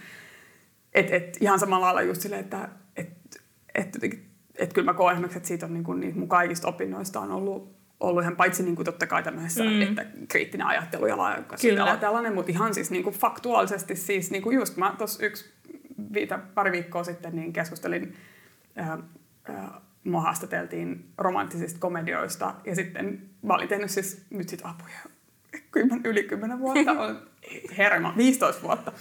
että, 0.94 1.16
että 1.16 1.38
ihan 1.42 1.60
samalla 1.60 1.86
lailla 1.86 2.02
just 2.02 2.22
silleen, 2.22 2.42
että, 2.42 2.70
että, 2.96 3.40
että 3.76 4.00
että 4.58 4.74
kyllä 4.74 4.86
mä 4.86 4.94
koen 4.94 5.26
että 5.26 5.48
siitä 5.48 5.66
on 5.66 5.74
niin 5.74 5.84
kuin, 5.84 6.00
niin 6.00 6.20
mun 6.20 6.30
kaikista 6.30 6.68
opinnoista 6.68 7.20
on 7.20 7.32
ollut, 7.32 7.76
ollut 8.00 8.24
ihan 8.24 8.36
paitsi 8.36 8.64
niin 8.64 8.76
kuin 8.76 8.86
totta 8.86 9.08
kai 9.08 9.24
tämmöisessä, 9.24 9.64
mm. 9.64 9.82
että 9.82 10.06
kriittinen 10.28 10.68
ajattelu 10.68 11.06
ja 11.06 11.18
laajakkaisuus 11.18 12.00
tällainen, 12.00 12.36
mutta 12.36 12.52
ihan 12.52 12.74
siis 12.74 12.92
niin 12.92 13.04
kuin 13.04 13.16
faktuaalisesti 13.16 13.96
siis 13.96 14.32
niin 14.32 14.44
kuin 14.44 14.56
just 14.56 14.78
mä 14.78 14.96
tuossa 14.98 15.26
yksi 15.26 15.54
viita, 16.14 16.40
pari 16.54 16.72
viikkoa 16.72 17.04
sitten 17.04 17.36
niin 17.36 17.54
keskustelin, 17.54 18.14
ää, 18.76 18.98
ää, 19.44 19.82
mua 20.04 20.22
haastateltiin 20.22 21.06
romanttisista 21.18 21.80
komedioista 21.80 22.56
ja 22.66 22.76
sitten 22.76 23.22
mä 23.42 23.54
olin 23.54 23.68
tehnyt 23.68 23.92
siis 23.92 24.26
nyt 24.30 24.50
sit 24.50 24.62
apuja 24.64 25.00
yli 26.10 26.24
10 26.24 26.60
vuotta, 26.60 26.92
on 27.02 27.22
herma, 27.78 28.14
15 28.18 28.62
vuotta 28.62 28.92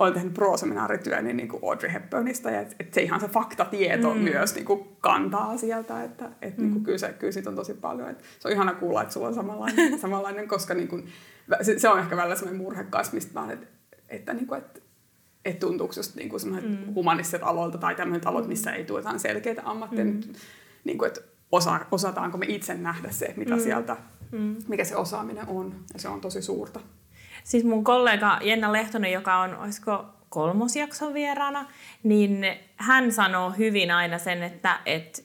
olen 0.00 0.12
tehnyt 0.12 0.34
pro-seminaarityöni 0.34 1.32
niin 1.32 1.48
kuin 1.48 1.64
Audrey 1.64 1.92
Hepburnista, 1.92 2.50
ja 2.50 2.60
että 2.60 2.76
et 2.80 2.94
se 2.94 3.02
ihan 3.02 3.20
se 3.20 3.28
faktatieto 3.28 4.14
mm. 4.14 4.20
myös 4.20 4.54
niin 4.54 4.64
kuin 4.64 4.88
kantaa 5.00 5.56
sieltä, 5.56 6.04
että 6.04 6.30
et, 6.42 6.56
mm. 6.56 6.62
niin 6.62 6.72
kuin, 6.72 6.84
kyllä, 6.84 6.98
se, 6.98 7.14
kyllä 7.18 7.32
siitä 7.32 7.50
on 7.50 7.56
tosi 7.56 7.74
paljon. 7.74 8.08
Et 8.08 8.24
se 8.38 8.48
on 8.48 8.54
ihana 8.54 8.74
kuulla, 8.74 9.02
että 9.02 9.14
sulla 9.14 9.28
on 9.28 9.34
samanlainen, 9.34 9.98
samanlainen 9.98 10.48
koska 10.48 10.74
niin 10.74 10.88
kuin, 10.88 11.08
se, 11.62 11.78
se, 11.78 11.88
on 11.88 11.98
ehkä 11.98 12.16
välillä 12.16 12.36
sellainen 12.36 12.62
murhe 12.62 12.86
mä 13.34 13.52
että, 13.52 13.66
että, 14.08 14.34
niin 14.34 14.46
kuin, 14.46 14.58
että 14.58 14.80
että 15.44 15.66
tuntuuko 15.66 15.94
just 15.96 16.16
niin 16.16 16.28
kuin 16.28 16.42
mm. 16.48 16.94
humanistiset 16.94 17.42
aloilta 17.42 17.78
tai 17.78 17.94
tämmöiset 17.94 18.26
alot, 18.26 18.48
missä 18.48 18.72
ei 18.72 18.84
tueta 18.84 19.18
selkeitä 19.18 19.62
ammatteja, 19.64 20.04
mm. 20.04 20.20
niin 20.84 20.98
kuin, 20.98 21.06
että 21.06 21.20
osa, 21.52 21.80
osataanko 21.90 22.38
me 22.38 22.46
itse 22.48 22.74
nähdä 22.74 23.10
se, 23.10 23.34
mitä 23.36 23.56
mm. 23.56 23.62
sieltä, 23.62 23.96
mm. 24.32 24.56
mikä 24.68 24.84
se 24.84 24.96
osaaminen 24.96 25.48
on, 25.48 25.74
ja 25.92 26.00
se 26.00 26.08
on 26.08 26.20
tosi 26.20 26.42
suurta. 26.42 26.80
Siis 27.44 27.64
mun 27.64 27.84
kollega 27.84 28.38
Jenna 28.42 28.72
Lehtonen, 28.72 29.12
joka 29.12 29.36
on, 29.36 29.56
olisiko 29.56 30.04
kolmosjakson 30.28 31.14
vieraana, 31.14 31.66
niin 32.02 32.46
hän 32.76 33.12
sanoo 33.12 33.50
hyvin 33.50 33.90
aina 33.90 34.18
sen, 34.18 34.42
että 34.42 34.80
et, 34.86 35.24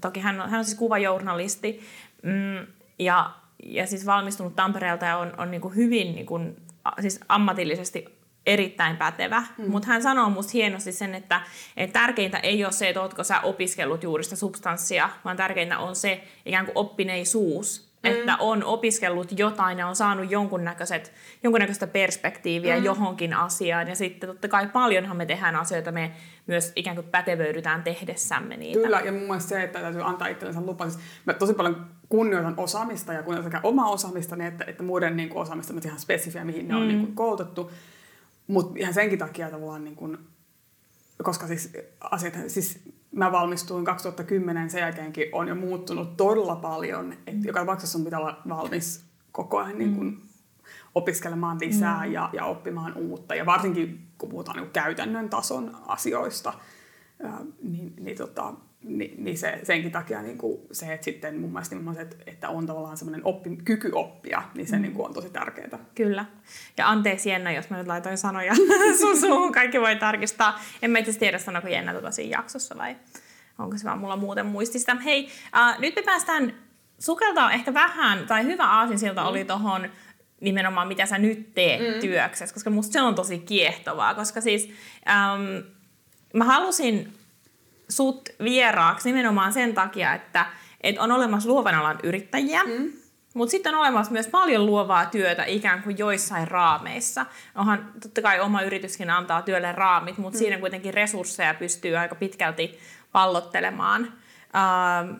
toki 0.00 0.20
hän 0.20 0.40
on, 0.40 0.50
hän 0.50 0.58
on 0.58 0.64
siis 0.64 0.78
kuvajournalisti, 0.78 1.80
mm, 2.22 2.66
ja 2.98 3.30
ja 3.64 3.86
siis 3.86 4.06
valmistunut 4.06 4.56
Tampereelta 4.56 5.06
ja 5.06 5.16
on, 5.16 5.32
on 5.38 5.50
niin 5.50 5.60
kuin 5.60 5.76
hyvin 5.76 6.14
niin 6.14 6.26
kuin, 6.26 6.56
siis 7.00 7.20
ammatillisesti 7.28 8.18
erittäin 8.46 8.96
pätevä, 8.96 9.42
mm. 9.58 9.70
mutta 9.70 9.88
hän 9.88 10.02
sanoo 10.02 10.30
musta 10.30 10.52
hienosti 10.52 10.92
sen, 10.92 11.14
että, 11.14 11.40
että 11.76 12.00
tärkeintä 12.00 12.38
ei 12.38 12.64
ole 12.64 12.72
se, 12.72 12.88
että 12.88 13.02
ootko 13.02 13.24
sä 13.24 13.40
opiskellut 13.40 14.02
juuri 14.02 14.24
sitä 14.24 14.36
substanssia, 14.36 15.10
vaan 15.24 15.36
tärkeintä 15.36 15.78
on 15.78 15.96
se 15.96 16.24
ikään 16.46 16.64
kuin 16.64 16.78
oppineisuus, 16.78 17.87
mm. 18.02 18.10
että 18.10 18.36
on 18.36 18.64
opiskellut 18.64 19.38
jotain 19.38 19.78
ja 19.78 19.88
on 19.88 19.96
saanut 19.96 20.30
jonkunnäköiset, 20.30 21.12
jonkunnäköistä 21.42 21.86
perspektiiviä 21.86 22.78
mm. 22.78 22.84
johonkin 22.84 23.34
asiaan. 23.34 23.88
Ja 23.88 23.94
sitten 23.94 24.28
totta 24.28 24.48
kai 24.48 24.66
paljonhan 24.66 25.16
me 25.16 25.26
tehdään 25.26 25.56
asioita, 25.56 25.92
me 25.92 26.12
myös 26.46 26.72
ikään 26.76 26.96
kuin 26.96 27.08
pätevöidytään 27.08 27.82
tehdessämme 27.82 28.56
niitä. 28.56 28.80
Kyllä, 28.80 29.00
ja 29.00 29.12
mun 29.12 29.22
mielestä 29.22 29.48
se, 29.48 29.62
että 29.62 29.80
täytyy 29.80 30.02
antaa 30.04 30.28
itsellensä 30.28 30.60
lupa. 30.60 30.88
Siis 30.88 31.02
mä 31.26 31.34
tosi 31.34 31.54
paljon 31.54 31.86
kunnioitan 32.08 32.54
osaamista 32.56 33.12
ja 33.12 33.22
kunnioitan 33.22 33.52
sekä 33.52 33.60
omaa 33.62 33.90
osaamista, 33.90 34.36
että, 34.46 34.64
että 34.64 34.82
muiden 34.82 35.16
niin 35.16 35.28
kuin, 35.28 35.42
osaamista, 35.42 35.72
mutta 35.72 35.88
ihan 35.88 36.00
spesifiä, 36.00 36.44
mihin 36.44 36.68
ne 36.68 36.74
mm. 36.74 36.80
on 36.80 36.88
niin 36.88 37.00
kuin, 37.00 37.14
koulutettu. 37.14 37.70
Mutta 38.46 38.78
ihan 38.78 38.94
senkin 38.94 39.18
takia 39.18 39.50
tavallaan, 39.50 39.84
niin 39.84 39.96
kuin, 39.96 40.18
koska 41.22 41.46
siis 41.46 41.72
asiat, 42.00 42.34
siis 42.46 42.80
mä 43.18 43.32
valmistuin 43.32 43.84
2010, 43.84 44.70
sen 44.70 44.80
jälkeenkin 44.80 45.28
on 45.32 45.48
jo 45.48 45.54
muuttunut 45.54 46.16
todella 46.16 46.56
paljon, 46.56 47.12
että 47.12 47.46
joka 47.48 47.60
tapauksessa 47.60 47.92
sun 47.92 48.04
pitää 48.04 48.18
olla 48.18 48.42
valmis 48.48 49.04
koko 49.32 49.58
ajan 49.58 49.78
niin 49.78 49.94
kuin, 49.94 50.22
opiskelemaan 50.94 51.58
lisää 51.60 52.06
mm. 52.06 52.12
ja, 52.12 52.30
ja 52.32 52.44
oppimaan 52.44 52.96
uutta. 52.96 53.34
Ja 53.34 53.46
varsinkin 53.46 54.06
kun 54.18 54.28
puhutaan 54.28 54.56
niin 54.56 54.70
käytännön 54.70 55.28
tason 55.28 55.76
asioista, 55.86 56.52
ää, 57.22 57.40
niin, 57.62 57.92
niin 58.00 58.16
tota, 58.16 58.54
niin, 58.82 59.24
niin 59.24 59.38
se, 59.38 59.60
senkin 59.62 59.92
takia 59.92 60.22
niin 60.22 60.38
kuin 60.38 60.60
se, 60.72 60.92
että 60.92 61.04
sitten 61.04 61.40
mun 61.40 61.52
mielestä 61.52 61.74
niin 61.74 61.98
että, 61.98 62.16
että 62.26 62.48
on 62.48 62.66
tavallaan 62.66 62.96
semmoinen 62.96 63.24
oppi, 63.24 63.58
kyky 63.64 63.90
oppia, 63.94 64.42
niin 64.54 64.66
se 64.66 64.76
mm. 64.76 64.82
niin 64.82 64.94
kuin 64.94 65.06
on 65.06 65.14
tosi 65.14 65.30
tärkeää. 65.30 65.78
Kyllä. 65.94 66.24
Ja 66.76 66.88
anteeksi 66.88 67.30
Jenna, 67.30 67.52
jos 67.52 67.70
mä 67.70 67.76
nyt 67.76 67.86
laitoin 67.86 68.18
sanoja 68.18 68.54
sun 69.00 69.20
suuhun, 69.20 69.52
kaikki 69.52 69.80
voi 69.80 69.96
tarkistaa. 69.96 70.60
En 70.82 70.90
mä 70.90 70.98
itse 70.98 71.18
tiedä, 71.18 71.38
sanoiko 71.38 71.68
Jenna 71.68 71.92
tota 71.92 72.10
siinä 72.10 72.38
jaksossa 72.38 72.78
vai 72.78 72.96
onko 73.58 73.78
se 73.78 73.84
vaan 73.84 73.98
mulla 73.98 74.16
muuten 74.16 74.46
muistista. 74.46 74.94
Hei, 74.94 75.28
äh, 75.56 75.78
nyt 75.78 75.96
me 75.96 76.02
päästään 76.02 76.54
sukeltaa 76.98 77.52
ehkä 77.52 77.74
vähän, 77.74 78.26
tai 78.26 78.44
hyvä 78.44 78.64
aasinsilta 78.64 79.20
mm. 79.22 79.28
oli 79.28 79.44
tohon 79.44 79.88
nimenomaan, 80.40 80.88
mitä 80.88 81.06
sä 81.06 81.18
nyt 81.18 81.54
teet 81.54 81.94
mm. 81.94 82.00
työksessä, 82.00 82.54
koska 82.54 82.70
musta 82.70 82.92
se 82.92 83.02
on 83.02 83.14
tosi 83.14 83.38
kiehtovaa, 83.38 84.14
koska 84.14 84.40
siis 84.40 84.70
ähm, 85.08 85.66
mä 86.34 86.44
halusin 86.44 87.17
sut 87.88 88.28
vieraaksi 88.44 89.08
nimenomaan 89.12 89.52
sen 89.52 89.74
takia, 89.74 90.14
että, 90.14 90.46
että 90.80 91.02
on 91.02 91.12
olemassa 91.12 91.48
luovan 91.48 91.74
alan 91.74 91.98
yrittäjiä, 92.02 92.64
mm. 92.64 92.92
mutta 93.34 93.50
sitten 93.50 93.74
on 93.74 93.80
olemassa 93.80 94.12
myös 94.12 94.28
paljon 94.28 94.66
luovaa 94.66 95.06
työtä 95.06 95.44
ikään 95.44 95.82
kuin 95.82 95.98
joissain 95.98 96.48
raameissa. 96.48 97.26
Onhan 97.54 97.92
totta 98.02 98.22
kai 98.22 98.40
oma 98.40 98.62
yrityskin 98.62 99.10
antaa 99.10 99.42
työlle 99.42 99.72
raamit, 99.72 100.18
mutta 100.18 100.36
mm. 100.36 100.38
siinä 100.38 100.58
kuitenkin 100.58 100.94
resursseja 100.94 101.54
pystyy 101.54 101.96
aika 101.96 102.14
pitkälti 102.14 102.78
pallottelemaan. 103.12 104.12
Ähm, 104.56 105.14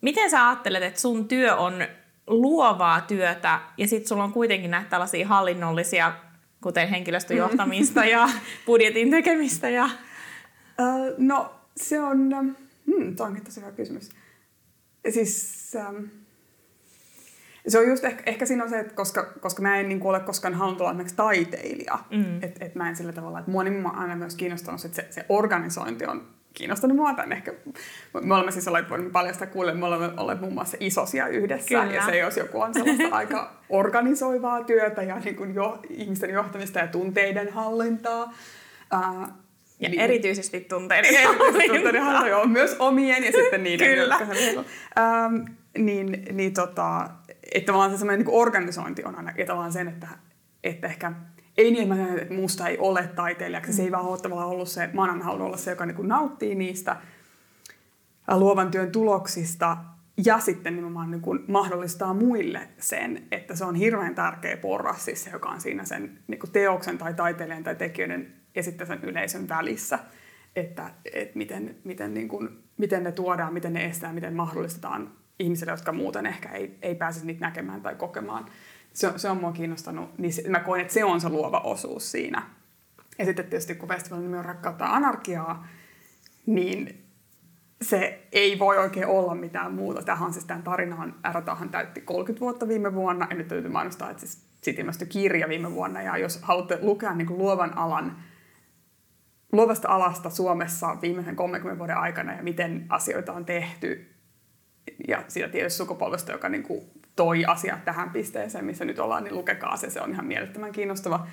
miten 0.00 0.30
sä 0.30 0.48
ajattelet, 0.48 0.82
että 0.82 1.00
sun 1.00 1.28
työ 1.28 1.56
on 1.56 1.86
luovaa 2.26 3.00
työtä 3.00 3.60
ja 3.76 3.88
sitten 3.88 4.08
sulla 4.08 4.24
on 4.24 4.32
kuitenkin 4.32 4.70
näitä 4.70 4.90
tällaisia 4.90 5.28
hallinnollisia, 5.28 6.12
kuten 6.62 6.88
henkilöstöjohtamista 6.88 8.04
ja 8.14 8.28
budjetin 8.66 9.10
tekemistä? 9.10 9.68
Ja... 9.68 9.90
No 11.18 11.61
se 11.76 12.00
on, 12.00 12.30
hmm, 12.86 13.16
tämä 13.16 13.28
onkin 13.28 13.44
tosi 13.44 13.60
hyvä 13.60 13.72
kysymys. 13.72 14.10
Siis, 15.10 15.72
um, 15.88 16.08
se 17.68 17.78
on 17.78 17.88
just 17.88 18.04
ehkä, 18.04 18.22
ehkä 18.26 18.46
siinä 18.46 18.64
on 18.64 18.70
se, 18.70 18.78
että 18.78 18.94
koska, 18.94 19.24
koska 19.40 19.62
mä 19.62 19.80
en 19.80 19.88
niin 19.88 20.02
ole 20.02 20.20
koskaan 20.20 20.54
halunnut 20.54 20.80
olla 20.80 20.90
esimerkiksi 20.90 21.16
taiteilija, 21.16 21.98
mm. 22.10 22.42
että 22.42 22.64
et 22.64 22.74
mä 22.74 22.88
en 22.88 22.96
sillä 22.96 23.12
tavalla, 23.12 23.38
että 23.38 23.50
mua 23.50 23.64
niin 23.64 23.86
aina 23.86 24.16
myös 24.16 24.34
kiinnostanut, 24.34 24.84
että 24.84 24.96
se, 24.96 25.06
se 25.10 25.26
organisointi 25.28 26.06
on 26.06 26.28
kiinnostanut 26.54 26.96
mua 26.96 27.14
tämän 27.14 27.32
ehkä. 27.32 27.52
Me 28.22 28.34
olemme 28.34 28.52
siis 28.52 28.68
olleet, 28.68 28.90
voimme 28.90 29.10
paljastaa 29.10 29.46
kuulle, 29.46 29.74
me 29.74 29.86
olemme 29.86 30.20
olleet 30.20 30.40
muun 30.40 30.54
muassa 30.54 30.76
isosia 30.80 31.26
yhdessä. 31.26 31.68
Kyllä. 31.68 31.92
Ja 31.92 32.06
se, 32.06 32.18
jos 32.18 32.36
joku 32.36 32.60
on 32.60 32.74
sellaista 32.74 33.16
aika 33.16 33.52
organisoivaa 33.68 34.64
työtä 34.64 35.02
ja 35.02 35.18
niin 35.18 35.36
kuin 35.36 35.54
jo, 35.54 35.80
ihmisten 35.88 36.30
johtamista 36.30 36.78
ja 36.78 36.86
tunteiden 36.86 37.52
hallintaa, 37.52 38.32
uh, 38.94 39.28
ja 39.82 39.88
niin. 39.88 40.00
erityisesti 40.00 40.60
tunteiden 40.60 41.14
erityisesti 41.14 41.68
tunteiden 41.74 42.02
hallinta, 42.02 42.28
joo, 42.28 42.46
myös 42.46 42.76
omien 42.78 43.24
ja 43.24 43.32
sitten 43.32 43.62
niiden, 43.62 43.88
Kyllä. 43.88 44.18
jotka 44.20 44.34
ähm, 44.98 45.34
niin, 45.78 46.24
niin 46.32 46.54
tota, 46.54 47.10
että 47.54 47.66
tavallaan 47.66 47.90
se 47.90 47.98
semmoinen 47.98 48.26
niin 48.26 48.34
organisointi 48.34 49.04
on 49.04 49.16
aina, 49.16 49.32
ja 49.38 49.46
tavallaan 49.46 49.72
sen, 49.72 49.88
että, 49.88 50.08
että 50.64 50.86
ehkä 50.86 51.12
ei 51.58 51.70
niin, 51.70 51.92
että, 51.92 52.22
että 52.22 52.34
musta 52.34 52.68
ei 52.68 52.78
ole 52.78 53.10
taiteilijaksi, 53.16 53.70
mm. 53.70 53.76
se 53.76 53.82
ei 53.82 53.92
vaan 53.92 54.04
ole 54.04 54.18
tavallaan 54.18 54.48
ollut 54.48 54.68
se, 54.68 54.90
mä 54.92 55.00
oon 55.00 55.22
halunnut 55.22 55.46
olla 55.46 55.56
se, 55.56 55.70
joka 55.70 55.86
niin 55.86 56.08
nauttii 56.08 56.54
niistä 56.54 56.96
luovan 58.28 58.70
työn 58.70 58.92
tuloksista, 58.92 59.76
ja 60.24 60.38
sitten 60.38 60.74
nimenomaan 60.76 61.10
niin 61.10 61.20
kuin 61.20 61.44
mahdollistaa 61.48 62.14
muille 62.14 62.68
sen, 62.78 63.22
että 63.30 63.56
se 63.56 63.64
on 63.64 63.74
hirveän 63.74 64.14
tärkeä 64.14 64.56
porras, 64.56 65.04
siis 65.04 65.24
se, 65.24 65.30
joka 65.30 65.48
on 65.48 65.60
siinä 65.60 65.84
sen 65.84 66.18
niin 66.26 66.38
kuin 66.38 66.52
teoksen 66.52 66.98
tai 66.98 67.14
taiteilijan 67.14 67.64
tai 67.64 67.76
tekijöiden 67.76 68.41
ja 68.54 68.62
sitten 68.62 68.86
sen 68.86 69.04
yleisön 69.04 69.48
välissä, 69.48 69.98
että, 70.56 70.90
että 71.12 71.38
miten, 71.38 71.76
miten, 71.84 72.14
niin 72.14 72.28
kuin, 72.28 72.48
miten 72.76 73.02
ne 73.02 73.12
tuodaan, 73.12 73.54
miten 73.54 73.72
ne 73.72 73.84
estää, 73.84 74.12
miten 74.12 74.34
mahdollistetaan 74.34 75.12
ihmisille, 75.38 75.72
jotka 75.72 75.92
muuten 75.92 76.26
ehkä 76.26 76.48
ei, 76.48 76.78
ei 76.82 76.94
pääse 76.94 77.26
niitä 77.26 77.46
näkemään 77.46 77.80
tai 77.80 77.94
kokemaan. 77.94 78.46
Se, 78.92 79.12
se 79.16 79.28
on 79.28 79.36
mua 79.36 79.52
kiinnostanut, 79.52 80.18
niin 80.18 80.32
se, 80.32 80.48
mä 80.48 80.60
koen, 80.60 80.80
että 80.80 80.94
se 80.94 81.04
on 81.04 81.20
se 81.20 81.28
luova 81.28 81.60
osuus 81.60 82.12
siinä. 82.12 82.42
Ja 83.18 83.24
sitten 83.24 83.44
tietysti 83.44 83.74
kun 83.74 83.88
festivaalin 83.88 84.26
nimi 84.26 84.38
on 84.38 84.44
Rakkautta 84.44 84.86
anarkiaa, 84.86 85.66
niin 86.46 87.04
se 87.82 88.28
ei 88.32 88.58
voi 88.58 88.78
oikein 88.78 89.06
olla 89.06 89.34
mitään 89.34 89.74
muuta. 89.74 90.02
Tähän 90.02 90.32
siis 90.32 90.44
tämän 90.44 90.62
tarinan, 90.62 91.14
Ratahan 91.32 91.68
täytti 91.68 92.00
30 92.00 92.40
vuotta 92.40 92.68
viime 92.68 92.94
vuonna, 92.94 93.26
ja 93.30 93.36
nyt 93.36 93.48
täytyy 93.48 93.70
mainostaa, 93.70 94.10
että 94.10 94.20
siis 94.20 94.46
siitä 94.60 94.80
ilmestyi 94.80 95.06
kirja 95.06 95.48
viime 95.48 95.72
vuonna, 95.72 96.02
ja 96.02 96.18
jos 96.18 96.38
haluatte 96.42 96.78
lukea 96.82 97.14
niin 97.14 97.26
kuin 97.26 97.38
luovan 97.38 97.78
alan 97.78 98.16
luovasta 99.52 99.88
alasta 99.88 100.30
Suomessa 100.30 100.96
viimeisen 101.02 101.36
30 101.36 101.78
vuoden 101.78 101.96
aikana 101.96 102.32
ja 102.32 102.42
miten 102.42 102.86
asioita 102.88 103.32
on 103.32 103.44
tehty. 103.44 104.14
Ja 105.08 105.24
siitä 105.28 105.48
tietysti 105.48 105.76
sukupolvesta, 105.76 106.32
joka 106.32 106.48
niin 106.48 106.62
kuin 106.62 106.90
toi 107.16 107.44
asiat 107.44 107.84
tähän 107.84 108.10
pisteeseen, 108.10 108.64
missä 108.64 108.84
nyt 108.84 108.98
ollaan, 108.98 109.24
niin 109.24 109.34
lukekaa 109.34 109.76
se. 109.76 109.90
Se 109.90 110.00
on 110.00 110.10
ihan 110.10 110.26
mielettömän 110.26 110.72
kiinnostava 110.72 111.26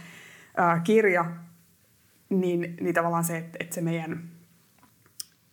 ää, 0.58 0.80
kirja. 0.80 1.26
Niin, 2.30 2.78
niin 2.82 2.94
tavallaan 2.94 3.24
se, 3.24 3.38
että, 3.38 3.58
että 3.60 3.76
se 3.76 3.82
meidän 3.82 4.30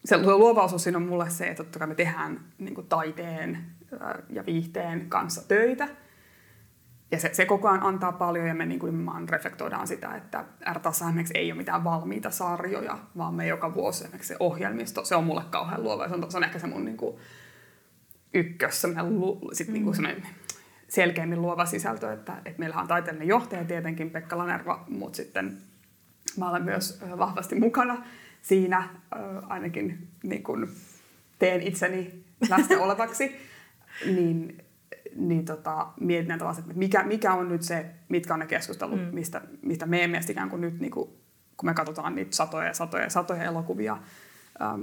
se 0.04 0.16
luova 0.22 0.62
osuus 0.62 0.82
siinä 0.82 0.98
on 0.98 1.06
mulle 1.06 1.30
se, 1.30 1.46
että 1.46 1.62
totta 1.62 1.78
kai 1.78 1.88
me 1.88 1.94
tehdään 1.94 2.40
niin 2.58 2.74
kuin 2.74 2.86
taiteen 2.86 3.64
ää, 4.00 4.18
ja 4.30 4.46
viihteen 4.46 5.08
kanssa 5.08 5.48
töitä– 5.48 5.88
ja 7.10 7.20
se, 7.20 7.30
se 7.32 7.46
koko 7.46 7.68
ajan 7.68 7.82
antaa 7.82 8.12
paljon 8.12 8.46
ja 8.46 8.54
me 8.54 8.66
niin 8.66 8.78
kuin 8.78 9.06
reflektoidaan 9.28 9.86
sitä, 9.86 10.16
että 10.16 10.44
RTassa 10.72 11.04
esimerkiksi 11.04 11.38
ei 11.38 11.52
ole 11.52 11.58
mitään 11.58 11.84
valmiita 11.84 12.30
sarjoja, 12.30 12.98
vaan 13.16 13.34
me 13.34 13.46
joka 13.46 13.74
vuosi 13.74 14.04
esimerkiksi 14.04 14.28
se 14.28 14.36
ohjelmisto, 14.40 15.04
se 15.04 15.16
on 15.16 15.24
mulle 15.24 15.42
kauhean 15.50 15.82
luova. 15.82 16.08
Se 16.08 16.14
on, 16.14 16.30
se 16.30 16.36
on 16.36 16.44
ehkä 16.44 16.58
se 16.58 16.66
mun 16.66 16.84
niin 16.84 16.96
kuin 16.96 17.16
ykkös, 18.34 18.80
semmoinen, 18.80 19.18
sit 19.52 19.68
niin 19.68 19.84
kuin 19.84 19.92
mm. 19.92 19.96
semmoinen 19.96 20.26
selkeämmin 20.88 21.42
luova 21.42 21.66
sisältö, 21.66 22.12
että, 22.12 22.36
että 22.44 22.58
meillähän 22.58 22.82
on 22.82 22.88
taiteellinen 22.88 23.28
johtaja 23.28 23.64
tietenkin 23.64 24.10
Pekka 24.10 24.38
Lanerva, 24.38 24.84
mutta 24.88 25.16
sitten 25.16 25.58
mä 26.36 26.50
olen 26.50 26.62
myös 26.62 27.00
vahvasti 27.18 27.54
mukana 27.54 28.04
siinä, 28.42 28.88
ainakin 29.48 30.08
niin 30.22 30.42
kuin 30.42 30.68
teen 31.38 31.62
itseni 31.62 32.24
läsnä 32.48 32.78
olevaksi, 32.84 33.36
niin 34.06 34.65
niin 35.16 35.44
tota, 35.44 35.86
mietin 36.00 36.38
taas, 36.38 36.58
että 36.58 36.74
mikä, 36.74 37.04
mikä 37.04 37.34
on 37.34 37.48
nyt 37.48 37.62
se, 37.62 37.86
mitkä 38.08 38.34
on 38.34 38.40
ne 38.40 38.46
keskustelut, 38.46 39.00
mm. 39.00 39.14
mistä, 39.14 39.40
mistä 39.62 39.86
meidän 39.86 40.10
mielestä 40.10 40.32
ikään 40.32 40.50
kuin 40.50 40.60
nyt, 40.60 40.80
niin 40.80 40.90
kuin, 40.90 41.10
kun 41.56 41.68
me 41.68 41.74
katsotaan 41.74 42.14
niitä 42.14 42.36
satoja 42.36 42.66
ja 42.66 42.74
satoja 42.74 43.04
ja 43.04 43.10
satoja 43.10 43.42
elokuvia, 43.42 43.98
ähm, 44.62 44.82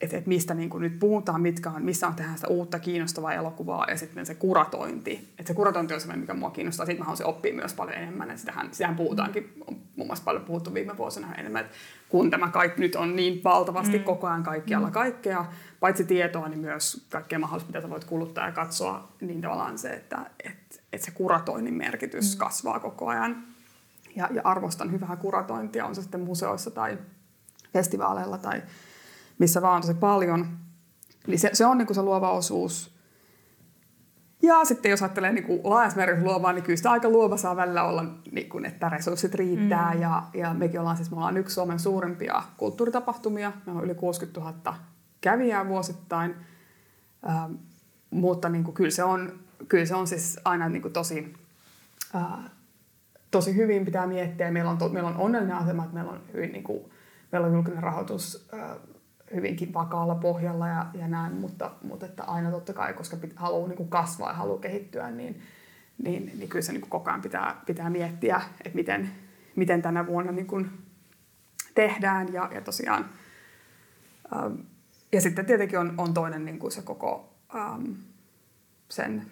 että 0.00 0.16
et 0.16 0.26
mistä 0.26 0.54
niin 0.54 0.70
kuin 0.70 0.82
nyt 0.82 0.98
puhutaan, 0.98 1.40
mitkä 1.40 1.70
on, 1.70 1.84
missä 1.84 2.06
on 2.06 2.14
tehdä 2.14 2.34
sitä 2.34 2.48
uutta 2.48 2.78
kiinnostavaa 2.78 3.34
elokuvaa 3.34 3.86
ja 3.90 3.96
sitten 3.96 4.26
se 4.26 4.34
kuratointi. 4.34 5.28
Että 5.38 5.48
se 5.48 5.54
kuratointi 5.54 5.94
on 5.94 6.00
sellainen, 6.00 6.20
mikä 6.20 6.34
mua 6.34 6.50
kiinnostaa. 6.50 6.86
Sitten 6.86 7.00
mä 7.00 7.04
haluaisin 7.04 7.26
oppia 7.26 7.54
myös 7.54 7.74
paljon 7.74 7.96
enemmän. 7.96 8.28
Ja 8.28 8.36
sitähän, 8.36 8.68
sitähän 8.72 8.96
puhutaankin, 8.96 9.52
on 9.66 9.76
muun 9.96 10.08
muassa 10.08 10.24
paljon 10.24 10.44
puhuttu 10.44 10.74
viime 10.74 10.96
vuosina 10.96 11.34
enemmän, 11.34 11.64
että 11.64 11.76
kun 12.08 12.30
tämä 12.30 12.48
kaikki 12.48 12.80
nyt 12.80 12.94
on 12.94 13.16
niin 13.16 13.44
valtavasti 13.44 13.98
mm. 13.98 14.04
koko 14.04 14.26
ajan 14.26 14.42
kaikkialla 14.42 14.86
mm. 14.86 14.92
kaikkea, 14.92 15.44
paitsi 15.80 16.04
tietoa, 16.04 16.48
niin 16.48 16.60
myös 16.60 17.06
kaikkea 17.10 17.38
mahdollista, 17.38 17.68
mitä 17.68 17.80
sä 17.80 17.90
voit 17.90 18.04
kuluttaa 18.04 18.46
ja 18.46 18.52
katsoa, 18.52 19.08
niin 19.20 19.40
tavallaan 19.40 19.78
se, 19.78 19.90
että 19.90 20.30
et, 20.44 20.82
et 20.92 21.02
se 21.02 21.10
kuratoinnin 21.10 21.74
merkitys 21.74 22.34
mm. 22.34 22.38
kasvaa 22.38 22.80
koko 22.80 23.08
ajan. 23.08 23.42
Ja, 24.16 24.28
ja 24.32 24.42
arvostan 24.44 24.92
hyvää 24.92 25.16
kuratointia, 25.16 25.86
on 25.86 25.94
se 25.94 26.02
sitten 26.02 26.20
museoissa 26.20 26.70
tai 26.70 26.98
festivaaleilla 27.72 28.38
tai 28.38 28.62
missä 29.38 29.62
vaan 29.62 29.82
tosi 29.82 29.94
paljon. 29.94 30.48
Niin 31.26 31.38
se, 31.38 31.50
se 31.52 31.66
on 31.66 31.78
niin 31.78 31.86
kuin 31.86 31.94
se 31.94 32.02
luova 32.02 32.30
osuus. 32.30 32.96
Ja 34.42 34.64
sitten 34.64 34.90
jos 34.90 35.02
ajattelee 35.02 35.32
niin 35.32 35.44
kuin 35.44 35.60
laajassa 35.64 36.00
luovaa, 36.22 36.52
niin 36.52 36.62
kyllä 36.62 36.76
sitä 36.76 36.90
aika 36.90 37.08
luova 37.08 37.36
saa 37.36 37.56
välillä 37.56 37.82
olla, 37.82 38.04
niin 38.32 38.48
kuin, 38.48 38.64
että 38.64 38.88
resurssit 38.88 39.34
riittää. 39.34 39.94
Mm. 39.94 40.00
Ja, 40.00 40.22
ja 40.34 40.54
mekin 40.54 40.80
ollaan 40.80 40.96
siis, 40.96 41.10
me 41.10 41.16
ollaan 41.16 41.36
yksi 41.36 41.54
Suomen 41.54 41.78
suurimpia 41.78 42.42
kulttuuritapahtumia. 42.56 43.52
Me 43.66 43.72
on 43.72 43.84
yli 43.84 43.94
60 43.94 44.40
000 44.40 44.74
kävijää 45.20 45.68
vuosittain. 45.68 46.34
Ähm, 47.28 47.52
mutta 48.10 48.48
niin 48.48 48.64
kuin, 48.64 48.74
kyllä, 48.74 48.90
se 48.90 49.04
on, 49.04 49.40
kyllä 49.68 49.86
se 49.86 49.94
on 49.94 50.06
siis 50.06 50.40
aina 50.44 50.68
niin 50.68 50.82
kuin 50.82 50.92
tosi, 50.92 51.34
äh, 52.14 52.50
tosi 53.30 53.56
hyvin 53.56 53.84
pitää 53.84 54.06
miettiä. 54.06 54.50
Meillä 54.50 54.70
on, 54.70 54.78
to, 54.78 54.88
meillä 54.88 55.08
on 55.08 55.16
onnellinen 55.16 55.56
asema, 55.56 55.82
että 55.82 55.94
meillä 55.94 56.12
on, 56.12 56.20
hyvin, 56.32 56.52
niin 56.52 56.64
kuin, 56.64 56.90
meillä 57.32 57.46
on 57.46 57.54
julkinen 57.54 57.82
rahoitus 57.82 58.48
äh, 58.54 58.76
hyvinkin 59.34 59.74
vakaalla 59.74 60.14
pohjalla 60.14 60.68
ja, 60.68 60.86
ja 60.94 61.08
näin, 61.08 61.34
mutta, 61.34 61.70
mutta 61.82 62.06
että 62.06 62.24
aina 62.24 62.50
totta 62.50 62.72
kai, 62.72 62.92
koska 62.92 63.16
pit, 63.16 63.32
haluaa 63.36 63.68
niin 63.68 63.76
kuin 63.76 63.88
kasvaa 63.88 64.30
ja 64.30 64.36
haluaa 64.36 64.60
kehittyä, 64.60 65.10
niin, 65.10 65.42
niin, 66.02 66.32
niin 66.38 66.48
kyllä 66.48 66.62
se 66.62 66.72
niin 66.72 66.80
kuin 66.80 66.90
koko 66.90 67.10
ajan 67.10 67.22
pitää, 67.22 67.62
pitää 67.66 67.90
miettiä, 67.90 68.40
että 68.64 68.76
miten, 68.76 69.10
miten 69.56 69.82
tänä 69.82 70.06
vuonna 70.06 70.32
niin 70.32 70.46
kuin 70.46 70.70
tehdään 71.74 72.32
ja, 72.32 72.50
ja 72.54 72.60
tosiaan 72.60 73.04
ähm, 74.36 74.54
ja 75.12 75.20
sitten 75.20 75.46
tietenkin 75.46 75.78
on, 75.78 75.94
on 75.98 76.14
toinen 76.14 76.44
niin 76.44 76.58
kuin 76.58 76.72
se 76.72 76.82
koko 76.82 77.34
ähm, 77.54 77.92
sen 78.88 79.26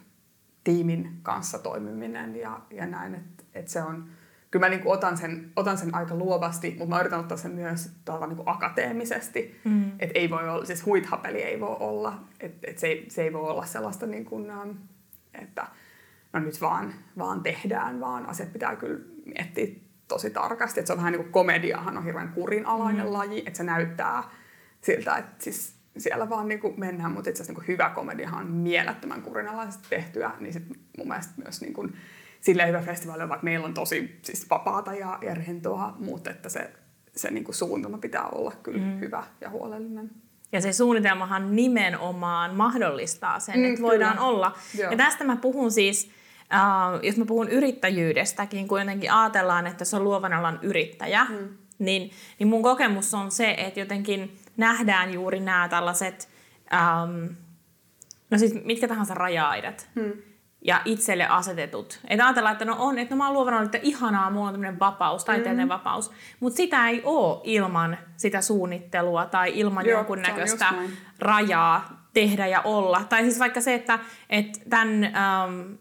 tiimin 0.65 1.21
kanssa 1.23 1.59
toimiminen 1.59 2.37
ja, 2.37 2.61
ja 2.71 2.87
näin, 2.87 3.15
että, 3.15 3.45
että 3.55 3.71
se 3.71 3.83
on, 3.83 4.09
kyllä 4.55 4.67
mä 4.67 4.71
niin 4.71 4.81
kuin 4.83 4.93
otan, 4.93 5.17
sen, 5.17 5.53
otan 5.57 5.79
sen 5.79 5.95
aika 5.95 6.15
luovasti, 6.15 6.71
mutta 6.79 6.95
mä 6.95 7.01
yritän 7.01 7.21
ottaa 7.21 7.37
sen 7.37 7.51
myös 7.51 7.91
tuolla 8.05 8.27
niin 8.27 8.37
kuin 8.37 8.49
akateemisesti. 8.49 9.61
Mm. 9.65 9.93
Että 9.99 10.19
ei 10.19 10.31
voi 10.31 10.49
olla, 10.49 10.65
siis 10.65 10.87
huithapeli 10.87 11.43
ei 11.43 11.61
voi 11.61 11.77
olla, 11.81 12.25
että 12.41 12.71
et 12.71 12.79
se, 12.79 12.87
ei, 12.87 13.07
se 13.09 13.23
ei 13.23 13.33
voi 13.33 13.51
olla 13.51 13.65
sellaista 13.65 14.07
niin 14.07 14.25
kuin, 14.25 14.51
ähm, 14.51 14.71
että 15.35 15.67
no 16.33 16.41
nyt 16.41 16.61
vaan, 16.61 16.95
vaan 17.19 17.43
tehdään, 17.43 18.01
vaan 18.01 18.27
asiat 18.27 18.53
pitää 18.53 18.77
kyllä 18.77 19.01
miettiä 19.25 19.67
tosi 20.09 20.31
tarkasti. 20.31 20.81
Että 20.81 20.87
se 20.87 20.93
on 20.93 20.99
vähän 20.99 21.13
niin 21.13 21.23
kuin 21.23 21.33
komediahan 21.33 21.97
on 21.97 22.05
hirveän 22.05 22.33
kurinalainen 22.33 23.07
mm. 23.07 23.13
laji, 23.13 23.43
että 23.47 23.57
se 23.57 23.65
näyttää 23.65 24.23
siltä, 24.81 25.17
että 25.17 25.45
siis 25.45 25.77
siellä 25.97 26.31
vaan 26.31 26.49
niin 26.49 26.61
kuin 26.61 26.81
mennään, 26.81 27.13
mutta 27.13 27.31
itse 27.31 27.43
asiassa 27.43 27.61
niin 27.61 27.69
hyvä 27.69 27.91
komediahan 27.95 28.47
on 28.47 28.53
mielettömän 28.53 29.23
kurinalaisesti 29.23 29.87
tehtyä, 29.91 30.31
niin 30.41 30.53
sit 30.53 30.69
mun 30.99 31.09
mielestä 31.09 31.33
myös 31.43 31.61
niin 31.61 31.75
kuin, 31.75 31.97
silleen 32.45 32.69
hyvä 32.69 32.83
festivaali, 32.83 33.29
vaikka 33.29 33.45
meillä 33.45 33.67
on 33.67 33.75
tosi 33.75 34.19
siis 34.23 34.51
vapaata 34.51 34.95
ja, 34.95 35.19
ja 35.23 35.35
rentoa, 35.35 35.97
mutta 35.99 36.31
että 36.31 36.49
se, 36.49 36.71
se 37.17 37.31
niin 37.31 37.45
kuin 37.45 37.55
suuntuma 37.55 37.99
pitää 37.99 38.27
olla 38.27 38.53
kyllä 38.63 38.79
mm. 38.79 39.01
hyvä 39.01 39.25
ja 39.41 39.51
huolellinen. 39.51 40.11
Ja 40.53 40.61
se 40.61 40.73
suunnitelmahan 40.73 41.57
nimenomaan 41.57 42.55
mahdollistaa 42.55 43.41
sen, 43.41 43.59
mm, 43.59 43.65
että 43.65 43.83
voidaan 43.83 44.17
kyllä. 44.17 44.27
olla. 44.27 44.53
Joo. 44.79 44.91
Ja 44.91 44.97
tästä 44.97 45.25
mä 45.25 45.37
puhun 45.37 45.71
siis, 45.71 46.11
äh, 46.55 46.61
jos 47.03 47.17
mä 47.17 47.25
puhun 47.25 47.49
yrittäjyydestäkin, 47.49 48.69
kun 48.69 48.81
jotenkin 48.81 49.13
ajatellaan, 49.13 49.67
että 49.67 49.85
se 49.85 49.97
on 49.97 50.05
luovan 50.05 50.33
alan 50.33 50.59
yrittäjä, 50.63 51.25
mm. 51.25 51.49
niin, 51.79 52.11
niin 52.39 52.49
mun 52.49 52.63
kokemus 52.63 53.15
on 53.15 53.31
se, 53.31 53.55
että 53.59 53.81
jotenkin 53.81 54.39
nähdään 54.57 55.13
juuri 55.13 55.41
nämä 55.41 55.69
tällaiset, 55.69 56.29
ähm, 56.75 57.27
no 58.31 58.39
siis 58.39 58.65
mitkä 58.65 58.89
tahansa 58.89 59.15
raja-aidat. 59.15 59.89
Hmm 59.95 60.13
ja 60.65 60.81
itselle 60.85 61.27
asetetut. 61.27 62.01
Että 62.09 62.27
ajatellaan, 62.27 62.53
että 62.53 62.65
no 62.65 62.77
on, 62.79 62.99
että 62.99 63.15
no 63.15 63.19
mä 63.19 63.25
oon 63.25 63.35
luovana 63.35 63.63
että 63.63 63.79
ihanaa, 63.83 64.31
mulla 64.31 64.47
on 64.47 64.53
tämmöinen 64.53 64.79
vapaus, 64.79 65.25
taiteellinen 65.25 65.67
mm. 65.67 65.73
vapaus. 65.73 66.11
Mutta 66.41 66.57
sitä 66.57 66.89
ei 66.89 67.03
ole 67.05 67.41
ilman 67.45 67.99
sitä 68.17 68.41
suunnittelua 68.41 69.27
tai 69.27 69.53
ilman 69.55 69.87
Joo, 69.87 69.99
jonkunnäköistä 69.99 70.75
rajaa 71.19 72.05
tehdä 72.13 72.47
ja 72.47 72.61
olla. 72.61 73.05
Tai 73.09 73.23
siis 73.23 73.39
vaikka 73.39 73.61
se, 73.61 73.75
että, 73.75 73.99
että 74.31 74.59
tämän, 74.71 75.05
ähm, 75.05 75.73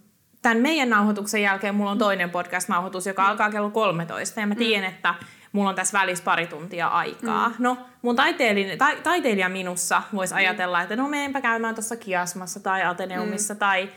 tämän 0.42 0.58
meidän 0.58 0.90
nauhoituksen 0.90 1.42
jälkeen 1.42 1.76
mulla 1.76 1.92
on 1.92 1.98
toinen 1.98 2.30
podcast-nauhoitus, 2.30 3.08
joka 3.08 3.28
alkaa 3.28 3.52
kello 3.52 3.70
13. 3.70 4.40
Ja 4.40 4.48
mä 4.48 4.54
mm. 4.54 4.58
tiedän, 4.58 4.90
mm. 4.90 4.96
että 4.96 5.16
mulla 5.52 5.70
on 5.70 5.76
tässä 5.76 6.00
välissä 6.00 6.24
pari 6.24 6.48
tuntia 6.48 6.88
aikaa. 6.88 7.50
Mm. 7.50 7.56
No, 7.60 7.78
mun 8.02 8.16
taiteilija, 8.16 8.78
ta, 8.78 8.88
taiteilija 9.04 9.50
minussa 9.50 10.02
voisi 10.16 10.34
mm. 10.34 10.38
ajatella, 10.38 10.82
että 10.82 10.96
no 10.96 11.08
meenpä 11.08 11.42
käymään 11.42 11.76
tuossa 11.76 11.96
Kiasmassa 11.96 12.60
tai 12.60 12.84
Ateneumissa 12.84 13.54
mm. 13.54 13.60
tai 13.60 13.90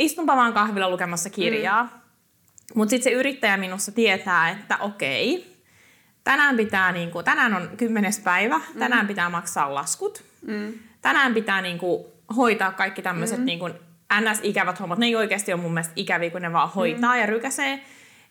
istunpa 0.00 0.36
vaan 0.36 0.52
kahvilla 0.52 0.90
lukemassa 0.90 1.30
kirjaa. 1.30 1.82
Mm. 1.82 1.90
Mutta 2.74 2.90
sitten 2.90 3.12
se 3.12 3.18
yrittäjä 3.18 3.56
minussa 3.56 3.92
tietää, 3.92 4.50
että 4.50 4.76
okei, 4.76 5.56
tänään 6.24 6.56
pitää, 6.56 6.92
niinku, 6.92 7.22
tänään 7.22 7.54
on 7.54 7.70
kymmenes 7.76 8.18
päivä, 8.18 8.58
mm. 8.58 8.78
tänään 8.78 9.06
pitää 9.06 9.30
maksaa 9.30 9.74
laskut, 9.74 10.24
mm. 10.46 10.72
tänään 11.02 11.34
pitää 11.34 11.62
niinku, 11.62 12.12
hoitaa 12.36 12.72
kaikki 12.72 13.02
tämmöiset 13.02 13.38
mm. 13.38 13.44
niinku, 13.44 13.68
ns-ikävät 14.20 14.80
hommat. 14.80 14.98
Ne 14.98 15.06
ei 15.06 15.16
oikeasti 15.16 15.52
ole 15.52 15.60
mun 15.60 15.74
mielestä 15.74 15.92
ikäviä, 15.96 16.30
kun 16.30 16.42
ne 16.42 16.52
vaan 16.52 16.70
hoitaa 16.70 17.14
mm. 17.14 17.20
ja 17.20 17.26
rykäsee. 17.26 17.84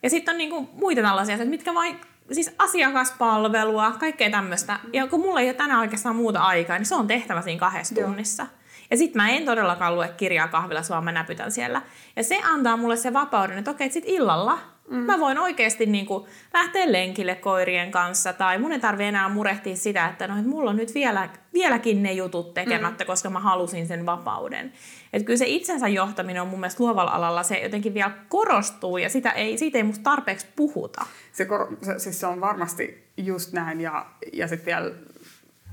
Ja 0.03 0.09
sitten 0.09 0.31
on 0.33 0.37
niinku, 0.37 0.69
muita 0.73 1.01
tällaisia 1.01 1.33
asioita, 1.33 1.49
mitkä 1.49 1.73
vai, 1.73 1.95
siis 2.31 2.55
asiakaspalvelua, 2.57 3.91
kaikkea 3.91 4.29
tämmöistä. 4.29 4.79
Ja 4.93 5.07
kun 5.07 5.19
mulla 5.19 5.41
ei 5.41 5.47
ole 5.47 5.53
tänään 5.53 5.79
oikeastaan 5.79 6.15
muuta 6.15 6.39
aikaa, 6.39 6.77
niin 6.77 6.85
se 6.85 6.95
on 6.95 7.07
tehtävä 7.07 7.41
siinä 7.41 7.59
kahdessa 7.59 7.95
Joo. 7.99 8.07
tunnissa. 8.07 8.47
Ja 8.91 8.97
sitten 8.97 9.21
mä 9.21 9.29
en 9.29 9.45
todellakaan 9.45 9.95
lue 9.95 10.13
kirjaa 10.17 10.47
kahvilassa, 10.47 10.93
vaan 10.93 11.03
mä 11.03 11.11
näpytän 11.11 11.51
siellä. 11.51 11.81
Ja 12.15 12.23
se 12.23 12.39
antaa 12.43 12.77
mulle 12.77 12.97
se 12.97 13.13
vapauden, 13.13 13.57
että 13.57 13.71
okei, 13.71 13.89
sit 13.89 14.03
illalla 14.07 14.59
mm. 14.89 14.97
mä 14.97 15.19
voin 15.19 15.39
oikeasti 15.39 15.85
niinku 15.85 16.27
lähteä 16.53 16.91
lenkille 16.91 17.35
koirien 17.35 17.91
kanssa. 17.91 18.33
Tai 18.33 18.57
mun 18.57 18.71
ei 18.71 18.79
tarvi 18.79 19.03
enää 19.03 19.29
murehtia 19.29 19.75
sitä, 19.75 20.07
että 20.07 20.27
no, 20.27 20.37
että 20.37 20.49
mulla 20.49 20.69
on 20.69 20.75
nyt 20.75 20.93
vielä, 20.93 21.29
vieläkin 21.53 22.03
ne 22.03 22.13
jutut 22.13 22.53
tekemättä, 22.53 23.03
mm. 23.03 23.07
koska 23.07 23.29
mä 23.29 23.39
halusin 23.39 23.87
sen 23.87 24.05
vapauden. 24.05 24.73
Että 25.13 25.25
kyllä 25.25 25.37
se 25.37 25.47
itsensä 25.47 25.87
johtaminen 25.87 26.41
on 26.41 26.47
mun 26.47 26.59
mielestä 26.59 26.83
luovalla 26.83 27.11
alalla 27.11 27.43
se 27.43 27.57
jotenkin 27.57 27.93
vielä 27.93 28.11
korostuu 28.29 28.97
ja 28.97 29.09
sitä 29.09 29.31
ei, 29.31 29.57
siitä 29.57 29.77
ei 29.77 29.83
musta 29.83 30.03
tarpeeksi 30.03 30.47
puhuta. 30.55 31.05
Se, 31.31 31.45
kor- 31.45 31.77
se, 31.81 31.99
siis 31.99 32.19
se 32.19 32.27
on 32.27 32.41
varmasti 32.41 33.11
just 33.17 33.53
näin 33.53 33.81
ja, 33.81 34.05
ja 34.33 34.47
sitten 34.47 34.65
vielä 34.65 34.91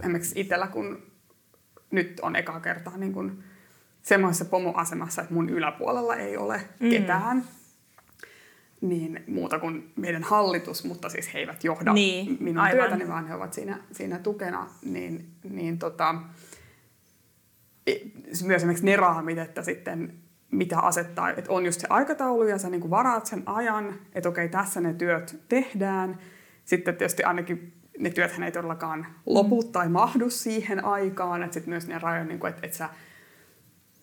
esimerkiksi 0.01 0.41
itsellä, 0.41 0.67
kun 0.67 1.03
nyt 1.91 2.21
on 2.21 2.37
eka 2.37 2.61
kertaa 2.61 2.97
niin 2.97 3.13
kuin 3.13 3.43
semmoisessa 4.03 4.45
pomoasemassa, 4.45 5.23
että 5.23 5.35
mun 5.35 5.49
yläpuolella 5.49 6.17
ei 6.17 6.37
ole 6.37 6.61
mm. 6.81 6.91
ketään. 6.91 7.45
Niin 8.81 9.25
muuta 9.27 9.59
kuin 9.59 9.93
meidän 9.97 10.23
hallitus, 10.23 10.85
mutta 10.85 11.09
siis 11.09 11.35
he 11.35 11.39
eivät 11.39 11.65
johda 11.65 11.93
niin, 11.93 12.37
minun 12.41 12.59
aivan. 12.59 12.79
työtäni, 12.79 13.09
vaan 13.09 13.29
he 13.29 13.35
ovat 13.35 13.53
siinä, 13.53 13.79
siinä 13.93 14.19
tukena. 14.19 14.67
Niin, 14.85 15.27
niin 15.51 15.79
tota, 15.79 16.15
e, 17.87 17.95
myös 18.45 18.57
esimerkiksi 18.57 18.85
ne 18.85 18.97
raamit, 18.97 19.39
että 19.39 19.63
sitten 19.63 20.15
mitä 20.51 20.79
asettaa, 20.79 21.31
että 21.31 21.53
on 21.53 21.67
just 21.67 21.81
se 21.81 21.87
aikataulu 21.91 22.43
ja 22.43 22.59
sä 22.59 22.71
niin 22.71 22.91
varaat 22.91 23.27
sen 23.27 23.43
ajan, 23.47 23.95
että 24.15 24.29
okei, 24.29 24.49
tässä 24.49 24.81
ne 24.81 24.95
työt 24.95 25.41
tehdään. 25.49 26.19
Sitten 26.65 26.97
tietysti 26.97 27.23
ainakin 27.23 27.73
ne 27.99 28.11
työthän 28.11 28.43
ei 28.43 28.53
todellakaan 28.53 29.07
lopu 29.27 29.63
mm. 29.63 29.69
tai 29.69 29.89
mahdu 29.89 30.31
siihen 30.31 30.85
aikaan, 30.85 31.43
että 31.43 31.55
sitten 31.55 31.71
myös 31.71 31.89
ne 31.89 31.99
rajoja, 31.99 32.25
niin 32.25 32.47
että, 32.47 32.61
että 32.63 32.77
sä 32.77 32.89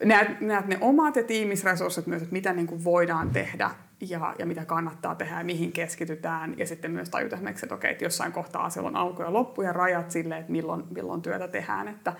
näet, 0.06 0.42
näet 0.42 0.68
ne 0.68 0.78
omat 0.82 1.16
ja 1.16 1.24
tiimisresurssit 1.24 2.08
myös, 2.08 2.22
että 2.22 2.34
mitä 2.34 2.54
niin 2.54 2.68
kuin 2.68 2.84
voidaan 2.84 3.30
tehdä 3.30 3.70
ja, 4.10 4.36
ja 4.40 4.46
mitä 4.46 4.66
kannattaa 4.66 5.16
tehdä 5.16 5.38
ja 5.38 5.44
mihin 5.44 5.72
keskitytään. 5.72 6.54
Ja 6.58 6.68
sitten 6.68 6.92
myös 6.92 7.10
tajuta 7.10 7.36
esimerkiksi, 7.36 7.66
että 7.66 7.76
okei, 7.76 7.92
että 7.92 8.06
jossain 8.06 8.32
kohtaa 8.32 8.70
siellä 8.70 8.88
on 8.88 8.96
alku 8.96 9.22
ja 9.22 9.34
loppu 9.34 9.62
ja 9.62 9.74
rajat 9.74 10.12
sille, 10.12 10.38
että 10.38 10.52
milloin, 10.52 10.84
milloin 10.90 11.22
työtä 11.22 11.48
tehdään. 11.48 11.88
Että, 11.88 12.14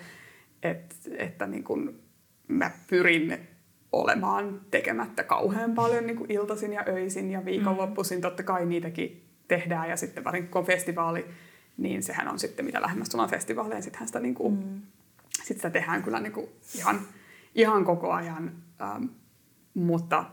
että, 0.62 0.94
että 1.18 1.46
niin 1.46 1.64
kuin 1.64 2.02
mä 2.48 2.70
pyrin 2.90 3.48
olemaan 3.92 4.60
tekemättä 4.70 5.22
kauhean 5.22 5.74
paljon 5.74 6.06
niin 6.06 6.16
kuin 6.16 6.30
iltaisin 6.30 6.72
ja 6.72 6.84
öisin 6.88 7.30
ja 7.30 7.44
viikonloppuisin. 7.44 8.18
Mm. 8.18 8.22
Totta 8.22 8.42
kai 8.42 8.66
niitäkin 8.66 9.24
tehdään 9.48 9.90
ja 9.90 9.96
sitten 9.96 10.24
varsinkin 10.24 10.50
kun 10.50 10.60
on 10.60 10.66
festivaali, 10.66 11.26
niin 11.76 12.02
sehän 12.02 12.28
on 12.28 12.38
sitten, 12.38 12.64
mitä 12.64 12.82
lähemmäs 12.82 13.08
tullaan 13.08 13.30
festivaaleja, 13.30 13.82
sittenhän 13.82 14.06
sitä, 14.06 14.20
niin 14.20 14.34
kuin, 14.34 14.54
mm. 14.54 14.80
sit 15.44 15.56
sitä 15.56 15.70
tehdään 15.70 16.02
kyllä 16.02 16.20
niin 16.20 16.32
kuin 16.32 16.48
ihan, 16.74 17.00
ihan 17.54 17.84
koko 17.84 18.12
ajan. 18.12 18.52
Ähm, 18.82 19.04
mutta 19.74 20.24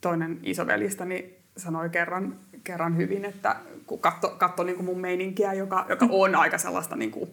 toinen 0.00 0.40
isovelistäni 0.42 1.36
sanoi 1.56 1.90
kerran, 1.90 2.36
kerran 2.64 2.96
hyvin, 2.96 3.24
että 3.24 3.56
kun 3.86 3.98
katso, 3.98 4.28
katso 4.28 4.62
niin 4.62 4.76
kuin 4.76 4.86
mun 4.86 5.00
meininkiä, 5.00 5.52
joka, 5.52 5.86
joka 5.88 6.08
on 6.22 6.34
aika 6.34 6.58
sellaista 6.58 6.96
niin 6.96 7.10
kuin, 7.10 7.30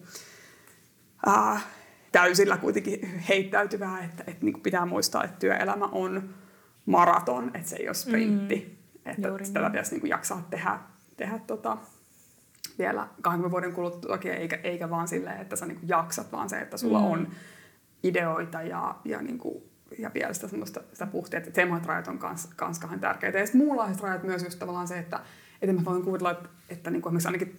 äh, 1.28 1.64
täysillä 2.12 2.56
kuitenkin 2.56 3.22
heittäytyvää, 3.28 4.04
että, 4.04 4.24
että 4.26 4.44
niin 4.44 4.52
kuin 4.52 4.62
pitää 4.62 4.86
muistaa, 4.86 5.24
että 5.24 5.36
työelämä 5.38 5.86
on 5.92 6.34
maraton, 6.86 7.50
että 7.54 7.68
se 7.68 7.76
ei 7.76 7.88
ole 7.88 7.94
sprintti. 7.94 8.56
Mm, 8.56 9.10
että 9.10 9.28
sitä 9.42 9.70
pitäisi 9.70 9.90
niin 9.90 10.00
kuin 10.00 10.10
jaksaa 10.10 10.46
tehdä, 10.50 10.78
tehdä 11.16 11.40
tota, 11.46 11.76
vielä 12.78 13.08
20 13.22 13.50
vuoden 13.50 13.72
kuluttuakin, 13.72 14.32
eikä, 14.32 14.58
eikä 14.62 14.90
vaan 14.90 15.08
silleen, 15.08 15.40
että 15.40 15.56
sä 15.56 15.66
niinku 15.66 15.86
jaksat, 15.86 16.32
vaan 16.32 16.48
se, 16.48 16.60
että 16.60 16.76
sulla 16.76 16.98
mm. 16.98 17.06
on 17.06 17.28
ideoita 18.02 18.62
ja, 18.62 18.96
ja, 19.04 19.22
niinku, 19.22 19.62
ja 19.98 20.10
vielä 20.14 20.32
sitä, 20.32 20.48
semmoista, 20.48 20.80
sitä 20.92 21.06
puhtia, 21.06 21.38
että 21.38 21.50
semmoiset 21.54 21.86
rajat 21.86 22.08
on 22.08 22.18
kans, 22.18 22.46
kans 22.56 22.80
tärkeitä. 23.00 23.38
Ja 23.38 23.46
sitten 23.46 23.66
muunlaiset 23.66 24.02
rajat 24.02 24.22
myös 24.22 24.42
just 24.42 24.58
tavallaan 24.58 24.88
se, 24.88 24.98
että, 24.98 25.20
että 25.62 25.72
mä 25.76 25.84
voin 25.84 26.02
kuvitella, 26.02 26.30
että, 26.30 26.48
että 26.68 26.90
niinku 26.90 27.08
esimerkiksi 27.08 27.28
ainakin 27.28 27.56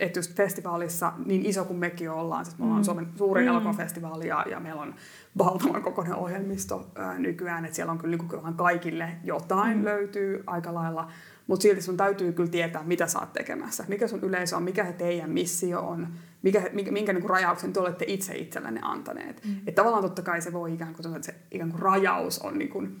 että 0.00 0.18
just 0.18 0.36
festivaalissa, 0.36 1.12
niin 1.26 1.46
iso 1.46 1.64
kuin 1.64 1.78
mekin 1.78 2.10
ollaan, 2.10 2.44
siis 2.44 2.58
me 2.58 2.64
ollaan 2.64 2.80
mm. 2.80 2.84
Suomen 2.84 3.08
suurin 3.16 3.44
mm. 3.44 3.48
elokuvafestivaali 3.48 4.28
ja, 4.28 4.44
ja 4.50 4.60
meillä 4.60 4.82
on 4.82 4.94
valtavan 5.38 5.82
kokoinen 5.82 6.14
ohjelmisto 6.14 6.90
ää, 6.96 7.18
nykyään, 7.18 7.64
että 7.64 7.76
siellä 7.76 7.92
on 7.92 7.98
kyllä 7.98 8.16
niin 8.16 8.54
kaikille 8.56 9.08
jotain 9.24 9.78
mm. 9.78 9.84
löytyy 9.84 10.44
aika 10.46 10.74
lailla, 10.74 11.10
mutta 11.46 11.62
silti 11.62 11.82
sun 11.82 11.96
täytyy 11.96 12.32
kyllä 12.32 12.50
tietää, 12.50 12.82
mitä 12.82 13.06
sä 13.06 13.18
oot 13.18 13.32
tekemässä, 13.32 13.84
mikä 13.88 14.08
sun 14.08 14.20
yleisö 14.22 14.56
on, 14.56 14.62
mikä 14.62 14.86
se 14.86 14.92
teidän 14.92 15.30
missio 15.30 15.80
on, 15.80 16.08
mikä, 16.42 16.70
minkä, 16.72 16.92
minkä 16.92 17.12
niin 17.12 17.22
kuin 17.22 17.30
rajauksen 17.30 17.72
te 17.72 17.80
olette 17.80 18.04
itse 18.08 18.36
itsellenne 18.36 18.80
antaneet. 18.82 19.44
Mm. 19.44 19.56
Että 19.58 19.72
tavallaan 19.72 20.02
totta 20.02 20.22
kai 20.22 20.42
se 20.42 20.52
voi 20.52 20.74
ikään 20.74 20.94
kuin, 20.94 21.16
että 21.16 21.26
se 21.26 21.34
ikään 21.50 21.70
kuin 21.70 21.82
rajaus 21.82 22.38
on 22.38 22.58
niin 22.58 22.70
kuin, 22.70 23.00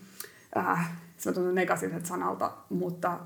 äh, 0.56 0.92
se 1.16 1.32
tuntuu 1.32 1.52
negatiiviselta 1.52 2.06
sanalta, 2.06 2.52
mutta, 2.70 3.20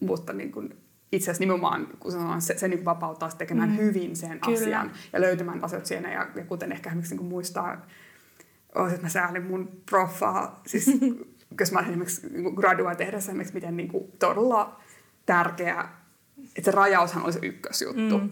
mutta 0.00 0.32
niin 0.32 0.52
kuin, 0.52 0.76
itse 1.12 1.24
asiassa 1.24 1.42
nimenomaan, 1.42 1.88
kun 2.00 2.12
sanon, 2.12 2.42
se, 2.42 2.58
se 2.58 2.68
niin 2.68 2.84
vapauttaa 2.84 3.28
tekemään 3.28 3.70
mm. 3.70 3.76
hyvin 3.76 4.16
sen 4.16 4.40
Kyllä. 4.40 4.56
asian 4.56 4.90
ja 5.12 5.20
löytämään 5.20 5.64
asiat 5.64 5.86
siinä. 5.86 6.12
Ja, 6.12 6.26
ja 6.36 6.44
kuten 6.44 6.72
ehkä 6.72 6.90
esimerkiksi 6.90 7.16
niin 7.16 7.26
muistaa, 7.26 7.86
oh, 8.74 8.88
että 8.88 9.02
mä 9.02 9.08
säälin 9.08 9.46
mun 9.46 9.82
proffaa, 9.90 10.60
siis 10.66 10.86
koska 11.58 11.74
mä 11.74 11.86
esimerkiksi 11.88 12.28
niin 12.28 12.54
gradua 12.54 12.94
tehdessä 12.94 13.32
esimerkiksi 13.32 13.54
miten 13.54 13.76
niin 13.76 13.88
kuin, 13.88 14.12
todella 14.18 14.80
tärkeä, 15.26 15.88
että 16.56 16.70
se 16.70 16.70
rajaushan 16.70 17.22
oli 17.22 17.32
se 17.32 17.38
ykkösjuttu. 17.42 18.18
Mm 18.18 18.30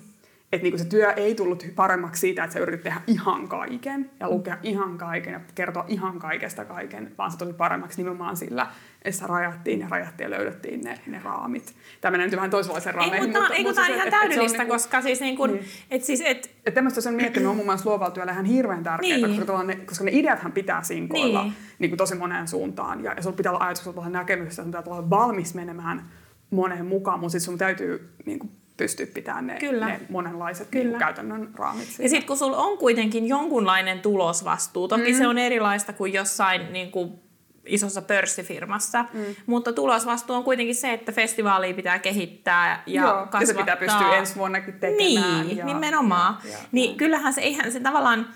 että 0.53 0.63
niinku 0.63 0.79
se 0.79 0.85
työ 0.85 1.13
ei 1.13 1.35
tullut 1.35 1.67
paremmaksi 1.77 2.21
siitä, 2.21 2.45
että 2.45 2.55
sä 2.55 2.61
yritit 2.61 2.83
tehdä 2.83 3.01
ihan 3.07 3.49
kaiken 3.49 4.11
ja 4.21 4.31
lukea 4.31 4.59
ihan 4.63 4.99
kaiken 4.99 5.33
ja 5.33 5.41
kertoa 5.55 5.85
ihan 5.89 6.19
kaikesta 6.19 6.65
kaiken, 6.65 7.15
vaan 7.19 7.31
se 7.31 7.39
tuli 7.39 7.53
paremmaksi 7.53 7.99
nimenomaan 7.99 8.37
sillä, 8.37 8.67
että 9.03 9.27
rajattiin 9.27 9.81
ja 9.81 9.89
rajattiin 9.91 10.25
ja 10.25 10.31
löydettiin 10.31 10.81
ne, 10.81 10.99
ne 11.07 11.21
raamit. 11.25 11.75
Tämä 12.01 12.11
menee 12.11 12.27
nyt 12.27 12.37
vähän 12.37 12.51
toisenlaisen 12.51 12.95
raameihin. 12.95 13.31
Ei, 13.31 13.41
mutta, 13.41 13.55
ei, 13.55 13.63
mutta, 13.63 13.75
tämä 13.75 13.87
on 13.87 13.95
ihan 13.95 14.11
täydellistä, 14.11 14.63
et, 14.63 14.69
koska 14.69 15.03
siis 15.03 15.21
niin 15.21 15.37
kuin, 15.37 15.53
niin. 15.53 15.65
et 15.91 16.05
siis, 16.05 16.21
et... 16.25 16.51
Et 16.67 16.75
tämmöistä 16.75 17.01
sen 17.01 17.15
miettinyt 17.15 17.49
on 17.49 17.57
mun 17.57 17.67
mielestä 17.67 17.89
luovalla 17.89 18.11
työllä 18.11 18.33
ihan 18.33 18.45
hirveän 18.45 18.83
tärkeää, 18.83 19.19
niin. 19.19 19.47
koska, 19.47 19.63
ne, 19.63 19.77
koska 19.77 20.05
ne 20.05 20.11
ideathan 20.15 20.53
pitää 20.53 20.83
sinkoilla 20.83 21.43
niin. 21.43 21.55
niin 21.79 21.91
kuin 21.91 21.99
tosi 21.99 22.15
moneen 22.15 22.49
suuntaan. 22.49 23.05
Ja, 23.05 23.13
ja 23.13 23.23
sulla 23.23 23.37
pitää 23.37 23.53
olla 23.53 23.65
ajatus, 23.65 23.85
sulla 23.85 23.95
pitää 23.95 24.09
olla 24.09 24.19
näkemys, 24.19 24.57
sun 24.57 24.65
pitää 24.65 24.83
olla 24.87 25.11
valmis 25.11 25.55
menemään 25.55 26.03
moneen 26.51 26.87
mukaan, 26.87 27.21
mutta 27.21 27.33
sitten 27.33 27.45
sun 27.45 27.59
täytyy 27.59 28.15
niin 28.27 28.39
kuin, 28.39 28.51
pystyä 28.79 29.07
pitämään 29.07 29.47
ne, 29.47 29.59
Kyllä. 29.61 29.87
ne 29.87 30.01
monenlaiset 30.09 30.69
Kyllä. 30.71 30.89
Niin 30.89 30.99
käytännön 30.99 31.51
raamit. 31.55 31.85
Siinä. 31.85 32.05
Ja 32.05 32.09
sitten 32.09 32.27
kun 32.27 32.39
sulla 32.39 32.57
on 32.57 32.79
kuitenkin 32.79 33.29
jonkunlainen 33.29 34.01
tulosvastuu, 34.01 34.89
toki 34.89 35.13
mm. 35.13 35.19
se 35.19 35.27
on 35.27 35.39
erilaista 35.39 35.93
kuin 35.93 36.13
jossain 36.13 36.73
niin 36.73 36.91
kuin 36.91 37.21
isossa 37.67 38.03
pörssifirmassa, 38.03 39.05
mm. 39.13 39.25
mutta 39.47 39.73
tulosvastuu 39.73 40.37
on 40.37 40.45
kuitenkin 40.45 40.75
se, 40.75 40.93
että 40.93 41.13
festivaalia 41.13 41.75
pitää 41.75 41.99
kehittää 41.99 42.83
ja 42.87 43.03
Joo, 43.03 43.13
kasvattaa. 43.13 43.41
Ja 43.41 43.47
se 43.47 43.55
pitää 43.55 43.77
pystyä 43.77 44.17
ensi 44.17 44.37
vuonnakin 44.37 44.75
tekemään. 44.75 45.47
Niin, 45.47 45.57
ja, 45.57 45.65
nimenomaan. 45.65 46.39
Ja, 46.45 46.51
ja, 46.51 46.59
niin 46.73 46.91
ja. 46.91 46.97
kyllähän 46.97 47.33
se, 47.33 47.41
eihän 47.41 47.73
se 47.73 47.81
tavallaan, 47.81 48.27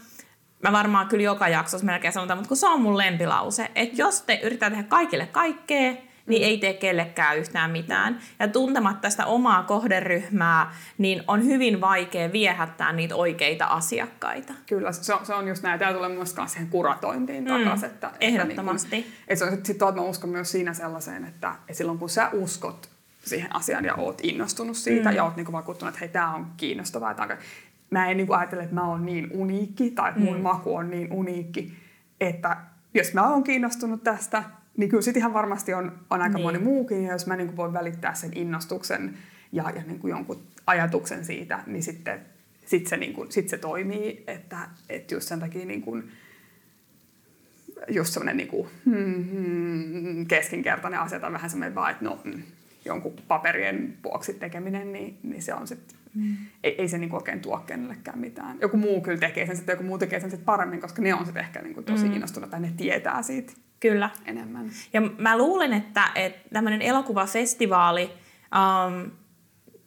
mä 0.62 0.72
varmaan 0.72 1.08
kyllä 1.08 1.22
joka 1.22 1.48
jaksossa 1.48 1.86
melkein 1.86 2.12
sanotaan, 2.12 2.38
mutta 2.38 2.48
kun 2.48 2.56
se 2.56 2.66
on 2.66 2.80
mun 2.80 2.98
lempilause, 2.98 3.70
että 3.74 4.02
jos 4.02 4.22
te 4.22 4.40
yrittää 4.42 4.70
tehdä 4.70 4.82
kaikille 4.82 5.26
kaikkea, 5.26 5.94
niin 6.26 6.42
ei 6.42 6.58
tee 6.58 6.74
kellekään 6.74 7.38
yhtään 7.38 7.70
mitään. 7.70 8.18
Ja 8.38 8.48
tuntematta 8.48 9.10
sitä 9.10 9.26
omaa 9.26 9.62
kohderyhmää, 9.62 10.74
niin 10.98 11.22
on 11.28 11.44
hyvin 11.44 11.80
vaikea 11.80 12.32
viehättää 12.32 12.92
niitä 12.92 13.16
oikeita 13.16 13.64
asiakkaita. 13.64 14.52
Kyllä, 14.66 14.92
se 14.92 15.14
on, 15.14 15.26
se 15.26 15.34
on 15.34 15.48
just 15.48 15.62
näin. 15.62 15.78
Tämä 15.78 15.92
tulee 15.92 16.08
myös 16.08 16.34
siihen 16.46 16.68
kuratointiin 16.68 17.44
mm, 17.44 17.48
takaisin. 17.48 17.88
Että, 17.88 18.10
ehdottomasti. 18.20 18.96
Että, 18.96 19.10
niin 19.10 19.18
että 19.28 19.50
sit, 19.50 19.66
sit 19.66 19.78
mä 19.94 20.02
uskon 20.02 20.30
myös 20.30 20.52
siinä 20.52 20.74
sellaiseen, 20.74 21.24
että, 21.24 21.54
että 21.60 21.74
silloin 21.74 21.98
kun 21.98 22.08
sä 22.08 22.30
uskot 22.32 22.88
siihen 23.24 23.56
asiaan 23.56 23.84
ja 23.84 23.94
oot 23.94 24.20
innostunut 24.22 24.76
siitä 24.76 25.10
mm. 25.10 25.16
ja 25.16 25.24
oot 25.24 25.36
niinku 25.36 25.52
vakuuttunut, 25.52 25.94
että 25.94 26.00
hei, 26.00 26.08
tämä 26.08 26.34
on 26.34 26.46
kiinnostavaa. 26.56 27.14
Tämä 27.14 27.36
Mä 27.90 28.10
en 28.10 28.16
niinku 28.16 28.32
ajattele, 28.32 28.62
että 28.62 28.74
mä 28.74 28.88
oon 28.88 29.06
niin 29.06 29.28
uniikki 29.32 29.90
tai 29.90 30.08
että 30.08 30.20
mun 30.20 30.36
mm. 30.36 30.42
maku 30.42 30.76
on 30.76 30.90
niin 30.90 31.12
uniikki, 31.12 31.74
että 32.20 32.56
jos 32.94 33.14
mä 33.14 33.28
oon 33.28 33.44
kiinnostunut 33.44 34.02
tästä, 34.02 34.44
niin 34.76 34.90
kyllä 34.90 35.02
sitten 35.02 35.20
ihan 35.20 35.34
varmasti 35.34 35.74
on, 35.74 35.98
on 36.10 36.22
aika 36.22 36.38
niin. 36.38 36.46
moni 36.46 36.58
muukin, 36.58 37.04
ja 37.04 37.12
jos 37.12 37.26
mä 37.26 37.36
niin 37.36 37.46
kuin 37.46 37.56
voin 37.56 37.72
välittää 37.72 38.14
sen 38.14 38.30
innostuksen 38.34 39.18
ja, 39.52 39.70
ja 39.70 39.82
niin 39.86 39.98
kuin 39.98 40.10
jonkun 40.10 40.42
ajatuksen 40.66 41.24
siitä, 41.24 41.62
niin 41.66 41.82
sitten 41.82 42.20
sit 42.66 42.86
se, 42.86 42.96
niin 42.96 43.12
kuin, 43.12 43.32
sit 43.32 43.48
se 43.48 43.58
toimii, 43.58 44.24
että, 44.26 44.58
että 44.88 45.14
just 45.14 45.28
sen 45.28 45.40
takia 45.40 45.66
niin 45.66 45.82
kuin, 45.82 46.12
just 47.88 48.12
semmoinen 48.12 48.36
niin 48.36 48.48
kuin, 48.48 48.68
hmm, 48.84 49.24
hmm, 49.30 50.26
keskinkertainen 50.26 51.00
asia 51.00 51.20
tai 51.20 51.32
vähän 51.32 51.50
semmoinen 51.50 51.74
vaan, 51.74 51.90
että 51.90 52.04
no, 52.04 52.20
mm, 52.24 52.42
jonkun 52.84 53.14
paperien 53.28 53.96
vuoksi 54.04 54.34
tekeminen, 54.34 54.92
niin, 54.92 55.18
niin 55.22 55.42
se 55.42 55.54
on 55.54 55.66
sitten, 55.66 55.98
mm. 56.14 56.36
ei, 56.64 56.74
ei 56.78 56.88
se 56.88 56.98
niinku 56.98 57.16
oikein 57.16 57.40
tuo 57.40 57.58
kenellekään 57.58 58.18
mitään. 58.18 58.58
Joku 58.60 58.76
muu 58.76 59.00
kyllä 59.00 59.18
tekee 59.18 59.46
sen 59.46 59.56
sitten, 59.56 59.72
joku 59.72 59.84
muu 59.84 59.98
tekee 59.98 60.20
sen 60.20 60.30
sitten 60.30 60.44
paremmin, 60.44 60.80
koska 60.80 61.02
ne 61.02 61.14
on 61.14 61.24
sitten 61.24 61.44
ehkä 61.44 61.62
niinku 61.62 61.82
tosi 61.82 62.08
mm. 62.08 62.14
innostunut 62.14 62.50
tai 62.50 62.60
ne 62.60 62.72
tietää 62.76 63.22
siitä. 63.22 63.52
Kyllä. 63.82 64.10
Enemmän. 64.26 64.70
Ja 64.92 65.00
mä 65.00 65.38
luulen, 65.38 65.72
että, 65.72 66.10
että 66.14 66.48
tämmöinen 66.52 66.82
elokuvafestivaali, 66.82 68.10
um, 68.54 69.10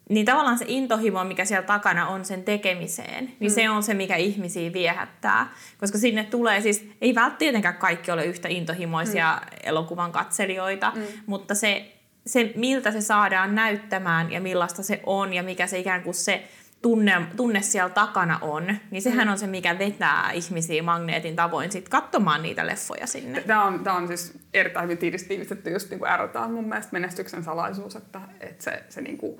niin 0.09 0.25
tavallaan 0.25 0.57
se 0.57 0.65
intohimo, 0.67 1.23
mikä 1.23 1.45
siellä 1.45 1.67
takana 1.67 2.07
on 2.07 2.25
sen 2.25 2.43
tekemiseen, 2.43 3.25
niin 3.39 3.51
mm. 3.51 3.55
se 3.55 3.69
on 3.69 3.83
se, 3.83 3.93
mikä 3.93 4.15
ihmisiä 4.15 4.73
viehättää. 4.73 5.53
Koska 5.79 5.97
sinne 5.97 6.23
tulee 6.23 6.61
siis, 6.61 6.89
ei 7.01 7.15
välttämättä 7.15 7.73
kaikki 7.73 8.11
ole 8.11 8.25
yhtä 8.25 8.47
intohimoisia 8.47 9.41
mm. 9.41 9.57
elokuvan 9.63 10.11
katselijoita, 10.11 10.91
mm. 10.95 11.01
mutta 11.25 11.55
se, 11.55 11.95
se, 12.25 12.53
miltä 12.55 12.91
se 12.91 13.01
saadaan 13.01 13.55
näyttämään 13.55 14.31
ja 14.31 14.41
millaista 14.41 14.83
se 14.83 15.01
on 15.05 15.33
ja 15.33 15.43
mikä 15.43 15.67
se 15.67 15.79
ikään 15.79 16.03
kuin 16.03 16.13
se 16.13 16.47
tunne, 16.85 17.25
tunne 17.35 17.61
siellä 17.61 17.89
takana 17.89 18.39
on, 18.41 18.75
niin 18.91 19.01
sehän 19.01 19.27
mm. 19.27 19.31
on 19.31 19.37
se, 19.37 19.47
mikä 19.47 19.79
vetää 19.79 20.31
ihmisiä 20.31 20.83
magneetin 20.83 21.35
tavoin 21.35 21.71
sit 21.71 21.89
katsomaan 21.89 22.43
niitä 22.43 22.67
leffoja 22.67 23.07
sinne. 23.07 23.41
Tämä 23.41 23.65
on, 23.65 23.79
tämä 23.79 23.95
on 23.95 24.07
siis 24.07 24.39
erittäin 24.53 24.83
hyvin 24.83 24.97
tiivistetty 24.97 25.69
just 25.69 25.89
niin 25.89 25.99
kuin 25.99 26.11
R 26.11 26.49
mun 26.49 26.69
mielestä 26.69 26.93
menestyksen 26.93 27.43
salaisuus, 27.43 27.95
että, 27.95 28.21
että 28.39 28.63
se, 28.63 28.83
se, 28.89 29.01
niin 29.01 29.17
kuin, 29.17 29.37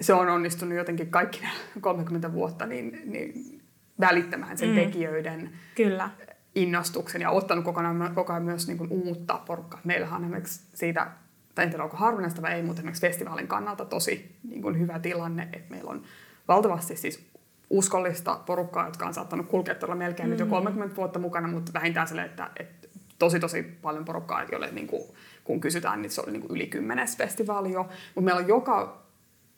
se 0.00 0.14
on 0.14 0.28
onnistunut 0.28 0.78
jotenkin 0.78 1.10
kaikki 1.10 1.40
30 1.80 2.32
vuotta 2.32 2.66
niin, 2.66 3.00
niin 3.04 3.60
välittämään 4.00 4.58
sen 4.58 4.68
mm. 4.68 4.74
tekijöiden 4.74 5.50
Kyllä. 5.74 6.10
innostuksen 6.54 7.20
ja 7.20 7.30
ottanut 7.30 7.64
koko 7.64 7.80
ajan, 7.80 8.12
koko 8.14 8.32
ajan 8.32 8.44
myös 8.44 8.66
niin 8.66 8.78
kuin 8.78 8.90
uutta 8.90 9.40
porukkaa. 9.46 9.80
Meillähän 9.84 10.16
on 10.16 10.24
esimerkiksi 10.24 10.60
siitä 10.74 11.10
tai 11.54 11.64
en 11.64 11.70
tiedä 11.70 11.84
onko 11.84 11.96
harvinaista 11.96 12.42
vai 12.42 12.52
ei, 12.52 12.62
mutta 12.62 12.80
esimerkiksi 12.80 13.06
festivaalin 13.06 13.48
kannalta 13.48 13.84
tosi 13.84 14.36
niin 14.48 14.62
kuin 14.62 14.78
hyvä 14.78 14.98
tilanne, 14.98 15.48
että 15.52 15.70
meillä 15.70 15.90
on 15.90 16.02
valtavasti 16.48 16.96
siis 16.96 17.28
uskollista 17.70 18.40
porukkaa, 18.46 18.86
jotka 18.86 19.06
on 19.06 19.14
saattanut 19.14 19.46
kulkea 19.46 19.74
tuolla 19.74 19.94
melkein 19.94 20.28
mm. 20.28 20.30
nyt 20.30 20.40
jo 20.40 20.46
30 20.46 20.96
vuotta 20.96 21.18
mukana, 21.18 21.48
mutta 21.48 21.72
vähintään 21.72 22.08
sille, 22.08 22.22
että, 22.22 22.50
että 22.56 22.88
tosi 23.18 23.40
tosi 23.40 23.62
paljon 23.62 24.04
porukkaa, 24.04 24.44
jolle 24.52 24.70
niin 24.70 24.86
kuin, 24.86 25.02
kun 25.44 25.60
kysytään, 25.60 26.02
niin 26.02 26.10
se 26.10 26.20
oli 26.20 26.32
niin 26.32 26.40
kuin 26.40 26.56
yli 26.56 26.66
kymmenes 26.66 27.16
festivaali 27.16 27.72
jo. 27.72 27.82
Mutta 27.82 28.20
meillä 28.20 28.40
on 28.40 28.48
joka 28.48 29.02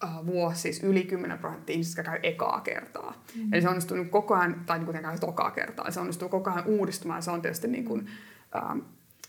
uh, 0.05 0.27
vuosi 0.27 0.61
siis 0.61 0.83
yli 0.83 1.05
10 1.05 1.39
prosenttia 1.39 1.73
ihmisistä 1.73 2.03
käy 2.03 2.19
ekaa 2.23 2.61
kertaa. 2.61 3.15
Mm. 3.37 3.53
Eli 3.53 3.63
se 3.63 3.69
onnistuu 3.69 3.97
niin 3.97 4.11
koko 4.11 4.35
ajan, 4.35 4.63
tai 4.67 4.79
niin 4.79 4.87
kuin 4.87 5.03
käy 5.03 5.19
tokaa 5.19 5.51
kertaa, 5.51 5.85
eli 5.85 5.93
se 5.93 6.01
onnistuu 6.01 6.29
koko 6.29 6.51
ajan 6.51 6.67
uudistumaan 6.67 7.19
ja 7.19 7.23
se 7.23 7.31
on 7.31 7.43
tietysti 7.43 7.69
niin 7.69 7.85
kuin, 7.85 8.09
uh, 8.57 8.83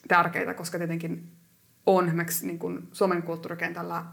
tärkeää, 0.08 0.54
koska 0.54 0.78
tietenkin 0.78 1.32
on 1.86 2.08
esimerkiksi 2.08 2.48
niin 2.48 2.60
kuin 2.60 2.88
Suomen 2.92 3.24
kulttuurikentällä 3.24 4.06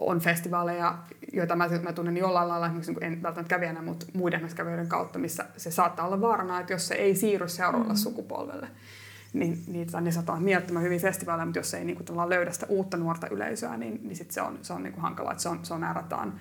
on 0.00 0.20
festivaaleja, 0.20 0.98
joita 1.32 1.56
mä, 1.56 1.68
mä 1.82 1.92
tunnen 1.92 2.16
jollain 2.16 2.48
lailla, 2.48 2.66
esimerkiksi 2.66 2.92
niin 2.92 3.02
en 3.02 3.22
välttämättä 3.22 3.54
kävijänä, 3.54 3.82
mutta 3.82 4.06
muiden 4.14 4.48
kävijöiden 4.54 4.88
kautta, 4.88 5.18
missä 5.18 5.44
se 5.56 5.70
saattaa 5.70 6.06
olla 6.06 6.20
vaarana, 6.20 6.60
että 6.60 6.72
jos 6.72 6.88
se 6.88 6.94
ei 6.94 7.14
siirry 7.14 7.48
seuraavalle 7.48 7.92
mm. 7.92 7.96
sukupolvelle, 7.96 8.68
niin 9.32 9.64
niitä 9.66 10.00
ne 10.00 10.10
saattaa 10.12 10.40
mielettömän 10.40 10.82
hyvin 10.82 11.00
festivaaleja, 11.00 11.46
mutta 11.46 11.58
jos 11.58 11.70
se 11.70 11.78
ei 11.78 11.84
niin 11.84 11.96
kuin, 11.96 12.28
löydä 12.28 12.52
sitä 12.52 12.66
uutta 12.68 12.96
nuorta 12.96 13.28
yleisöä, 13.28 13.76
niin, 13.76 14.00
niin 14.02 14.16
sit 14.16 14.30
se 14.30 14.42
on, 14.42 14.58
se 14.62 14.72
on 14.72 14.82
niin 14.82 14.92
kuin 14.92 15.02
hankalaa, 15.02 15.32
että 15.32 15.42
se 15.42 15.48
on, 15.48 15.58
se 15.62 15.74
on 15.74 15.84
äärätään, 15.84 16.40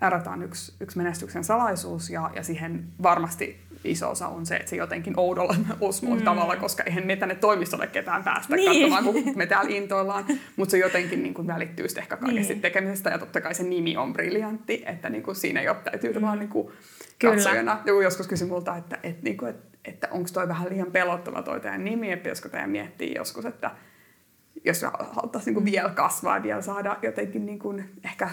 äärätään 0.00 0.42
yksi, 0.42 0.74
yksi 0.80 0.98
menestyksen 0.98 1.44
salaisuus 1.44 2.10
ja, 2.10 2.30
ja 2.34 2.42
siihen 2.42 2.84
varmasti 3.02 3.69
iso 3.84 4.10
osa 4.10 4.28
on 4.28 4.46
se, 4.46 4.56
että 4.56 4.70
se 4.70 4.76
jotenkin 4.76 5.14
oudolla 5.16 5.56
osmoon 5.80 6.18
mm. 6.18 6.24
tavalla, 6.24 6.56
koska 6.56 6.82
eihän 6.82 7.06
me 7.06 7.16
tänne 7.16 7.34
toimistolle 7.34 7.86
ketään 7.86 8.24
päästä 8.24 8.56
niin. 8.56 8.90
katsomaan, 8.90 9.04
kun 9.04 9.32
me 9.36 9.46
täällä 9.46 9.76
intoillaan. 9.76 10.24
Mutta 10.56 10.70
se 10.70 10.78
jotenkin 10.78 11.22
niin 11.22 11.34
kuin 11.34 11.46
välittyy 11.46 11.88
sitten 11.88 12.02
ehkä 12.02 12.16
kaikesta 12.16 12.52
niin. 12.52 12.62
tekemisestä 12.62 13.10
ja 13.10 13.18
totta 13.18 13.40
kai 13.40 13.54
se 13.54 13.62
nimi 13.62 13.96
on 13.96 14.12
briljantti, 14.12 14.84
että 14.86 15.10
niin 15.10 15.22
kuin 15.22 15.36
siinä 15.36 15.62
jo 15.62 15.76
täytyy 15.84 16.12
mm. 16.12 16.20
vaan 16.20 16.38
niin 16.38 16.48
kuin 16.48 16.72
katsojana. 17.22 17.80
Joku 17.86 18.00
joskus 18.00 18.28
kysyi 18.28 18.48
multa, 18.48 18.76
että, 18.76 18.98
että, 19.02 19.22
niin 19.22 19.36
kuin, 19.36 19.50
että, 19.50 19.78
että 19.84 20.08
onko 20.10 20.28
toi 20.32 20.48
vähän 20.48 20.70
liian 20.70 20.92
pelottava 20.92 21.42
toi 21.42 21.60
teidän 21.60 21.84
nimi, 21.84 22.12
että 22.12 22.22
pitäisikö 22.22 22.48
teidän 22.48 22.70
miettiä 22.70 23.12
joskus, 23.16 23.44
että 23.44 23.70
jos 24.64 24.82
haluttaisiin 25.12 25.54
niin 25.54 25.64
vielä 25.64 25.88
kasvaa 25.88 26.36
ja 26.36 26.42
vielä 26.42 26.62
saada 26.62 26.96
jotenkin 27.02 27.46
niin 27.46 27.58
kuin 27.58 27.90
ehkä 28.04 28.30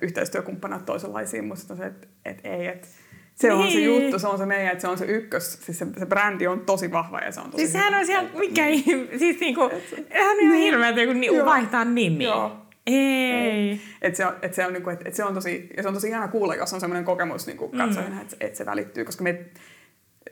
yhteistyökumppanat 0.00 0.86
toisenlaisiin, 0.86 1.44
mutta 1.44 1.76
se, 1.76 1.86
että, 1.86 2.06
että 2.24 2.48
ei, 2.48 2.66
että 2.66 2.88
se 3.36 3.48
niin. 3.48 3.58
on 3.58 3.70
se 3.70 3.78
niin. 3.78 4.02
juttu, 4.02 4.18
se 4.18 4.26
on 4.26 4.38
se 4.38 4.46
meidän, 4.46 4.72
että 4.72 4.82
se 4.82 4.88
on 4.88 4.98
se 4.98 5.04
ykkös, 5.04 5.58
siis 5.62 5.78
se, 5.78 5.86
se 5.98 6.06
brändi 6.06 6.46
on 6.46 6.60
tosi 6.60 6.92
vahva 6.92 7.18
ja 7.18 7.32
se 7.32 7.40
on 7.40 7.50
tosi 7.50 7.62
Siis 7.62 7.72
sehän 7.72 7.94
on 7.94 8.06
siellä, 8.06 8.28
mikä, 8.38 8.64
siis 9.18 9.40
niinku, 9.40 9.70
sehän 10.12 10.30
on 10.30 10.40
ihan 10.40 10.52
niin. 10.52 10.54
hirveä, 10.54 11.06
kun 11.06 11.20
ni, 11.20 11.28
vaihtaa 11.44 11.84
nimi. 11.84 12.24
Joo. 12.24 12.56
Ei. 12.86 13.80
Et 14.02 14.16
se 14.16 14.26
on, 14.26 14.32
et 14.42 14.54
se 14.54 14.66
on, 14.66 14.72
niinku, 14.72 14.90
et, 14.90 15.06
et 15.06 15.14
se 15.14 15.24
on 15.24 15.34
tosi, 15.34 15.68
ja 15.76 15.82
se 15.82 15.88
on 15.88 15.94
tosi 15.94 16.08
ihana 16.08 16.28
kuulla, 16.28 16.54
jos 16.54 16.72
on 16.72 16.80
semmoinen 16.80 17.04
kokemus 17.04 17.46
niinku 17.46 17.68
katsojana, 17.68 18.14
mm. 18.14 18.20
että 18.20 18.36
et 18.40 18.56
se 18.56 18.66
välittyy, 18.66 19.04
koska 19.04 19.24
me, 19.24 19.44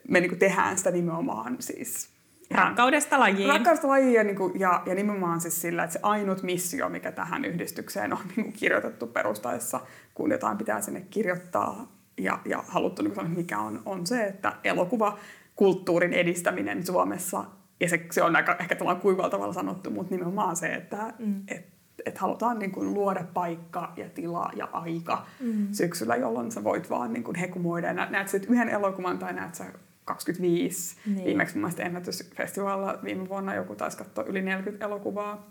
me 0.09 0.21
niinku 0.21 0.37
tehdään 0.37 0.79
sitä 0.79 0.91
nimenomaan 0.91 1.57
siis 1.61 2.15
Rakkaudesta 2.51 3.21
lajiin. 3.21 3.49
Rakkaudesta 3.49 3.89
lajiin 3.89 4.13
ja, 4.13 4.25
niin 4.25 4.37
kuin, 4.37 4.61
ja, 4.61 4.83
ja 4.87 4.95
nimenomaan 4.95 5.41
siis 5.41 5.61
sillä, 5.61 5.85
että 5.85 5.93
se 5.93 6.01
ainut 6.03 6.43
missio, 6.43 6.89
mikä 6.89 7.13
tähän 7.13 7.45
yhdistykseen 7.45 8.13
on 8.13 8.19
niin 8.37 8.45
kuin 8.45 8.53
kirjoitettu 8.53 9.07
perustaessa, 9.07 9.81
kun 10.15 10.31
jotain 10.31 10.59
pitää 10.59 10.81
sinne 10.81 11.01
kirjoittaa 11.11 11.94
ja, 12.19 12.39
ja 12.45 12.65
haluttu 12.69 13.03
niin 13.03 13.15
sanoa, 13.15 13.31
mikä 13.31 13.59
on, 13.59 13.83
on 13.87 14.07
se, 14.07 14.25
että 14.25 14.53
elokuva 14.65 15.19
kulttuurin 15.57 16.13
edistäminen 16.13 16.87
Suomessa, 16.87 17.45
ja 17.81 17.89
se, 17.89 18.07
se 18.11 18.23
on 18.23 18.37
aika 18.37 18.57
ehkä 18.61 18.77
tavallaan 18.77 19.31
tavalla 19.31 19.53
sanottu, 19.53 19.91
mutta 19.91 20.15
nimenomaan 20.15 20.57
se, 20.57 20.75
että 20.75 21.15
mm. 21.19 21.43
et, 21.49 21.67
et 22.07 22.19
halutaan 22.19 22.59
niin 22.59 22.73
kuin 22.73 22.95
luoda 22.95 23.25
paikka 23.35 23.93
ja 23.97 24.09
tila 24.09 24.51
ja 24.57 24.69
aika 24.73 25.27
mm. 25.41 25.69
syksyllä, 25.73 26.17
jolloin 26.17 26.53
sä 26.53 26.65
voit 26.65 26.91
vaan 26.91 27.13
niin 27.13 27.25
kuin 27.25 27.37
hekumoida. 27.37 27.87
Ja 27.87 27.93
näet 27.93 28.29
sä 28.29 28.39
yhden 28.49 28.69
elokuvan 28.69 29.19
tai 29.19 29.33
näet 29.33 29.55
sä 29.55 29.65
25. 30.05 30.97
Niin. 31.07 31.25
Viimeksi 31.25 31.55
mun 31.55 31.63
mielestä 31.63 31.83
ennätysfestivaalilla 31.83 32.99
viime 33.05 33.29
vuonna 33.29 33.55
joku 33.55 33.75
taisi 33.75 33.99
katsoa 33.99 34.25
yli 34.25 34.43
40 34.43 34.87
elokuvaa. 34.87 35.51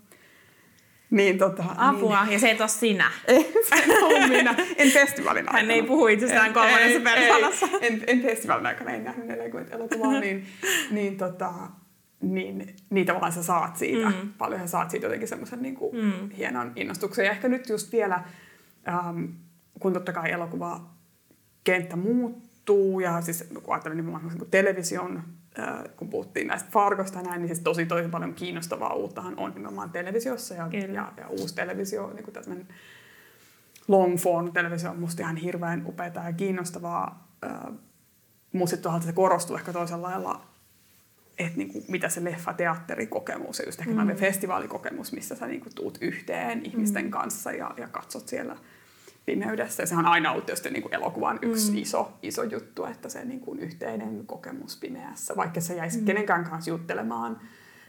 Niin, 1.14 1.38
tota, 1.38 1.64
Apua, 1.76 2.24
niin. 2.24 2.32
ja 2.32 2.38
se 2.38 2.50
et 2.50 2.60
ole 2.60 2.68
sinä. 2.68 3.10
en 3.28 4.04
ole 4.04 4.26
minä. 4.26 4.54
En 4.76 4.90
festivaalin 4.90 5.42
aikana. 5.48 5.58
Hän 5.58 5.70
ei 5.70 5.82
puhu 5.82 6.06
itsestään 6.06 6.52
kolmannessa 6.52 7.00
persoonassa. 7.00 7.66
En, 7.80 8.04
en, 8.06 8.22
festivaalin 8.22 8.66
aikana, 8.66 8.90
en 8.90 9.04
nähnyt 9.04 9.26
40 9.26 9.76
elokuvaa, 9.76 10.20
niin, 10.20 10.46
niin, 10.90 11.16
tota, 11.16 11.52
niin, 12.20 12.76
niin 12.90 13.06
tavallaan 13.06 13.32
sä 13.32 13.42
saat 13.42 13.76
siitä. 13.76 14.08
Mm. 14.08 14.32
Paljon 14.38 14.60
sä 14.60 14.66
saat 14.66 14.90
siitä 14.90 15.06
jotenkin 15.06 15.28
semmoisen 15.28 15.62
niin 15.62 15.74
kuin, 15.74 15.96
mm. 15.96 16.30
hienon 16.30 16.72
innostuksen. 16.76 17.24
Ja 17.24 17.30
ehkä 17.30 17.48
nyt 17.48 17.68
just 17.68 17.92
vielä, 17.92 18.24
ähm, 18.88 19.24
kun 19.80 19.92
totta 19.92 20.12
kai 20.12 20.30
elokuva 20.30 20.80
kenttä 21.64 21.96
muuttuu, 21.96 23.00
ja 23.00 23.20
siis 23.20 23.44
kun 23.64 23.96
nimenomaan 23.96 24.28
niin 24.28 24.50
television, 24.50 25.22
kun 25.96 26.08
puhuttiin 26.08 26.46
näistä 26.46 26.68
Fargosta 26.72 27.22
näin, 27.22 27.40
niin 27.40 27.48
siis 27.48 27.60
tosi 27.60 27.86
tosi 27.86 28.08
paljon 28.08 28.34
kiinnostavaa 28.34 28.94
uuttahan 28.94 29.34
on 29.38 29.54
nimenomaan 29.54 29.90
televisiossa 29.90 30.54
ja, 30.54 30.68
ja, 30.92 31.12
ja 31.16 31.28
uusi 31.28 31.54
televisio, 31.54 32.12
niin 32.14 32.24
kuin 32.24 32.34
tämmöinen 32.34 32.68
long 33.88 34.16
form 34.16 34.52
televisio 34.52 34.90
on 34.90 35.00
musta 35.00 35.22
ihan 35.22 35.36
hirveän 35.36 35.82
upeaa 35.86 36.26
ja 36.26 36.32
kiinnostavaa. 36.32 37.28
Mutta 38.52 38.70
sitten 38.70 39.02
se 39.02 39.12
korostuu 39.12 39.56
ehkä 39.56 39.72
toisella 39.72 40.08
lailla, 40.08 40.46
että 41.38 41.58
niinku, 41.58 41.84
mitä 41.88 42.08
se 42.08 42.24
leffa-teatterikokemus 42.24 43.58
ja 43.58 43.64
just 43.66 43.80
ehkä 43.80 43.92
mm. 43.92 44.16
festivaalikokemus, 44.16 45.12
missä 45.12 45.36
sä 45.36 45.46
niinku 45.46 45.70
tuut 45.74 45.98
yhteen 46.00 46.66
ihmisten 46.66 47.04
mm. 47.04 47.10
kanssa 47.10 47.52
ja, 47.52 47.74
ja 47.76 47.88
katsot 47.88 48.28
siellä– 48.28 48.56
pimeydessä. 49.26 49.82
Ja 49.82 49.86
sehän 49.86 50.06
on 50.06 50.12
aina 50.12 50.30
ollut 50.30 50.46
tietysti 50.46 50.70
niin 50.70 50.82
kuin 50.82 50.94
elokuvan 50.94 51.38
yksi 51.42 51.70
mm. 51.70 51.78
iso, 51.78 52.12
iso 52.22 52.42
juttu, 52.42 52.84
että 52.84 53.08
se 53.08 53.24
niin 53.24 53.40
kuin 53.40 53.60
yhteinen 53.60 54.26
kokemus 54.26 54.76
pimeässä, 54.76 55.36
vaikka 55.36 55.60
se 55.60 55.74
jäisi 55.74 55.98
mm. 55.98 56.04
kenenkään 56.04 56.44
kanssa 56.44 56.70
juttelemaan 56.70 57.40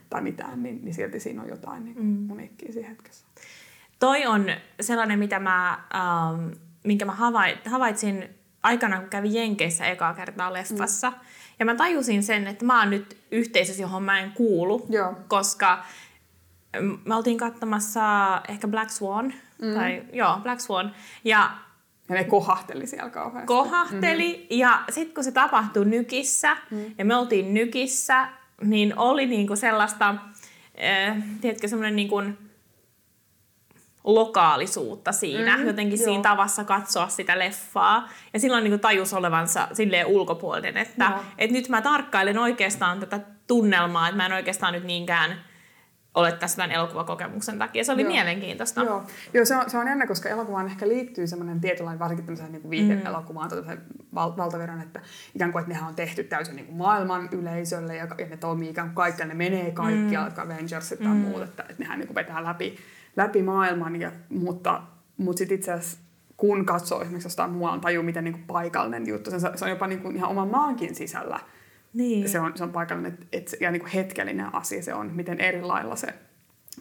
tai 0.09 0.21
mitään, 0.21 0.63
niin, 0.63 0.79
niin 0.83 0.93
silti 0.93 1.19
siinä 1.19 1.41
on 1.41 1.49
jotain 1.49 1.85
niin 1.85 1.95
kuin 1.95 2.05
mm. 2.05 2.31
uniikkiä 2.31 2.71
siinä 2.71 2.89
hetkessä. 2.89 3.25
Toi 3.99 4.25
on 4.25 4.45
sellainen, 4.81 5.19
mitä 5.19 5.39
mä, 5.39 5.71
ähm, 5.71 6.51
minkä 6.83 7.05
mä 7.05 7.17
havaitsin 7.65 8.29
aikana, 8.63 8.99
kun 8.99 9.09
kävin 9.09 9.33
Jenkeissä 9.33 9.85
ekaa 9.85 10.13
kertaa 10.13 10.53
leffassa. 10.53 11.09
Mm. 11.09 11.15
Ja 11.59 11.65
mä 11.65 11.75
tajusin 11.75 12.23
sen, 12.23 12.47
että 12.47 12.65
mä 12.65 12.79
oon 12.79 12.89
nyt 12.89 13.17
yhteisössä, 13.31 13.81
johon 13.81 14.03
mä 14.03 14.19
en 14.19 14.31
kuulu, 14.31 14.85
Joo. 14.89 15.15
koska 15.27 15.85
me 17.05 17.15
oltiin 17.15 17.37
katsomassa 17.37 18.01
ehkä 18.47 18.67
Black 18.67 18.89
Swan, 18.89 19.33
mm. 19.61 19.73
tai 19.73 20.03
joo, 20.13 20.37
Black 20.43 20.61
Swan, 20.61 20.95
ja 21.23 21.51
ja 22.09 22.15
ne 22.15 22.23
kohahteli 22.23 22.87
siellä 22.87 23.09
kauheasti. 23.09 23.47
Kohahteli, 23.47 24.33
mm-hmm. 24.33 24.59
ja 24.59 24.83
sitten 24.89 25.15
kun 25.15 25.23
se 25.23 25.31
tapahtui 25.31 25.85
Nykissä, 25.85 26.57
mm. 26.71 26.85
ja 26.97 27.05
me 27.05 27.15
oltiin 27.15 27.53
Nykissä, 27.53 28.27
niin 28.61 28.97
oli 28.97 29.25
niinku 29.25 29.55
sellaista, 29.55 30.09
äh, 30.09 31.17
tiedätkö, 31.41 31.67
semmoinen 31.67 31.95
niinku 31.95 32.23
lokaalisuutta 34.03 35.11
siinä, 35.11 35.57
mm, 35.57 35.67
jotenkin 35.67 35.99
joo. 35.99 36.05
siinä 36.05 36.23
tavassa 36.23 36.63
katsoa 36.63 37.07
sitä 37.07 37.39
leffaa. 37.39 38.09
Ja 38.33 38.39
silloin 38.39 38.63
niin 38.63 38.79
tajus 38.79 39.13
olevansa 39.13 39.67
silleen 39.73 40.07
ulkopuolinen, 40.07 40.77
että 40.77 41.19
et 41.37 41.51
nyt 41.51 41.69
mä 41.69 41.81
tarkkailen 41.81 42.37
oikeastaan 42.37 42.99
tätä 42.99 43.19
tunnelmaa, 43.47 44.07
että 44.07 44.17
mä 44.17 44.25
en 44.25 44.33
oikeastaan 44.33 44.73
nyt 44.73 44.83
niinkään 44.83 45.41
ole 46.15 46.31
tässä 46.31 46.57
tämän 46.57 46.71
elokuvakokemuksen 46.71 47.59
takia. 47.59 47.83
Se 47.83 47.91
oli 47.91 48.01
Joo. 48.01 48.11
mielenkiintoista. 48.11 48.83
Joo, 48.83 49.03
Joo 49.33 49.45
se, 49.45 49.55
on, 49.55 49.69
se 49.69 49.77
on 49.77 49.87
jännä, 49.87 50.07
koska 50.07 50.29
elokuvaan 50.29 50.65
ehkä 50.65 50.87
liittyy 50.87 51.27
semmoinen 51.27 51.61
tietynlainen, 51.61 51.99
varsinkin 51.99 52.25
tämmöiseen 52.25 52.51
niin 52.51 52.69
viihde-elokuvaan, 52.69 53.51
mm. 53.51 53.77
val- 54.15 54.37
valtaverran, 54.37 54.81
että 54.81 55.01
ikään 55.35 55.51
kuin, 55.51 55.59
että 55.59 55.73
nehän 55.73 55.89
on 55.89 55.95
tehty 55.95 56.23
täysin 56.23 56.55
niin 56.55 56.65
kuin 56.65 56.77
maailman 56.77 57.29
yleisölle 57.31 57.95
ja, 57.95 58.07
ja 58.17 58.25
ne 58.29 58.37
toimii 58.37 58.69
ikään 58.69 58.87
kuin 58.87 58.95
kaikki, 58.95 59.25
ne 59.25 59.33
menee 59.33 59.71
kaikkialla, 59.71 60.19
mm. 60.19 60.25
jotka 60.25 60.41
Avengersit 60.41 60.99
tai 60.99 61.07
mm. 61.07 61.17
muut, 61.17 61.41
että, 61.41 61.63
että 61.69 61.83
nehän 61.83 61.99
niin 61.99 62.07
kuin 62.07 62.15
vetää 62.15 62.43
läpi, 62.43 62.75
läpi 63.15 63.41
maailman, 63.41 64.01
ja, 64.01 64.11
mutta, 64.29 64.81
mutta 65.17 65.37
sitten 65.37 65.55
itse 65.55 65.71
asiassa 65.71 66.05
kun 66.37 66.65
katsoo 66.65 67.01
esimerkiksi 67.01 67.25
jostain 67.25 67.51
muualla, 67.51 67.79
tajuu 67.79 68.03
miten 68.03 68.23
niin 68.23 68.33
kuin 68.33 68.43
paikallinen 68.47 69.07
juttu, 69.07 69.31
se, 69.31 69.39
se 69.39 69.65
on 69.65 69.71
jopa 69.71 69.87
niin 69.87 70.01
kuin 70.01 70.15
ihan 70.15 70.29
oman 70.29 70.47
maankin 70.47 70.95
sisällä 70.95 71.39
niin. 71.95 72.29
Se, 72.29 72.39
on, 72.39 72.57
se 72.57 72.63
on 72.63 72.71
paikallinen 72.71 73.17
et, 73.33 73.55
ja 73.59 73.71
niin 73.71 73.79
kuin 73.79 73.91
hetkellinen 73.91 74.55
asia 74.55 74.83
se 74.83 74.93
on, 74.93 75.11
miten 75.13 75.39
eri 75.39 75.61
lailla 75.61 75.95
se, 75.95 76.07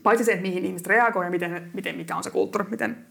paitsi 0.02 0.24
se, 0.24 0.32
että 0.32 0.42
mihin 0.42 0.64
ihmiset 0.64 0.86
reagoivat 0.86 1.26
ja 1.26 1.30
miten, 1.30 1.70
miten, 1.74 1.96
mikä 1.96 2.16
on 2.16 2.24
se 2.24 2.30
kulttuuri, 2.30 2.70
miten 2.70 3.06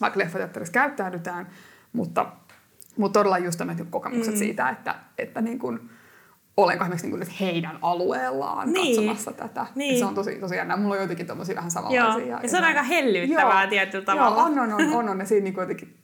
vaikka 0.00 0.18
leffateatterissa 0.18 0.72
käyttäydytään, 0.72 1.48
mutta, 1.92 2.32
mutta 2.96 3.20
todella 3.20 3.38
just 3.38 3.58
tämmöiset 3.58 3.84
niinku 3.84 3.98
kokemukset 3.98 4.34
mm. 4.34 4.38
siitä, 4.38 4.68
että, 4.68 4.94
että 5.18 5.40
niin 5.40 5.58
kuin, 5.58 5.90
olenko 6.56 6.84
esimerkiksi 6.84 7.06
niin 7.06 7.18
kuin 7.18 7.36
heidän 7.40 7.78
alueellaan 7.82 8.72
niin. 8.72 8.96
katsomassa 8.96 9.32
tätä. 9.32 9.66
Niin. 9.74 9.98
se 9.98 10.04
on 10.04 10.14
tosi, 10.14 10.34
tosi 10.34 10.56
jännä. 10.56 10.76
Mulla 10.76 10.94
on 10.94 11.00
joitakin 11.00 11.26
tommosia 11.26 11.56
vähän 11.56 11.70
samanlaisia. 11.70 12.26
Joo. 12.26 12.30
Ja, 12.30 12.40
ja 12.42 12.48
se 12.48 12.58
on 12.58 12.64
aika 12.64 12.82
hellyyttävää 12.82 13.62
joo. 13.62 13.70
tietyllä 13.70 14.04
tavalla. 14.04 14.36
Joo, 14.36 14.46
on, 14.46 14.58
on, 14.58 14.72
on, 14.72 14.92
on, 14.92 15.08
on. 15.08 15.18
Ja 15.18 15.26
siinä 15.26 15.44
niin 15.44 15.54
jotenkin 15.58 15.96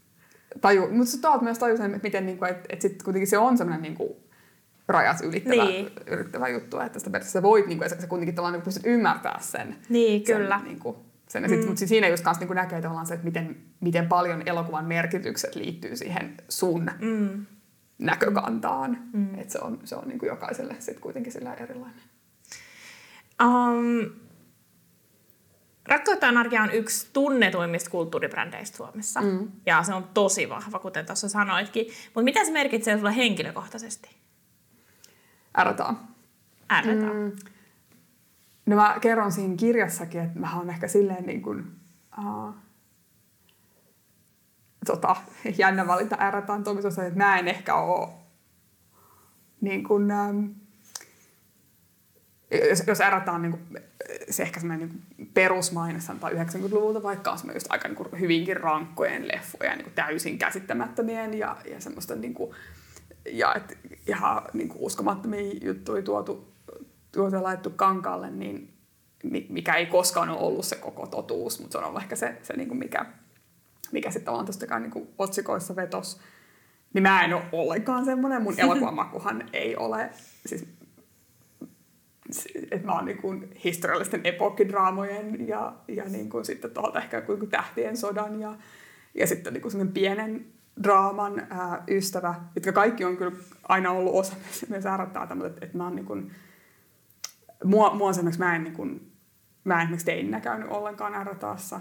taju, 0.60 0.88
mutta 0.90 1.10
sä 1.10 1.28
myös 1.40 1.58
taju 1.58 1.76
sen, 1.76 1.94
että 1.94 2.06
miten 2.06 2.26
niin 2.26 2.38
kuin, 2.38 2.50
että, 2.50 2.66
että 2.68 2.82
sit 2.82 3.02
kuitenkin 3.02 3.28
se 3.28 3.38
on 3.38 3.58
semmoinen 3.58 3.82
niin 3.82 3.94
kuin, 3.94 4.16
rajat 4.88 5.20
ylittävä, 5.20 5.64
niin. 5.64 5.90
ylittävä 6.06 6.48
juttu, 6.48 6.78
että 6.78 6.98
sitä 6.98 7.10
periaatteessa 7.10 7.42
voit, 7.42 7.66
niin 7.66 7.78
kuin, 7.78 7.90
sä, 7.90 8.00
sä 8.00 8.06
kuitenkin 8.06 8.34
tavallaan 8.34 8.58
niin 8.58 8.64
pystyt 8.64 8.86
ymmärtämään 8.86 9.42
sen. 9.42 9.76
Niin, 9.88 10.26
sen, 10.26 10.36
kyllä. 10.36 10.60
Niin 10.64 10.78
kuin, 10.78 10.96
sen, 11.28 11.42
ja 11.42 11.48
sit, 11.48 11.60
mm. 11.60 11.66
mutta 11.66 11.86
siinä 11.86 12.08
just 12.08 12.24
kanssa 12.24 12.44
niin 12.44 12.54
näkee 12.54 12.82
tavallaan 12.82 13.06
se, 13.06 13.14
että 13.14 13.24
miten, 13.24 13.56
miten 13.80 14.08
paljon 14.08 14.42
elokuvan 14.46 14.84
merkitykset 14.84 15.54
liittyy 15.54 15.96
siihen 15.96 16.34
sun 16.48 16.90
mm. 17.00 17.46
näkökantaan. 17.98 18.98
Mm. 19.12 19.38
Että 19.38 19.52
se 19.52 19.58
on, 19.58 19.80
se 19.84 19.96
on 19.96 20.08
niin 20.08 20.18
kuin 20.18 20.28
jokaiselle 20.28 20.76
sit 20.78 21.00
kuitenkin 21.00 21.32
sillä 21.32 21.54
erilainen. 21.54 22.02
Um, 23.42 24.10
Rakkautta 25.88 26.28
anarkia 26.28 26.62
on 26.62 26.70
yksi 26.70 27.06
tunnetuimmista 27.12 27.90
kulttuuribrändeistä 27.90 28.76
Suomessa. 28.76 29.20
Mm. 29.20 29.48
Ja 29.66 29.82
se 29.82 29.94
on 29.94 30.08
tosi 30.14 30.48
vahva, 30.48 30.78
kuten 30.78 31.06
tuossa 31.06 31.28
sanoitkin. 31.28 31.86
Mutta 31.86 32.24
mitä 32.24 32.44
se 32.44 32.52
merkitsee 32.52 32.96
sulle 32.96 33.16
henkilökohtaisesti? 33.16 34.21
Ärrätään. 35.58 35.98
Ärrätään. 36.70 37.16
Mm. 37.16 37.32
No 38.66 38.76
mä 38.76 38.96
kerron 39.00 39.32
siinä 39.32 39.56
kirjassakin, 39.56 40.20
että 40.20 40.40
mä 40.40 40.56
oon 40.56 40.70
ehkä 40.70 40.88
silleen 40.88 41.26
niin 41.26 41.42
kuin, 41.42 41.76
uh, 42.18 42.54
tota, 44.86 45.16
jännä 45.58 45.86
valita 45.86 46.16
ärrätään 46.20 46.64
tuomisessa, 46.64 47.04
että 47.04 47.18
mä 47.18 47.38
en 47.38 47.48
ehkä 47.48 47.74
ole 47.74 48.08
niin 49.60 49.84
kuin, 49.84 50.12
um, 50.12 50.54
jos, 52.68 52.82
jos 52.86 53.00
ärrätään 53.00 53.42
niin 53.42 53.52
kuin, 53.52 53.82
se 54.30 54.42
ehkä 54.42 54.60
semmoinen 54.60 54.88
niin 54.88 55.30
perusmaine 55.34 56.00
sanotaan 56.00 56.32
90-luvulta, 56.32 57.02
vaikka 57.02 57.30
on 57.30 57.54
just 57.54 57.66
aika 57.70 57.88
niin 57.88 57.96
kuin 57.96 58.20
hyvinkin 58.20 58.56
rankkojen 58.56 59.28
leffoja, 59.28 59.76
niin 59.76 59.84
kuin 59.84 59.94
täysin 59.94 60.38
käsittämättömien 60.38 61.34
ja, 61.34 61.56
ja 61.70 61.80
semmoista 61.80 62.14
niin 62.14 62.34
kuin, 62.34 62.54
ja 63.30 63.54
et 63.54 63.78
ihan 64.08 64.42
niin 64.52 64.68
kuin 64.68 64.82
uskomattomia 64.82 65.54
juttuja 65.62 66.02
tuotu, 66.02 66.52
tuotu 67.12 67.36
ja 67.36 67.42
laittu 67.42 67.70
kankaalle, 67.70 68.30
niin 68.30 68.74
mikä 69.48 69.74
ei 69.74 69.86
koskaan 69.86 70.28
ole 70.28 70.38
ollut 70.38 70.64
se 70.64 70.76
koko 70.76 71.06
totuus, 71.06 71.60
mutta 71.60 71.72
se 71.72 71.78
on 71.78 71.84
ollut 71.84 72.02
ehkä 72.02 72.16
se, 72.16 72.38
se 72.42 72.56
niin 72.56 72.68
kuin 72.68 72.78
mikä, 72.78 73.06
mikä 73.92 74.10
sitten 74.10 74.34
on 74.34 74.46
tosta 74.46 74.78
niin 74.78 75.08
otsikoissa 75.18 75.76
vetos. 75.76 76.20
Niin 76.94 77.02
mä 77.02 77.24
en 77.24 77.34
ole 77.34 77.42
ollenkaan 77.52 78.04
semmoinen. 78.04 78.42
Mun 78.42 78.54
elokuvamakuhan 78.60 79.48
ei 79.52 79.76
ole, 79.76 80.10
siis 80.46 80.66
että 82.70 82.86
mä 82.86 82.92
oon 82.92 83.04
niin 83.04 83.18
kuin 83.18 83.50
historiallisten 83.64 84.20
epokkidraamojen 84.24 85.48
ja, 85.48 85.74
ja 85.88 86.04
niin 86.04 86.30
kuin 86.30 86.44
sitten 86.44 86.70
tuolta 86.70 86.98
ehkä 86.98 87.20
kuin 87.20 87.50
tähtien 87.50 87.96
sodan 87.96 88.40
ja, 88.40 88.54
ja 89.14 89.26
sitten 89.26 89.52
niin 89.52 89.62
kuin 89.62 89.92
pienen 89.92 90.46
draaman 90.82 91.46
ää, 91.50 91.84
ystävä, 91.88 92.34
jotka 92.54 92.72
kaikki 92.72 93.04
on 93.04 93.16
kyllä 93.16 93.36
aina 93.68 93.90
ollut 93.90 94.14
osa 94.14 94.36
myös 94.68 94.86
ärrättää 94.86 95.22
että, 95.22 95.66
että 95.66 95.76
mä 95.76 95.84
oon 95.84 95.96
niin 95.96 96.06
kuin, 96.06 96.32
mua, 97.64 97.94
mua 97.94 98.10
esimerkiksi 98.10 98.40
mä 98.40 98.56
en 98.56 98.64
niin 98.64 98.74
kuin, 98.74 99.12
mä 99.64 99.74
en 99.74 99.80
esimerkiksi 99.80 100.06
teininä 100.06 100.40
käynyt 100.40 100.68
ollenkaan 100.70 101.14
ärrätaassa. 101.14 101.80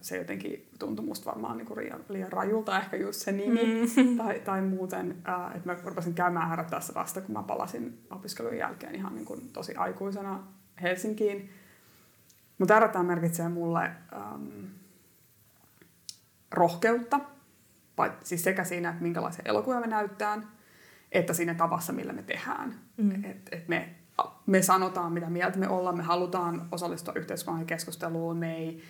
se 0.00 0.16
jotenkin 0.16 0.68
tuntui 0.78 1.04
musta 1.04 1.30
varmaan 1.30 1.58
niin 1.58 1.66
kuin 1.66 1.78
liian, 1.78 2.04
liian 2.08 2.32
rajulta 2.32 2.78
ehkä 2.78 2.96
just 2.96 3.20
se 3.20 3.32
nimi 3.32 3.64
mm. 3.64 4.16
tai, 4.18 4.40
tai 4.40 4.62
muuten, 4.62 5.10
että 5.54 5.72
mä 5.72 5.76
rupesin 5.84 6.14
käymään 6.14 6.66
tässä 6.70 6.94
vasta, 6.94 7.20
kun 7.20 7.32
mä 7.32 7.42
palasin 7.42 8.06
opiskelun 8.10 8.56
jälkeen 8.56 8.94
ihan 8.94 9.14
niin 9.14 9.24
kuin 9.24 9.48
tosi 9.52 9.74
aikuisena 9.74 10.46
Helsinkiin. 10.82 11.50
Mutta 12.58 12.74
ärätään 12.74 13.06
merkitsee 13.06 13.48
mulle 13.48 13.90
ähm, 14.12 14.64
rohkeutta, 16.50 17.20
siis 18.24 18.44
sekä 18.44 18.64
siinä, 18.64 18.90
että 18.90 19.02
minkälaisia 19.02 19.42
elokuvia 19.44 19.80
me 19.80 19.86
näyttää, 19.86 20.42
että 21.12 21.34
siinä 21.34 21.54
tavassa, 21.54 21.92
millä 21.92 22.12
me 22.12 22.22
tehdään. 22.22 22.74
Mm. 22.96 23.24
Et, 23.24 23.48
et 23.52 23.68
me, 23.68 23.94
me 24.46 24.62
sanotaan, 24.62 25.12
mitä 25.12 25.30
mieltä 25.30 25.58
me 25.58 25.68
ollaan, 25.68 25.96
me 25.96 26.02
halutaan 26.02 26.68
osallistua 26.72 27.14
yhteiskunnan 27.16 27.66
keskusteluun, 27.66 28.36
me 28.36 28.56
ei 28.56 28.82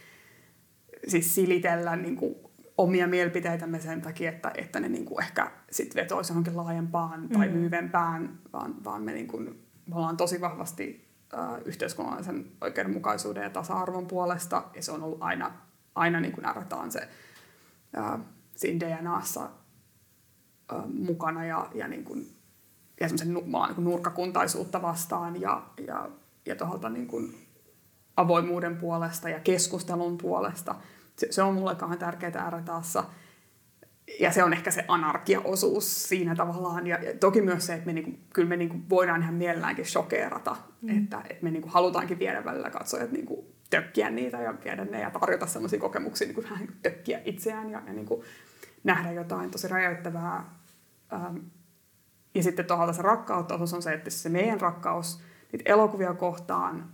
siis 1.09 1.34
silitellä 1.34 1.96
niin 1.96 2.16
kuin, 2.16 2.34
omia 2.78 3.07
mielipiteitämme 3.07 3.80
sen 3.80 4.03
takia, 4.03 4.30
että, 4.30 4.53
että 4.55 4.80
ne 4.80 4.88
niin 4.88 5.05
kuin 5.05 5.24
ehkä 5.24 5.50
sit 5.70 5.94
vetoisi 5.94 6.32
johonkin 6.32 6.57
laajempaan 6.57 7.28
tai 7.28 7.48
mm. 7.48 7.55
myyvempään, 7.55 8.38
vaan, 8.53 8.84
vaan 8.84 9.03
me, 9.03 9.12
niin 9.12 9.28
kuin, 9.28 9.66
me 9.86 9.96
ollaan 9.96 10.16
tosi 10.16 10.40
vahvasti 10.40 11.09
äh, 11.34 11.61
yhteiskunnallisen 11.64 12.46
oikeudenmukaisuuden 12.61 13.42
ja 13.42 13.50
tasa-arvon 13.50 14.07
puolesta, 14.07 14.64
ja 14.74 14.82
se 14.82 14.92
on 14.92 15.03
ollut 15.03 15.22
aina, 15.22 15.53
aina 15.94 16.20
niin 16.20 16.32
kuin 16.32 16.46
se 16.88 17.09
äh, 17.98 18.20
siinä 18.62 18.86
DNAssa 18.86 19.42
äh, 20.72 20.84
mukana 20.94 21.44
ja, 21.44 21.70
ja, 21.74 21.88
niin 21.88 22.04
kuin, 22.04 22.36
ja 23.00 23.08
semmoisen 23.08 23.34
niin 23.34 23.74
kuin 23.74 23.84
nurkkakuntaisuutta 23.84 24.82
vastaan 24.82 25.40
ja, 25.40 25.62
ja, 25.86 26.08
ja 26.46 26.56
tuolta 26.56 26.88
niin 26.88 27.06
kuin 27.06 27.34
avoimuuden 28.16 28.76
puolesta 28.76 29.28
ja 29.28 29.40
keskustelun 29.40 30.18
puolesta. 30.18 30.74
Se, 31.16 31.26
se 31.30 31.42
on 31.42 31.54
mulle 31.54 31.74
kauhean 31.74 31.98
tärkeää 31.98 32.50
RTAssa. 32.50 33.04
Ja 34.20 34.32
se 34.32 34.44
on 34.44 34.52
ehkä 34.52 34.70
se 34.70 34.84
anarkia-osuus 34.88 36.08
siinä 36.08 36.34
tavallaan. 36.34 36.86
Ja, 36.86 37.02
ja 37.02 37.18
toki 37.18 37.40
myös 37.40 37.66
se, 37.66 37.74
että 37.74 37.86
me 37.86 37.92
niinku, 37.92 38.12
kyllä 38.34 38.48
me 38.48 38.56
niinku 38.56 38.76
voidaan 38.90 39.22
ihan 39.22 39.34
mielelläänkin 39.34 39.86
shokeerata. 39.86 40.56
Mm. 40.82 40.98
Että, 40.98 41.22
että 41.30 41.44
me 41.44 41.50
niinku 41.50 41.68
halutaankin 41.68 42.18
viedä 42.18 42.44
välillä 42.44 42.70
katsojat 42.70 43.12
niinku 43.12 43.52
tökkiä 43.70 44.10
niitä 44.10 44.40
ja 44.40 44.54
viedä 44.64 44.84
ne 44.84 45.00
ja 45.00 45.10
tarjota 45.10 45.46
sellaisia 45.46 45.80
kokemuksia 45.80 46.26
niinku 46.26 46.42
vähän 46.42 46.58
niinku 46.58 46.74
tökkiä 46.82 47.20
itseään 47.24 47.70
ja, 47.70 47.82
ja 47.86 47.92
niinku 47.92 48.24
nähdä 48.84 49.12
jotain 49.12 49.50
tosi 49.50 49.68
räjäyttävää. 49.68 50.44
Ähm, 51.12 51.36
ja 52.34 52.42
sitten 52.42 52.64
tuohon 52.64 52.94
se 52.94 53.02
rakkautta 53.02 53.54
on 53.54 53.82
se, 53.82 53.92
että 53.92 54.10
se 54.10 54.28
meidän 54.28 54.60
rakkaus 54.60 55.22
niitä 55.52 55.72
elokuvia 55.72 56.14
kohtaan 56.14 56.92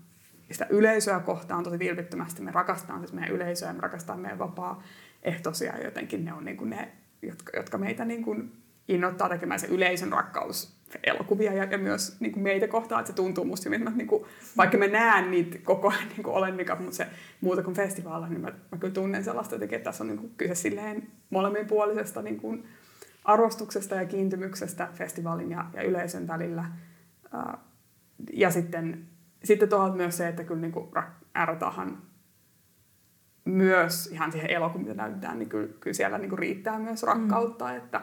sitä 0.53 0.67
yleisöä 0.71 1.21
kohtaan 1.21 1.65
tosi 1.65 1.79
vilpittömästi. 1.79 2.43
Me 2.43 2.51
rakastetaan 2.51 3.01
siis 3.01 3.13
meidän 3.13 3.35
yleisöä, 3.35 3.73
me 3.73 3.81
rakastetaan 3.81 4.21
meidän 4.21 4.39
vapaa-ehtoisia 4.39 5.85
jotenkin 5.85 6.25
ne 6.25 6.33
on 6.33 6.45
niin 6.45 6.57
kuin 6.57 6.71
ne, 6.71 6.93
jotka, 7.23 7.57
jotka 7.57 7.79
meitä 7.79 8.05
niin 8.05 8.23
kuin 8.23 8.53
innoittaa 8.89 9.29
tekemään 9.29 9.61
se 9.61 9.67
yleisön 9.67 10.13
rakkaus 10.13 10.79
elokuvia 11.05 11.55
ja, 11.55 11.65
ja 11.65 11.79
myös 11.79 12.21
niin 12.21 12.33
kuin 12.33 12.43
meitä 12.43 12.69
kohtaan, 12.69 13.01
että 13.01 13.13
se 13.13 13.17
tuntuu 13.17 13.45
musta 13.45 13.65
hyvin, 13.65 13.81
että 13.81 13.97
niin 13.97 14.09
kuin, 14.09 14.25
vaikka 14.57 14.79
mä 14.79 14.87
näen 14.87 15.31
niitä 15.31 15.59
koko 15.65 15.89
ajan 15.89 16.09
niin 16.17 16.27
olemmika, 16.27 16.77
mutta 16.77 16.97
se 16.97 17.07
muuta 17.41 17.63
kuin 17.63 17.77
festivaalla, 17.77 18.29
niin 18.29 18.41
mä, 18.41 18.53
mä 18.73 18.79
kyllä 18.79 18.95
tunnen 18.95 19.25
sellaista 19.25 19.55
jotenkin, 19.55 19.77
että 19.77 19.91
tässä 19.91 20.05
on 20.05 20.09
niin 20.09 20.19
kuin 20.19 20.33
kyse 20.37 20.55
silleen 20.55 21.11
molemminpuolisesta 21.31 22.23
niin 22.23 22.41
kuin 22.41 22.67
arvostuksesta 23.25 23.95
ja 23.95 24.05
kiintymyksestä 24.05 24.89
festivaalin 24.95 25.51
ja, 25.51 25.65
ja 25.75 25.83
yleisön 25.83 26.27
välillä. 26.27 26.65
Ja 28.33 28.51
sitten 28.51 29.07
sitten 29.45 29.69
tuohon 29.69 29.97
myös 29.97 30.17
se, 30.17 30.29
että 30.29 30.45
kyllä 30.45 30.61
niin 30.61 30.73
R-tahan 31.45 32.03
myös 33.45 34.07
ihan 34.07 34.33
siihen 34.33 34.51
elokuviin, 34.51 34.89
mitä 34.89 35.03
näytetään, 35.03 35.39
niin 35.39 35.49
kyllä, 35.49 35.69
kyllä 35.81 35.95
siellä 35.95 36.19
niin 36.19 36.29
kuin 36.29 36.39
riittää 36.39 36.79
myös 36.79 37.03
rakkautta 37.03 37.65
mm. 37.65 37.77
että, 37.77 38.01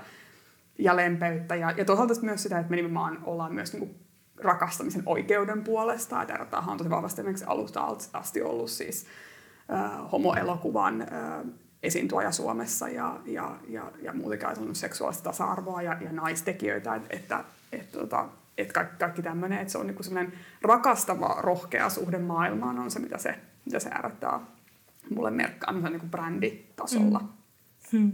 ja 0.78 0.96
lempeyttä. 0.96 1.56
Ja, 1.56 1.72
ja 1.72 1.86
toisaalta 1.86 2.14
myös 2.22 2.44
sitä, 2.44 2.60
että 2.60 2.70
me 2.70 2.76
nimenomaan 2.76 3.20
ollaan 3.24 3.54
myös 3.54 3.74
niin 3.74 3.80
kuin 3.80 4.00
rakastamisen 4.38 5.04
oikeuden 5.06 5.64
puolesta. 5.64 6.22
Että 6.22 6.58
on 6.68 6.78
tosi 6.78 6.90
vahvasti 6.90 7.22
esimerkiksi 7.22 7.46
alusta 7.46 7.96
asti 8.14 8.42
ollut 8.42 8.70
siis 8.70 9.06
äh, 9.74 10.12
homoelokuvan 10.12 11.02
äh, 11.02 11.08
esiintuoja 11.84 12.32
Suomessa 12.32 12.90
ja, 12.90 13.20
ja, 13.26 13.56
ja, 13.68 13.92
ja 14.02 14.14
muutenkin 14.14 14.76
seksuaalista 14.76 15.24
tasa-arvoa 15.24 15.82
ja, 15.82 15.98
ja 16.02 16.12
naistekijöitä. 16.12 16.96
Että, 16.96 17.16
että, 17.16 17.44
että, 17.72 18.02
että 18.02 18.26
että 18.58 18.74
kaikki, 18.74 18.96
kaikki 19.00 19.22
tämmöinen, 19.22 19.60
että 19.60 19.72
se 19.72 19.78
on 19.78 19.88
niinku 19.88 20.04
sellainen 20.04 20.34
rakastava, 20.62 21.36
rohkea 21.40 21.90
suhde 21.90 22.18
maailmaan 22.18 22.80
on 22.80 22.92
se, 22.92 23.00
mitä 23.00 23.18
se, 23.18 23.40
mitä 23.66 23.80
se 23.80 23.90
ärättää 23.90 24.40
mulle 25.16 25.32
merkkaa 25.32 25.72
niin 25.72 26.10
bränditasolla. 26.12 27.20
Mm. 27.20 28.00
Hmm. 28.00 28.12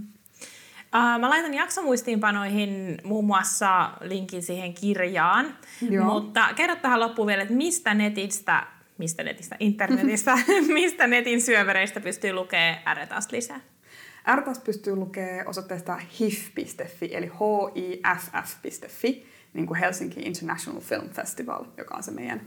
Uh, 0.95 1.19
mä 1.19 1.29
laitan 1.29 1.53
jaksomuistiinpanoihin 1.53 2.97
muun 3.03 3.25
muassa 3.25 3.91
linkin 4.01 4.43
siihen 4.43 4.73
kirjaan, 4.73 5.57
Joo. 5.89 6.05
mutta 6.05 6.47
kerro 6.55 6.75
tähän 6.75 6.99
loppuun 6.99 7.27
vielä, 7.27 7.41
että 7.41 7.53
mistä 7.53 7.93
netistä, 7.93 8.67
mistä 8.97 9.23
netistä, 9.23 9.55
internetistä, 9.59 10.37
mistä 10.73 11.07
netin 11.07 11.41
syövereistä 11.41 11.99
pystyy 11.99 12.33
lukemaan 12.33 12.77
Äretast 12.85 13.31
lisää? 13.31 13.59
RTAS 14.35 14.59
pystyy 14.59 14.95
lukemaan 14.95 15.47
osoitteesta 15.47 15.99
hif.fi, 16.19 17.09
eli 17.15 17.31
hiff.fi 17.75 19.25
niin 19.53 19.67
kuin 19.67 19.79
Helsinki 19.79 20.21
International 20.21 20.81
Film 20.81 21.09
Festival, 21.09 21.65
joka 21.77 21.95
on 21.95 22.03
se 22.03 22.11
meidän 22.11 22.41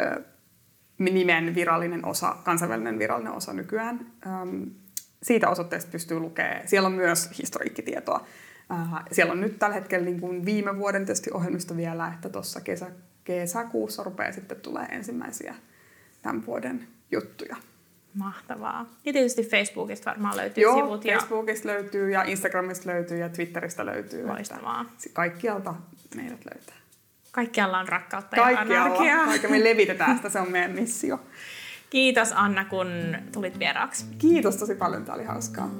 ö, 0.00 0.22
nimen 0.98 1.54
virallinen 1.54 2.04
osa, 2.04 2.36
kansainvälinen 2.44 2.98
virallinen 2.98 3.32
osa 3.32 3.52
nykyään. 3.52 4.12
Öm, 4.26 4.70
siitä 5.22 5.48
osoitteesta 5.48 5.90
pystyy 5.90 6.18
lukemaan. 6.18 6.68
Siellä 6.68 6.86
on 6.86 6.92
myös 6.92 7.38
historiikkitietoa. 7.38 8.26
Äh, 8.72 9.04
siellä 9.12 9.32
on 9.32 9.40
nyt 9.40 9.58
tällä 9.58 9.74
hetkellä 9.74 10.04
niin 10.04 10.20
kuin 10.20 10.44
viime 10.44 10.78
vuoden 10.78 11.06
tietysti 11.06 11.30
ohjelmista 11.32 11.76
vielä, 11.76 12.12
että 12.14 12.28
tuossa 12.28 12.60
kesä, 12.60 12.90
kesäkuussa 13.24 14.02
rupeaa 14.02 14.32
sitten 14.32 14.60
tulee 14.60 14.84
ensimmäisiä 14.84 15.54
tämän 16.22 16.46
vuoden 16.46 16.88
juttuja. 17.10 17.56
Mahtavaa. 18.14 18.86
Ja 19.04 19.12
tietysti 19.12 19.42
Facebookista 19.42 20.10
varmaan 20.10 20.36
löytyy 20.36 20.62
Joo, 20.62 20.76
sivut. 20.76 21.04
Ja... 21.04 21.18
Facebookista 21.18 21.68
löytyy 21.68 22.10
ja 22.10 22.22
Instagramista 22.22 22.90
löytyy 22.90 23.18
ja 23.18 23.28
Twitteristä 23.28 23.86
löytyy. 23.86 24.26
Loistavaa. 24.26 24.84
Kaikkialta 25.12 25.74
meidät 26.14 26.44
löytää. 26.54 26.76
Kaikkialla 27.32 27.78
on 27.78 27.88
rakkautta 27.88 28.36
Kaikkialla. 28.36 28.74
ja 28.74 28.84
anarkiaa. 28.84 29.26
Vaikka 29.26 29.48
me 29.48 29.64
levitetään 29.64 30.16
sitä, 30.16 30.28
se 30.28 30.40
on 30.40 30.52
meidän 30.52 30.70
missio. 30.70 31.20
Kiitos 31.90 32.32
Anna, 32.34 32.64
kun 32.64 32.86
tulit 33.32 33.58
vieraaksi. 33.58 34.04
Kiitos 34.18 34.56
tosi 34.56 34.74
paljon, 34.74 35.04
tämä 35.04 35.16
oli 35.16 35.24
hauskaa. 35.24 35.70